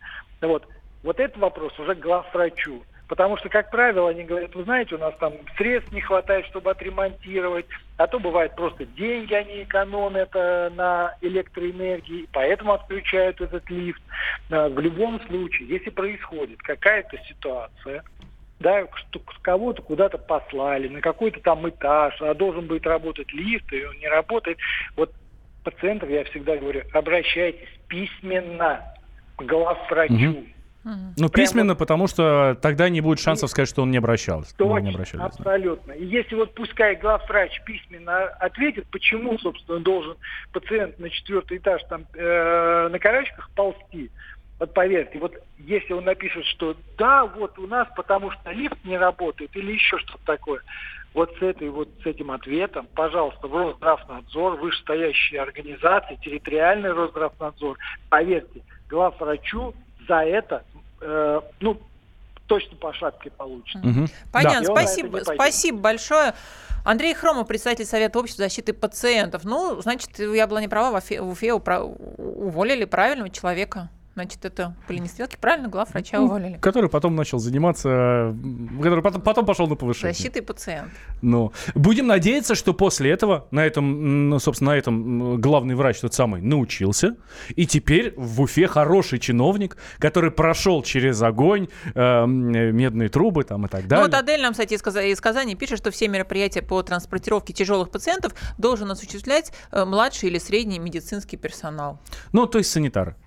Вот. 0.41 0.67
Вот 1.04 1.19
этот 1.19 1.38
вопрос 1.38 1.78
уже 1.80 1.95
к 1.95 1.99
главврачу. 1.99 2.84
Потому 3.08 3.38
что, 3.38 3.50
как 3.50 3.70
правило, 3.70 4.10
они 4.10 4.24
говорят, 4.24 4.56
вы 4.56 4.63
знаете, 4.63 4.96
у 4.96 4.98
нас 4.98 5.13
там 5.20 5.34
средств 5.58 5.91
не 5.91 6.02
хватает, 6.02 6.46
чтобы 6.48 6.72
отремонтировать, 6.72 7.68
а 7.98 8.08
то 8.08 8.20
бывает 8.20 8.56
просто 8.56 8.86
деньги 8.86 9.34
они 9.34 9.63
экономят 9.63 10.30
э, 10.34 10.70
на 10.72 11.15
электроэнергии, 11.22 12.28
поэтому 12.32 12.74
отключают 12.74 13.41
этот 13.41 13.70
лифт. 13.70 14.02
Э, 14.50 14.70
в 14.70 14.80
любом 14.80 15.22
случае, 15.28 15.68
если 15.68 15.91
происходит 15.91 16.60
какая-то 16.63 17.18
ситуация, 17.28 18.04
да, 18.60 18.88
что 18.96 19.22
кого-то 19.44 19.84
куда-то 19.84 20.18
послали, 20.18 20.88
на 20.88 21.02
какой-то 21.02 21.39
там 21.41 21.68
этаж, 21.70 22.20
а 22.22 22.34
должен 22.34 22.65
быть 22.65 22.86
работать 22.86 23.32
лифт, 23.34 23.72
и 23.72 23.86
он 23.86 23.98
не 24.00 24.08
работает. 24.08 24.58
Вот 24.96 25.13
пациентов, 25.63 26.10
я 26.10 26.24
всегда 26.24 26.58
говорю, 26.58 26.82
обращайтесь 26.94 27.70
письменно 27.88 28.84
к 29.36 29.44
главврачу. 29.44 30.13
Мгм. 30.13 30.55
Ну, 31.17 31.30
письменно, 31.30 31.76
потому 31.76 32.08
что 32.08 32.58
тогда 32.62 32.89
не 32.89 33.02
будет 33.02 33.19
шансов 33.19 33.50
сказать, 33.50 33.67
что 33.67 33.82
он 33.82 33.89
не 33.89 33.98
обращался. 33.98 34.54
Мы 34.60 34.65
не 34.65 34.71
Точно, 34.74 34.89
обращались, 34.89 35.19
да. 35.19 35.26
абсолютно. 35.26 35.91
И 35.93 36.06
если 36.06 36.36
вот 36.36 36.54
пускай 36.54 36.95
главврач 36.95 37.60
письменно 37.65 38.26
ответит, 38.26 38.86
почему, 38.91 39.38
собственно, 39.39 39.80
должен 39.80 40.15
пациент 40.54 41.00
на 41.00 41.10
четвертый 41.10 41.58
этаж 41.58 41.82
там 41.89 42.06
э, 42.13 42.89
на 42.91 43.00
карачках 43.00 43.50
ползти, 43.56 44.12
вот 44.60 44.74
поверьте, 44.74 45.17
вот 45.19 45.34
если 45.58 45.93
он 45.93 46.06
напишет, 46.06 46.45
что 46.45 46.78
да, 46.98 47.26
вот 47.26 47.58
у 47.58 47.67
нас 47.67 47.88
потому 47.95 48.32
что 48.32 48.52
лифт 48.52 48.78
не 48.86 48.98
работает 48.98 49.56
или 49.56 49.74
еще 49.74 49.98
что-то 49.98 50.24
такое, 50.26 50.62
вот 51.15 51.36
с 51.39 51.41
этой 51.41 51.69
вот 51.69 51.89
с 52.04 52.06
этим 52.06 52.30
ответом, 52.30 52.88
пожалуйста, 52.93 53.48
в 53.48 53.56
Росздравнадзор, 53.56 54.58
вышестоящие 54.58 55.41
организации, 55.41 56.19
территориальный 56.24 56.93
Росздравнадзор, 56.93 57.78
поверьте, 58.10 58.62
главврачу 58.88 59.74
за 60.08 60.24
это, 60.24 60.63
э, 61.02 61.41
ну, 61.60 61.80
точно 62.48 62.78
по 62.78 62.94
шапке 62.94 63.30
получит. 63.32 63.84
Мгм. 63.84 64.08
Понятно, 64.32 64.63
это 64.63 64.72
спасибо, 64.72 65.20
спасибо 65.24 65.80
большое. 65.80 66.34
Андрей 66.84 67.15
Хромов, 67.15 67.48
председатель 67.48 67.86
Совета 67.86 68.20
общества 68.20 68.44
защиты 68.44 68.72
пациентов. 68.74 69.44
Ну, 69.44 69.82
значит, 69.82 70.20
я 70.20 70.46
была 70.46 70.62
не 70.62 70.68
права, 70.68 70.91
в 70.91 71.04
Уфе, 71.04 71.22
в 71.22 71.30
Уфе 71.30 71.48
упра- 71.50 71.82
уволили 72.18 72.86
правильного 72.86 73.30
человека. 73.32 73.89
Значит, 74.15 74.45
это 74.45 74.78
были 74.88 74.99
не 74.99 75.10
стрелки, 75.10 75.36
правильно, 75.39 75.67
главврача 75.67 76.17
Ну, 76.19 76.25
уволили. 76.25 76.58
Который 76.62 76.89
потом 76.89 77.15
начал 77.15 77.38
заниматься, 77.38 78.34
который 78.82 79.04
потом, 79.04 79.21
потом 79.21 79.45
пошел 79.45 79.67
на 79.67 79.75
повышение. 79.75 80.13
Защитой 80.13 80.41
пациентов. 80.41 80.93
Ну, 81.21 81.51
будем 81.75 82.08
надеяться, 82.08 82.56
что 82.56 82.73
после 82.73 83.12
этого 83.12 83.47
на 83.51 83.65
этом, 83.65 84.30
ну, 84.30 84.39
собственно, 84.39 84.71
на 84.71 84.75
этом 84.78 85.41
главный 85.41 85.75
врач 85.75 85.99
тот 85.99 86.13
самый 86.13 86.41
научился, 86.41 87.17
и 87.58 87.67
теперь 87.67 88.13
в 88.15 88.41
Уфе 88.41 88.67
хороший 88.67 89.19
чиновник, 89.19 89.75
который 89.99 90.32
прошел 90.32 90.82
через 90.82 91.21
огонь, 91.21 91.67
э, 91.93 92.25
медные 92.25 93.10
трубы 93.10 93.43
там 93.43 93.65
и 93.65 93.67
так 93.67 93.84
Ну 93.84 93.88
далее. 93.89 94.06
вот 94.06 94.13
Адель 94.15 94.41
нам, 94.41 94.54
кстати, 94.54 94.75
из 94.75 94.82
Каза- 94.82 95.04
из 95.04 95.19
Казани 95.19 95.56
пишет, 95.56 95.78
что 95.80 95.91
все 95.91 96.08
мероприятия 96.08 96.62
по 96.62 96.82
транспортировке 96.84 97.51
тяжелых 97.51 97.89
пациентов 97.91 98.34
должен 98.58 98.89
осуществлять 98.89 99.51
э, 99.73 99.84
младший 99.84 100.30
или 100.30 100.38
средний 100.38 100.80
медицинский 100.80 101.36
персонал. 101.36 101.99
Ну, 102.32 102.45
то 102.45 102.60
есть 102.60 102.71
санитары. 102.71 103.17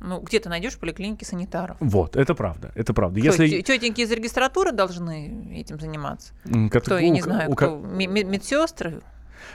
Ну, 0.00 0.20
где 0.20 0.40
ты 0.40 0.48
найдешь 0.48 0.74
в 0.74 0.78
поликлинике 0.78 1.26
санитаров? 1.26 1.76
Вот, 1.80 2.16
это 2.16 2.34
правда, 2.34 2.72
это 2.74 2.94
правда. 2.94 3.20
Что, 3.20 3.42
Если, 3.42 3.60
тетеньки 3.60 4.00
из 4.00 4.10
регистратуры 4.10 4.72
должны 4.72 5.52
этим 5.54 5.78
заниматься? 5.78 6.32
как- 6.70 6.84
Кто, 6.84 6.94
у- 6.94 6.98
я 6.98 7.10
не 7.10 7.20
у- 7.20 7.24
знаю, 7.24 7.50
у- 7.50 7.54
кто? 7.54 7.76
Медсестры? 7.78 9.00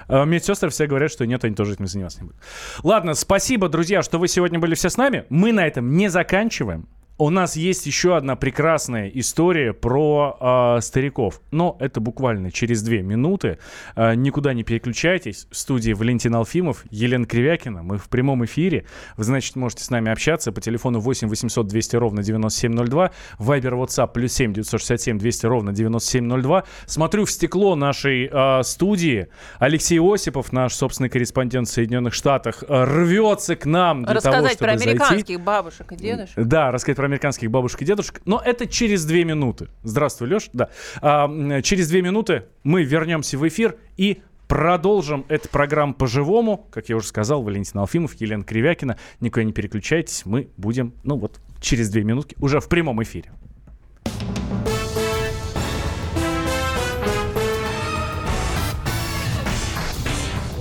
А 0.08 0.24
Медсестры 0.26 0.70
все 0.70 0.88
говорят, 0.88 1.12
что 1.12 1.26
нет, 1.26 1.44
они 1.46 1.56
тоже 1.56 1.74
этим 1.74 1.88
заниматься 1.88 2.20
не 2.22 2.28
будут. 2.28 2.42
Ладно, 2.84 3.14
спасибо, 3.16 3.70
друзья, 3.70 4.02
что 4.04 4.20
вы 4.20 4.28
сегодня 4.28 4.60
были 4.60 4.76
все 4.76 4.90
с 4.90 4.98
нами. 4.98 5.26
Мы 5.30 5.52
на 5.52 5.66
этом 5.66 5.96
не 5.96 6.10
заканчиваем. 6.10 6.88
У 7.18 7.30
нас 7.30 7.56
есть 7.56 7.86
еще 7.86 8.18
одна 8.18 8.36
прекрасная 8.36 9.08
история 9.08 9.72
про 9.72 10.36
а, 10.38 10.82
стариков. 10.82 11.40
Но 11.50 11.78
это 11.80 12.02
буквально 12.02 12.52
через 12.52 12.82
две 12.82 13.04
минуты. 13.04 13.58
А, 13.96 14.16
никуда 14.16 14.54
не 14.54 14.64
переключайтесь. 14.64 15.48
В 15.50 15.56
студии 15.56 15.94
Валентин 15.94 16.36
Алфимов, 16.36 16.84
Елена 16.90 17.26
Кривякина. 17.26 17.84
Мы 17.84 18.00
в 18.00 18.10
прямом 18.10 18.44
эфире. 18.44 18.86
Вы, 19.16 19.24
значит, 19.24 19.56
можете 19.56 19.86
с 19.86 19.90
нами 19.90 20.12
общаться 20.12 20.52
по 20.52 20.60
телефону 20.60 21.00
8 21.00 21.30
800 21.30 21.66
200 21.66 21.96
ровно 21.96 22.22
9702. 22.22 23.12
Вайбер, 23.40 23.76
WhatsApp, 23.76 24.12
плюс 24.12 24.34
7 24.34 24.52
967 24.52 25.18
200 25.18 25.46
ровно 25.46 25.72
9702. 25.72 26.66
Смотрю 26.86 27.24
в 27.24 27.32
стекло 27.32 27.78
нашей 27.78 28.30
а, 28.30 28.62
студии. 28.64 29.30
Алексей 29.60 30.02
Осипов, 30.02 30.52
наш 30.52 30.74
собственный 30.74 31.08
корреспондент 31.08 31.70
в 31.70 31.72
Соединенных 31.72 32.14
Штатах, 32.14 32.62
рвется 32.68 33.56
к 33.56 33.66
нам 33.66 34.04
для 34.04 34.20
того, 34.20 34.36
Рассказать 34.36 34.58
чтобы 34.58 34.66
про 34.66 34.78
зайти. 34.78 34.90
американских 34.90 35.40
бабушек 35.40 35.92
и 35.94 35.96
дедушек. 35.96 36.44
Да, 36.44 36.72
рассказать 36.74 36.98
про 36.98 37.05
американских 37.06 37.50
бабушек 37.50 37.82
и 37.82 37.86
дедушек. 37.86 38.22
Но 38.26 38.42
это 38.44 38.68
через 38.68 39.06
две 39.06 39.24
минуты. 39.24 39.70
Здравствуй, 39.84 40.30
Леш. 40.30 40.50
Да. 40.54 40.70
А, 41.02 41.62
через 41.62 41.90
две 41.90 42.02
минуты 42.02 42.46
мы 42.64 42.84
вернемся 42.84 43.38
в 43.38 43.48
эфир 43.48 43.78
и 43.98 44.22
продолжим 44.48 45.26
эту 45.28 45.50
программу 45.50 45.94
по-живому. 45.94 46.68
Как 46.72 46.90
я 46.90 46.96
уже 46.96 47.08
сказал, 47.08 47.44
Валентин 47.44 47.80
Алфимов, 47.80 48.14
Елена 48.20 48.44
Кривякина. 48.44 48.98
Никуда 49.20 49.44
не 49.44 49.54
переключайтесь. 49.54 50.26
Мы 50.26 50.50
будем, 50.58 50.94
ну 51.04 51.18
вот, 51.18 51.40
через 51.62 51.90
две 51.90 52.04
минутки 52.04 52.36
уже 52.40 52.60
в 52.60 52.70
прямом 52.70 53.02
эфире. 53.04 53.32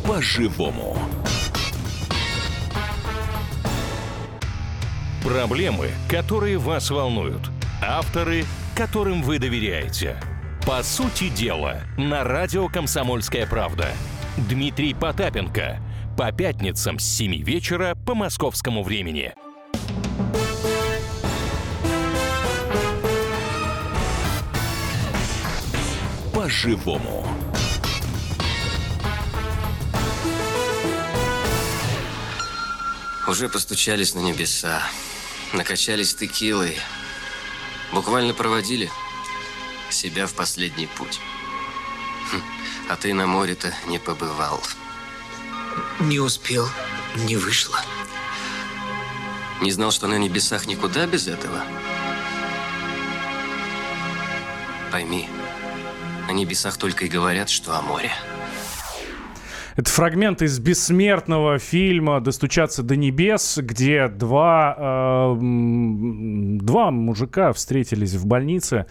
По-живому. 0.06 0.96
Проблемы, 5.24 5.90
которые 6.06 6.58
вас 6.58 6.90
волнуют. 6.90 7.40
Авторы, 7.82 8.44
которым 8.76 9.22
вы 9.22 9.38
доверяете. 9.38 10.20
По 10.66 10.82
сути 10.82 11.30
дела, 11.30 11.80
на 11.96 12.24
радио 12.24 12.68
«Комсомольская 12.68 13.46
правда». 13.46 13.88
Дмитрий 14.36 14.92
Потапенко. 14.92 15.80
По 16.18 16.30
пятницам 16.30 16.98
с 16.98 17.04
7 17.04 17.42
вечера 17.42 17.94
по 17.94 18.14
московскому 18.14 18.82
времени. 18.82 19.32
По-живому. 26.34 27.26
Уже 33.26 33.48
постучались 33.48 34.14
на 34.14 34.20
небеса, 34.20 34.82
накачались 35.54 36.14
текилой, 36.14 36.78
буквально 37.92 38.34
проводили 38.34 38.90
себя 39.90 40.26
в 40.26 40.34
последний 40.34 40.86
путь. 40.86 41.20
Хм, 42.32 42.42
а 42.88 42.96
ты 42.96 43.14
на 43.14 43.26
море-то 43.26 43.72
не 43.86 43.98
побывал. 43.98 44.62
Не 46.00 46.20
успел, 46.20 46.68
не 47.16 47.36
вышло. 47.36 47.80
Не 49.60 49.70
знал, 49.70 49.92
что 49.92 50.08
на 50.08 50.18
небесах 50.18 50.66
никуда 50.66 51.06
без 51.06 51.28
этого? 51.28 51.64
Пойми, 54.90 55.28
на 56.28 56.32
небесах 56.32 56.76
только 56.76 57.06
и 57.06 57.08
говорят, 57.08 57.48
что 57.48 57.76
о 57.76 57.82
море. 57.82 58.12
Это 59.76 59.90
фрагмент 59.90 60.40
из 60.40 60.58
бессмертного 60.60 61.58
фильма 61.58 62.20
«Достучаться 62.20 62.82
до 62.84 62.94
небес», 62.94 63.58
где 63.58 64.06
два, 64.06 64.76
э, 64.78 65.36
два 65.40 66.90
мужика 66.92 67.52
встретились 67.52 68.14
в 68.14 68.24
больнице. 68.24 68.86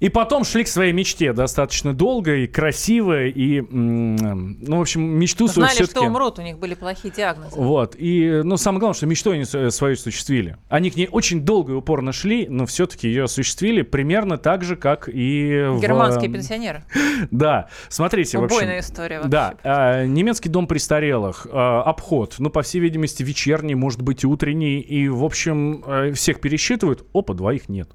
И 0.00 0.08
потом 0.08 0.44
шли 0.44 0.64
к 0.64 0.68
своей 0.68 0.92
мечте 0.92 1.32
достаточно 1.32 1.94
долго 1.94 2.34
и 2.36 2.46
красиво, 2.46 3.26
и, 3.26 3.60
ну, 3.60 4.78
в 4.78 4.80
общем, 4.80 5.02
мечту 5.02 5.48
свою 5.48 5.68
все 5.68 5.84
что 5.84 6.02
умрут, 6.02 6.38
у 6.38 6.42
них 6.42 6.58
были 6.58 6.74
плохие 6.74 7.12
диагнозы. 7.14 7.56
Вот, 7.56 7.94
и, 7.96 8.42
ну, 8.44 8.56
самое 8.56 8.80
главное, 8.80 8.96
что 8.96 9.06
мечту 9.06 9.30
они 9.30 9.44
свою 9.44 9.94
осуществили. 9.94 10.56
Они 10.68 10.90
к 10.90 10.96
ней 10.96 11.08
очень 11.10 11.42
долго 11.42 11.72
и 11.72 11.76
упорно 11.76 12.12
шли, 12.12 12.46
но 12.48 12.66
все-таки 12.66 13.08
ее 13.08 13.24
осуществили 13.24 13.82
примерно 13.82 14.36
так 14.36 14.64
же, 14.64 14.76
как 14.76 15.08
и 15.08 15.66
Германские 15.80 16.28
в... 16.28 16.32
пенсионеры. 16.32 16.84
Да, 17.30 17.68
смотрите, 17.88 18.38
Убойная 18.38 18.76
в 18.76 18.78
общем... 18.78 18.80
история 18.80 19.16
вообще. 19.16 19.30
Да, 19.30 19.54
а, 19.62 20.04
немецкий 20.04 20.48
дом 20.48 20.66
престарелых, 20.66 21.46
а, 21.50 21.82
обход, 21.82 22.34
ну, 22.38 22.50
по 22.50 22.62
всей 22.62 22.80
видимости, 22.80 23.22
вечерний, 23.22 23.74
может 23.74 24.02
быть, 24.02 24.24
утренний, 24.24 24.80
и, 24.80 25.08
в 25.08 25.24
общем, 25.24 25.82
а, 25.86 26.12
всех 26.12 26.40
пересчитывают, 26.40 27.04
опа, 27.12 27.34
двоих 27.34 27.68
нет. 27.68 27.88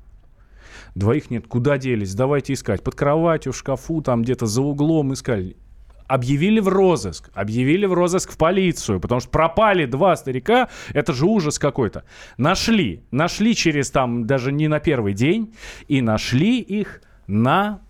Двоих 0.96 1.30
нет. 1.30 1.48
Куда 1.48 1.78
делись? 1.78 2.14
Давайте 2.14 2.54
искать. 2.54 2.84
Под 2.84 2.96
кроватью, 2.96 3.54
в 3.54 3.58
шкафу, 3.58 4.02
там 4.02 4.22
где-то 4.24 4.46
за 4.46 4.62
углом 4.62 5.14
искали. 5.14 5.56
Объявили 6.08 6.60
в 6.60 6.68
розыск. 6.68 7.30
Объявили 7.34 7.86
в 7.86 7.94
розыск 7.94 8.32
в 8.32 8.38
полицию. 8.38 9.00
Потому 9.00 9.22
что 9.22 9.30
пропали 9.30 9.86
два 9.86 10.16
старика. 10.16 10.70
Это 10.94 11.14
же 11.14 11.26
ужас 11.26 11.60
какой-то. 11.60 12.04
Нашли. 12.38 13.04
Нашли 13.12 13.56
через 13.56 13.92
там 13.92 14.26
даже 14.26 14.52
не 14.52 14.68
на 14.68 14.80
первый 14.80 15.14
день. 15.14 15.54
И 15.88 16.02
нашли 16.02 16.60
их 16.60 17.02
на 17.28 17.82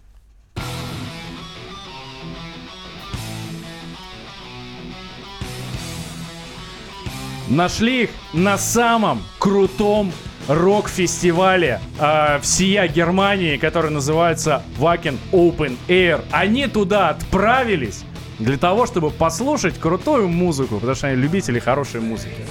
Нашли 7.49 8.03
их 8.03 8.09
на 8.31 8.59
самом 8.59 9.23
крутом 9.39 10.11
рок-фестивале 10.49 11.79
э, 11.99 12.39
всея 12.41 12.87
Германии, 12.87 13.57
который 13.57 13.91
называется 13.91 14.63
Wacken 14.79 15.17
Open 15.31 15.77
Air. 15.87 16.23
Они 16.31 16.67
туда 16.67 17.09
отправились 17.09 18.03
для 18.39 18.57
того, 18.57 18.87
чтобы 18.87 19.11
послушать 19.11 19.79
крутую 19.79 20.27
музыку, 20.27 20.75
потому 20.75 20.95
что 20.95 21.07
они 21.07 21.17
любители 21.17 21.59
хорошей 21.59 22.01
музыки. 22.01 22.45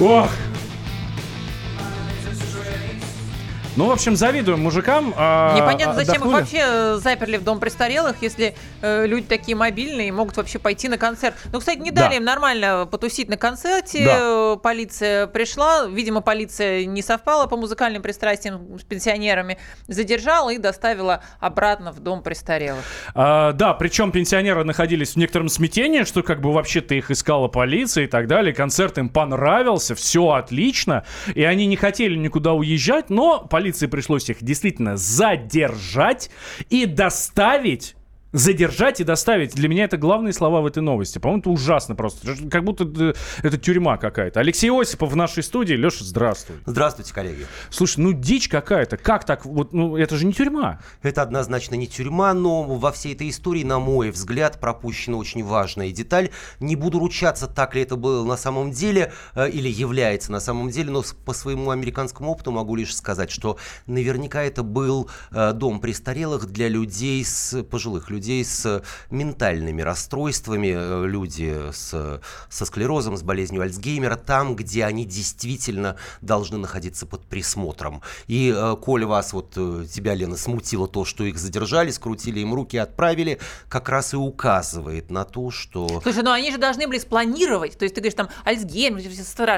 Ох, 0.00 0.30
Ну, 3.80 3.86
в 3.86 3.92
общем, 3.92 4.14
завидуем 4.14 4.60
мужикам. 4.60 5.14
А, 5.16 5.56
Непонятно, 5.56 5.94
зачем 5.94 6.16
отдохнули. 6.16 6.34
их 6.34 6.40
вообще 6.40 6.58
э, 6.60 6.96
заперли 6.96 7.38
в 7.38 7.44
дом 7.44 7.60
престарелых, 7.60 8.16
если 8.20 8.54
э, 8.82 9.06
люди 9.06 9.26
такие 9.26 9.56
мобильные 9.56 10.08
и 10.08 10.10
могут 10.10 10.36
вообще 10.36 10.58
пойти 10.58 10.90
на 10.90 10.98
концерт. 10.98 11.34
Ну, 11.50 11.60
кстати, 11.60 11.78
не 11.78 11.90
дали 11.90 12.10
да. 12.10 12.16
им 12.16 12.24
нормально 12.24 12.86
потусить 12.90 13.30
на 13.30 13.38
концерте. 13.38 14.04
Да. 14.04 14.56
Полиция 14.56 15.26
пришла. 15.28 15.86
Видимо, 15.86 16.20
полиция 16.20 16.84
не 16.84 17.00
совпала 17.00 17.46
по 17.46 17.56
музыкальным 17.56 18.02
пристрастиям 18.02 18.78
с 18.78 18.82
пенсионерами. 18.82 19.56
Задержала 19.88 20.50
и 20.50 20.58
доставила 20.58 21.24
обратно 21.38 21.92
в 21.92 22.00
дом 22.00 22.22
престарелых. 22.22 22.84
А, 23.14 23.54
да, 23.54 23.72
причем 23.72 24.12
пенсионеры 24.12 24.62
находились 24.62 25.14
в 25.14 25.16
некотором 25.16 25.48
смятении, 25.48 26.02
что 26.02 26.22
как 26.22 26.42
бы 26.42 26.52
вообще-то 26.52 26.94
их 26.94 27.10
искала 27.10 27.48
полиция 27.48 28.04
и 28.04 28.08
так 28.08 28.26
далее. 28.26 28.52
Концерт 28.52 28.98
им 28.98 29.08
понравился, 29.08 29.94
все 29.94 30.32
отлично. 30.32 31.04
И 31.34 31.44
они 31.44 31.64
не 31.64 31.76
хотели 31.76 32.16
никуда 32.16 32.52
уезжать, 32.52 33.08
но 33.08 33.46
полиции 33.70 33.86
пришлось 33.86 34.28
их 34.28 34.42
действительно 34.42 34.96
задержать 34.96 36.30
и 36.70 36.86
доставить 36.86 37.94
задержать 38.32 39.00
и 39.00 39.04
доставить. 39.04 39.54
Для 39.54 39.68
меня 39.68 39.84
это 39.84 39.96
главные 39.96 40.32
слова 40.32 40.60
в 40.60 40.66
этой 40.66 40.82
новости. 40.82 41.18
По-моему, 41.18 41.40
это 41.40 41.50
ужасно 41.50 41.94
просто. 41.94 42.34
Как 42.50 42.64
будто 42.64 42.84
это, 42.84 43.16
это 43.42 43.58
тюрьма 43.58 43.96
какая-то. 43.96 44.40
Алексей 44.40 44.70
Осипов 44.70 45.12
в 45.12 45.16
нашей 45.16 45.42
студии. 45.42 45.74
Леша, 45.74 46.04
здравствуй. 46.04 46.56
Здравствуйте, 46.66 47.12
коллеги. 47.12 47.46
Слушай, 47.70 48.00
ну 48.00 48.12
дичь 48.12 48.48
какая-то. 48.48 48.96
Как 48.96 49.24
так? 49.24 49.44
Вот, 49.44 49.72
ну, 49.72 49.96
это 49.96 50.16
же 50.16 50.26
не 50.26 50.32
тюрьма. 50.32 50.80
Это 51.02 51.22
однозначно 51.22 51.74
не 51.74 51.86
тюрьма, 51.86 52.32
но 52.34 52.62
во 52.62 52.92
всей 52.92 53.14
этой 53.14 53.28
истории, 53.28 53.64
на 53.64 53.78
мой 53.78 54.10
взгляд, 54.10 54.60
пропущена 54.60 55.16
очень 55.16 55.44
важная 55.44 55.90
деталь. 55.90 56.30
Не 56.60 56.76
буду 56.76 56.98
ручаться, 56.98 57.46
так 57.46 57.74
ли 57.74 57.82
это 57.82 57.96
было 57.96 58.24
на 58.24 58.36
самом 58.36 58.70
деле 58.70 59.12
э, 59.34 59.48
или 59.50 59.68
является 59.68 60.30
на 60.32 60.40
самом 60.40 60.70
деле, 60.70 60.90
но 60.90 61.02
по 61.24 61.32
своему 61.32 61.70
американскому 61.70 62.30
опыту 62.30 62.52
могу 62.52 62.76
лишь 62.76 62.94
сказать, 62.94 63.30
что 63.30 63.58
наверняка 63.86 64.42
это 64.42 64.62
был 64.62 65.10
э, 65.32 65.52
дом 65.52 65.80
престарелых 65.80 66.46
для 66.46 66.68
людей, 66.68 67.24
с 67.24 67.62
пожилых 67.64 68.10
людей 68.10 68.19
людей 68.20 68.44
с 68.44 68.82
ментальными 69.10 69.80
расстройствами, 69.80 70.74
э, 70.76 71.06
люди 71.06 71.72
с, 71.72 72.20
со 72.50 72.66
склерозом, 72.66 73.16
с 73.16 73.22
болезнью 73.22 73.62
Альцгеймера, 73.62 74.16
там, 74.16 74.56
где 74.56 74.84
они 74.84 75.06
действительно 75.06 75.96
должны 76.20 76.58
находиться 76.58 77.06
под 77.06 77.24
присмотром. 77.24 78.02
И, 78.26 78.54
э, 78.54 78.76
коль 78.76 79.06
вас, 79.06 79.32
вот 79.32 79.54
э, 79.56 79.86
тебя, 79.90 80.14
Лена, 80.14 80.36
смутило 80.36 80.86
то, 80.86 81.06
что 81.06 81.24
их 81.24 81.38
задержали, 81.38 81.90
скрутили 81.90 82.40
им 82.40 82.52
руки, 82.52 82.76
отправили, 82.76 83.38
как 83.70 83.88
раз 83.88 84.12
и 84.12 84.16
указывает 84.18 85.10
на 85.10 85.24
то, 85.24 85.50
что... 85.50 86.00
Слушай, 86.02 86.22
ну 86.22 86.30
они 86.30 86.52
же 86.52 86.58
должны 86.58 86.86
были 86.86 86.98
спланировать, 86.98 87.78
то 87.78 87.84
есть 87.84 87.94
ты 87.94 88.02
говоришь 88.02 88.16
там 88.16 88.28
Альцгеймер, 88.44 89.00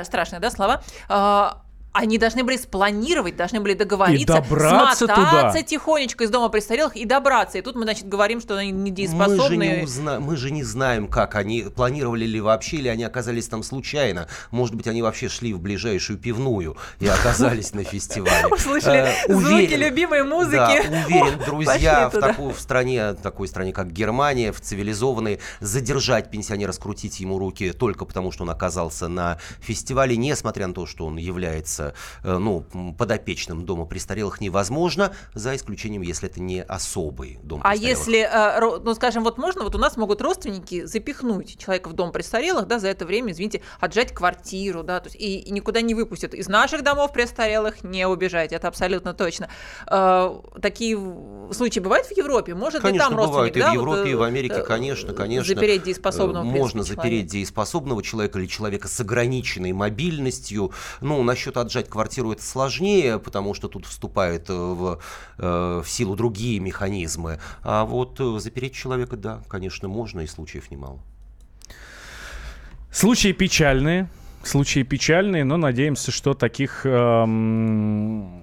страшные, 0.05 0.41
да, 0.41 0.51
слова, 0.51 0.85
а, 1.09 1.62
они 1.93 2.17
должны 2.19 2.43
были 2.43 2.57
спланировать, 2.57 3.37
должны 3.37 3.61
были 3.61 3.75
договориться, 3.75 4.39
и 4.39 4.41
добраться 4.43 5.07
смотаться 5.07 5.59
туда. 5.59 5.63
тихонечко 5.63 6.25
из 6.25 6.31
дома 6.31 6.49
престарелых 6.49 6.97
и 6.97 7.05
добраться. 7.05 7.59
И 7.59 7.63
тут 7.63 7.77
мы, 7.77 7.83
значит, 7.83 8.09
говорим, 8.09 8.41
что 8.41 8.57
они 8.57 8.71
недееспособны. 8.71 9.57
Мы 9.57 9.65
же 9.65 9.77
не, 9.77 9.83
узна... 9.85 10.21
мы 10.21 10.37
же 10.37 10.51
не 10.51 10.65
знаем, 10.65 11.07
как 11.07 11.35
они 11.35 11.63
планировали 11.75 12.25
ли 12.25 12.41
вообще, 12.41 12.79
или 12.79 12.89
они 12.89 13.05
оказались 13.05 13.49
там 13.49 13.63
случайно. 13.63 14.27
Может 14.51 14.75
быть, 14.75 14.87
они 14.87 15.03
вообще 15.03 15.29
шли 15.29 15.53
в 15.53 15.61
ближайшую 15.61 16.19
пивную 16.19 16.77
и 16.99 17.07
оказались 17.07 17.73
на 17.75 17.85
фестивале. 17.85 18.47
Услышали 18.51 19.09
э, 19.27 19.35
звуки 19.35 19.75
любимой 19.75 20.25
музыки. 20.25 20.89
Уверен, 20.89 21.39
друзья 21.45 22.09
в, 22.09 22.19
такой, 22.19 22.55
в 22.55 22.59
стране, 22.59 23.13
такой 23.15 23.49
стране, 23.49 23.73
как 23.73 23.93
Германия, 23.93 24.53
в 24.53 24.61
цивилизованной, 24.61 25.41
задержать 25.61 26.31
пенсионера, 26.31 26.73
скрутить 26.73 27.21
ему 27.21 27.39
руки 27.39 27.73
только 27.73 28.05
потому, 28.07 28.33
что 28.33 28.45
он 28.45 28.51
оказался 28.51 29.09
на 29.09 29.39
фестивале, 29.61 30.17
несмотря 30.17 30.67
на 30.67 30.75
то, 30.75 30.87
что 30.87 31.07
он 31.07 31.17
является 31.17 31.82
является 31.83 31.95
э, 32.23 32.39
ну, 32.39 32.65
подопечным 32.97 33.65
дома 33.65 33.85
престарелых 33.87 34.41
невозможно, 34.41 35.15
за 35.35 35.57
исключением, 35.57 36.03
если 36.03 36.29
это 36.29 36.41
не 36.41 36.63
особый 36.63 37.39
дом 37.43 37.61
а 37.63 37.71
престарелых. 37.71 37.99
А 37.99 38.01
если, 38.01 38.21
э, 38.21 38.81
ну, 38.83 38.95
скажем, 38.95 39.25
вот 39.25 39.39
можно, 39.39 39.65
вот 39.65 39.75
у 39.75 39.79
нас 39.79 39.97
могут 39.97 40.21
родственники 40.21 40.85
запихнуть 40.85 41.59
человека 41.59 41.89
в 41.89 41.93
дом 41.95 42.13
престарелых, 42.13 42.67
да, 42.67 42.79
за 42.79 42.89
это 42.89 43.05
время, 43.07 43.33
извините, 43.33 43.63
отжать 43.81 44.13
квартиру, 44.13 44.83
да, 44.83 45.01
то 45.01 45.09
есть 45.09 45.21
и, 45.21 45.39
и 45.39 45.51
никуда 45.51 45.81
не 45.81 45.95
выпустят. 45.95 46.35
Из 46.35 46.49
наших 46.49 46.83
домов 46.83 47.13
престарелых 47.13 47.85
не 47.85 48.07
убежать, 48.07 48.53
это 48.53 48.69
абсолютно 48.69 49.15
точно. 49.15 49.49
Э, 49.91 50.41
такие 50.61 50.99
случаи 51.53 51.81
бывают 51.81 52.07
в 52.07 52.17
Европе? 52.17 52.55
Может 52.55 52.83
конечно, 52.83 53.05
ли 53.05 53.09
там 53.09 53.17
родственник, 53.17 53.53
бывают. 53.53 53.55
да, 53.55 53.61
и 53.61 53.71
в 53.71 53.75
Европе, 53.75 54.01
вот, 54.01 54.09
и 54.09 54.15
в 54.15 54.23
Америке, 54.23 54.63
конечно, 54.63 55.13
конечно. 55.13 55.55
Запереть 55.55 55.83
дееспособного, 55.83 56.45
Можно 56.45 56.83
запереть 56.83 57.03
человека. 57.11 57.33
дееспособного 57.33 58.03
человека 58.03 58.39
или 58.39 58.47
человека 58.47 58.89
с 58.89 59.01
ограниченной 59.01 59.73
мобильностью. 59.73 60.73
Ну, 61.01 61.23
насчет 61.23 61.57
от 61.57 61.72
отжать 61.73 61.89
квартиру 61.89 62.33
это 62.33 62.43
сложнее, 62.43 63.19
потому 63.19 63.55
что 63.55 63.69
тут 63.69 63.87
вступают 63.87 64.51
э, 64.51 64.53
в, 64.53 64.99
э, 65.39 65.83
в 65.85 65.89
силу 65.89 66.17
другие 66.17 66.61
механизмы. 66.61 67.41
А 67.63 67.85
вот 67.85 68.21
э, 68.21 68.39
запереть 68.39 68.75
человека, 68.75 69.17
да, 69.17 69.43
конечно, 69.49 69.89
можно, 69.89 70.21
и 70.21 70.27
случаев 70.27 70.71
немало. 70.71 71.01
Случаи 72.91 73.33
печальные. 73.33 74.09
случаи 74.45 74.83
печальные, 74.83 75.45
но 75.45 75.57
надеемся, 75.57 76.11
что 76.11 76.35
таких 76.35 76.85
эм, 76.85 78.43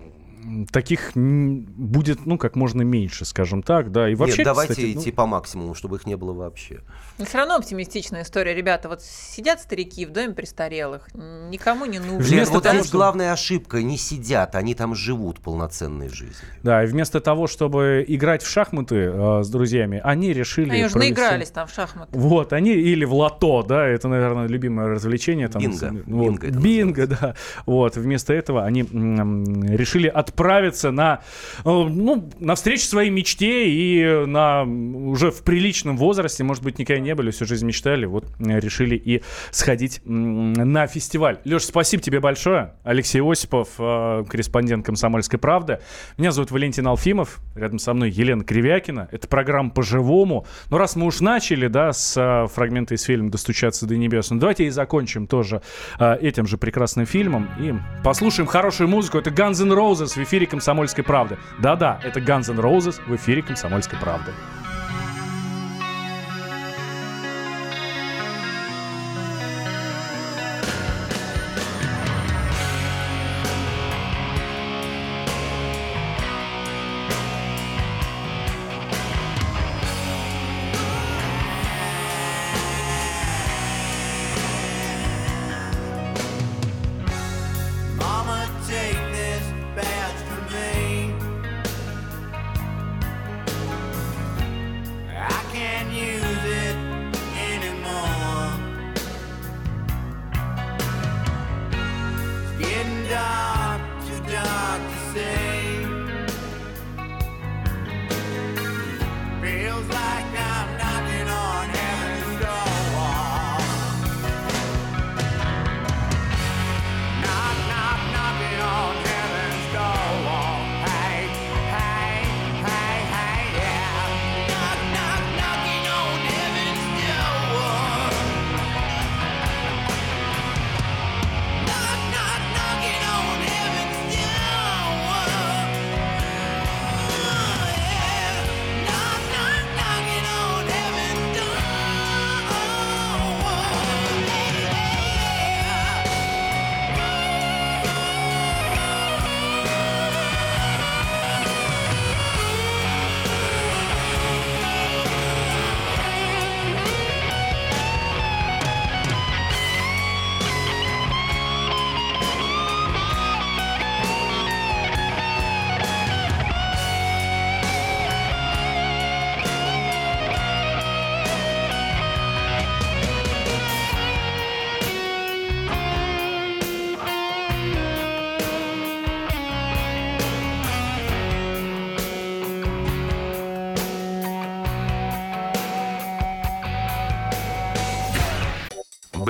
таких 0.72 1.12
будет, 1.16 2.26
ну, 2.26 2.38
как 2.38 2.56
можно 2.56 2.82
меньше, 2.82 3.26
скажем 3.26 3.64
так, 3.64 3.92
да. 3.92 4.10
И 4.10 4.16
вообще, 4.16 4.38
Нет, 4.38 4.46
давайте 4.46 4.74
кстати, 4.74 4.92
идти 4.94 5.10
ну... 5.10 5.16
по 5.16 5.26
максимуму, 5.26 5.76
чтобы 5.76 5.98
их 5.98 6.06
не 6.06 6.16
было 6.16 6.34
вообще. 6.34 6.82
Но 7.18 7.26
все 7.26 7.38
равно 7.40 7.56
оптимистичная 7.56 8.24
история, 8.24 8.54
ребята. 8.54 8.90
Вот 8.90 9.02
сидят 9.02 9.62
старики 9.62 10.06
в 10.06 10.12
доме 10.12 10.34
престарелых, 10.34 11.14
никому 11.14 11.86
не 11.86 12.00
нужно. 12.00 12.20
Вместо 12.20 12.56
вот 12.56 12.64
того, 12.64 12.76
здесь 12.76 12.88
что... 12.88 12.98
главная 12.98 13.34
ошибка, 13.34 13.82
не 13.82 13.98
сидят, 13.98 14.56
они 14.56 14.76
там 14.76 14.96
живут 14.96 15.40
полноценной 15.40 16.10
жизнью. 16.10 16.36
Да, 16.64 16.84
и 16.84 16.88
вместо 16.88 17.20
того, 17.20 17.48
чтобы 17.48 18.06
играть 18.08 18.44
в 18.44 18.50
шахматы 18.50 18.96
э, 18.96 19.44
с 19.44 19.50
друзьями, 19.50 20.02
они 20.04 20.34
решили... 20.34 20.70
Они 20.70 20.86
уже 20.86 20.94
провести... 20.94 21.14
наигрались 21.14 21.50
там 21.50 21.68
в 21.68 21.74
шахматы. 21.74 22.18
Вот, 22.18 22.54
они 22.54 22.72
или 22.72 23.06
в 23.06 23.14
лото, 23.14 23.64
да, 23.64 23.86
это, 23.86 24.08
наверное, 24.08 24.48
любимое 24.48 24.88
развлечение. 24.88 25.48
Там, 25.48 25.62
бинго. 25.62 26.04
Вот, 26.06 26.40
бинго, 26.40 26.48
бинго 26.48 27.08
да. 27.08 27.36
Вот, 27.66 27.98
вместо 27.98 28.34
этого 28.34 28.66
они 28.66 28.84
решили 28.84 30.08
отправиться 30.30 30.92
на, 30.92 31.22
э, 31.60 31.70
ну, 31.70 32.30
на 32.40 32.56
встречу 32.56 32.86
своей 32.86 33.10
мечте 33.10 33.70
и 33.70 34.26
на 34.26 34.64
уже 34.64 35.32
в 35.32 35.44
приличном 35.44 35.98
возрасте, 35.98 36.44
может 36.44 36.64
быть, 36.64 36.80
никогда 36.80 37.02
не 37.02 37.16
были, 37.16 37.32
всю 37.32 37.46
жизнь 37.46 37.66
мечтали, 37.66 38.06
вот 38.06 38.26
э, 38.40 38.60
решили 38.60 38.96
и 38.96 39.22
сходить 39.52 40.02
на 40.06 40.88
фестиваль. 40.88 41.40
Леш, 41.46 41.64
спасибо 41.64 42.02
тебе 42.02 42.20
большое. 42.20 42.74
Алексей 42.84 43.22
Осипов, 43.22 43.70
э, 43.78 44.24
корреспондент 44.30 44.86
«Комсомольской 44.86 45.40
правды». 45.40 45.80
Меня 46.18 46.32
зовут 46.32 46.52
Валентин 46.52 46.88
Алфимов, 46.88 47.40
рядом 47.56 47.80
со 47.80 47.94
мной 47.94 48.10
Елена 48.10 48.44
Кривякина. 48.44 49.10
Это 49.12 49.28
программа 49.28 49.72
«По-живому». 49.72 50.46
Но 50.70 50.78
раз 50.78 50.96
мы 50.96 51.06
уж 51.06 51.20
начали, 51.20 51.68
да, 51.68 51.92
с 51.92 52.48
фрагмента 52.54 52.94
из 52.96 53.04
фильма 53.04 53.32
«Достучаться 53.32 53.86
до 53.86 53.98
небес», 53.98 54.30
ну 54.30 54.40
давайте 54.40 54.66
и 54.66 54.70
закончим 54.70 55.28
тоже 55.28 55.62
этим 56.00 56.46
же 56.46 56.58
прекрасным 56.58 57.06
фильмом 57.06 57.50
и 57.60 57.74
послушаем 58.04 58.48
хорошую 58.48 58.88
музыку. 58.88 59.18
Это 59.18 59.30
Guns 59.30 59.62
N' 59.62 59.72
Roses 59.72 60.19
в 60.20 60.24
эфире 60.24 60.46
«Комсомольской 60.46 61.04
правды». 61.04 61.38
Да-да, 61.60 62.00
это 62.04 62.20
Guns 62.20 62.52
N' 62.52 62.60
Roses 62.60 63.02
в 63.08 63.16
эфире 63.16 63.42
«Комсомольской 63.42 63.98
правды». 63.98 64.34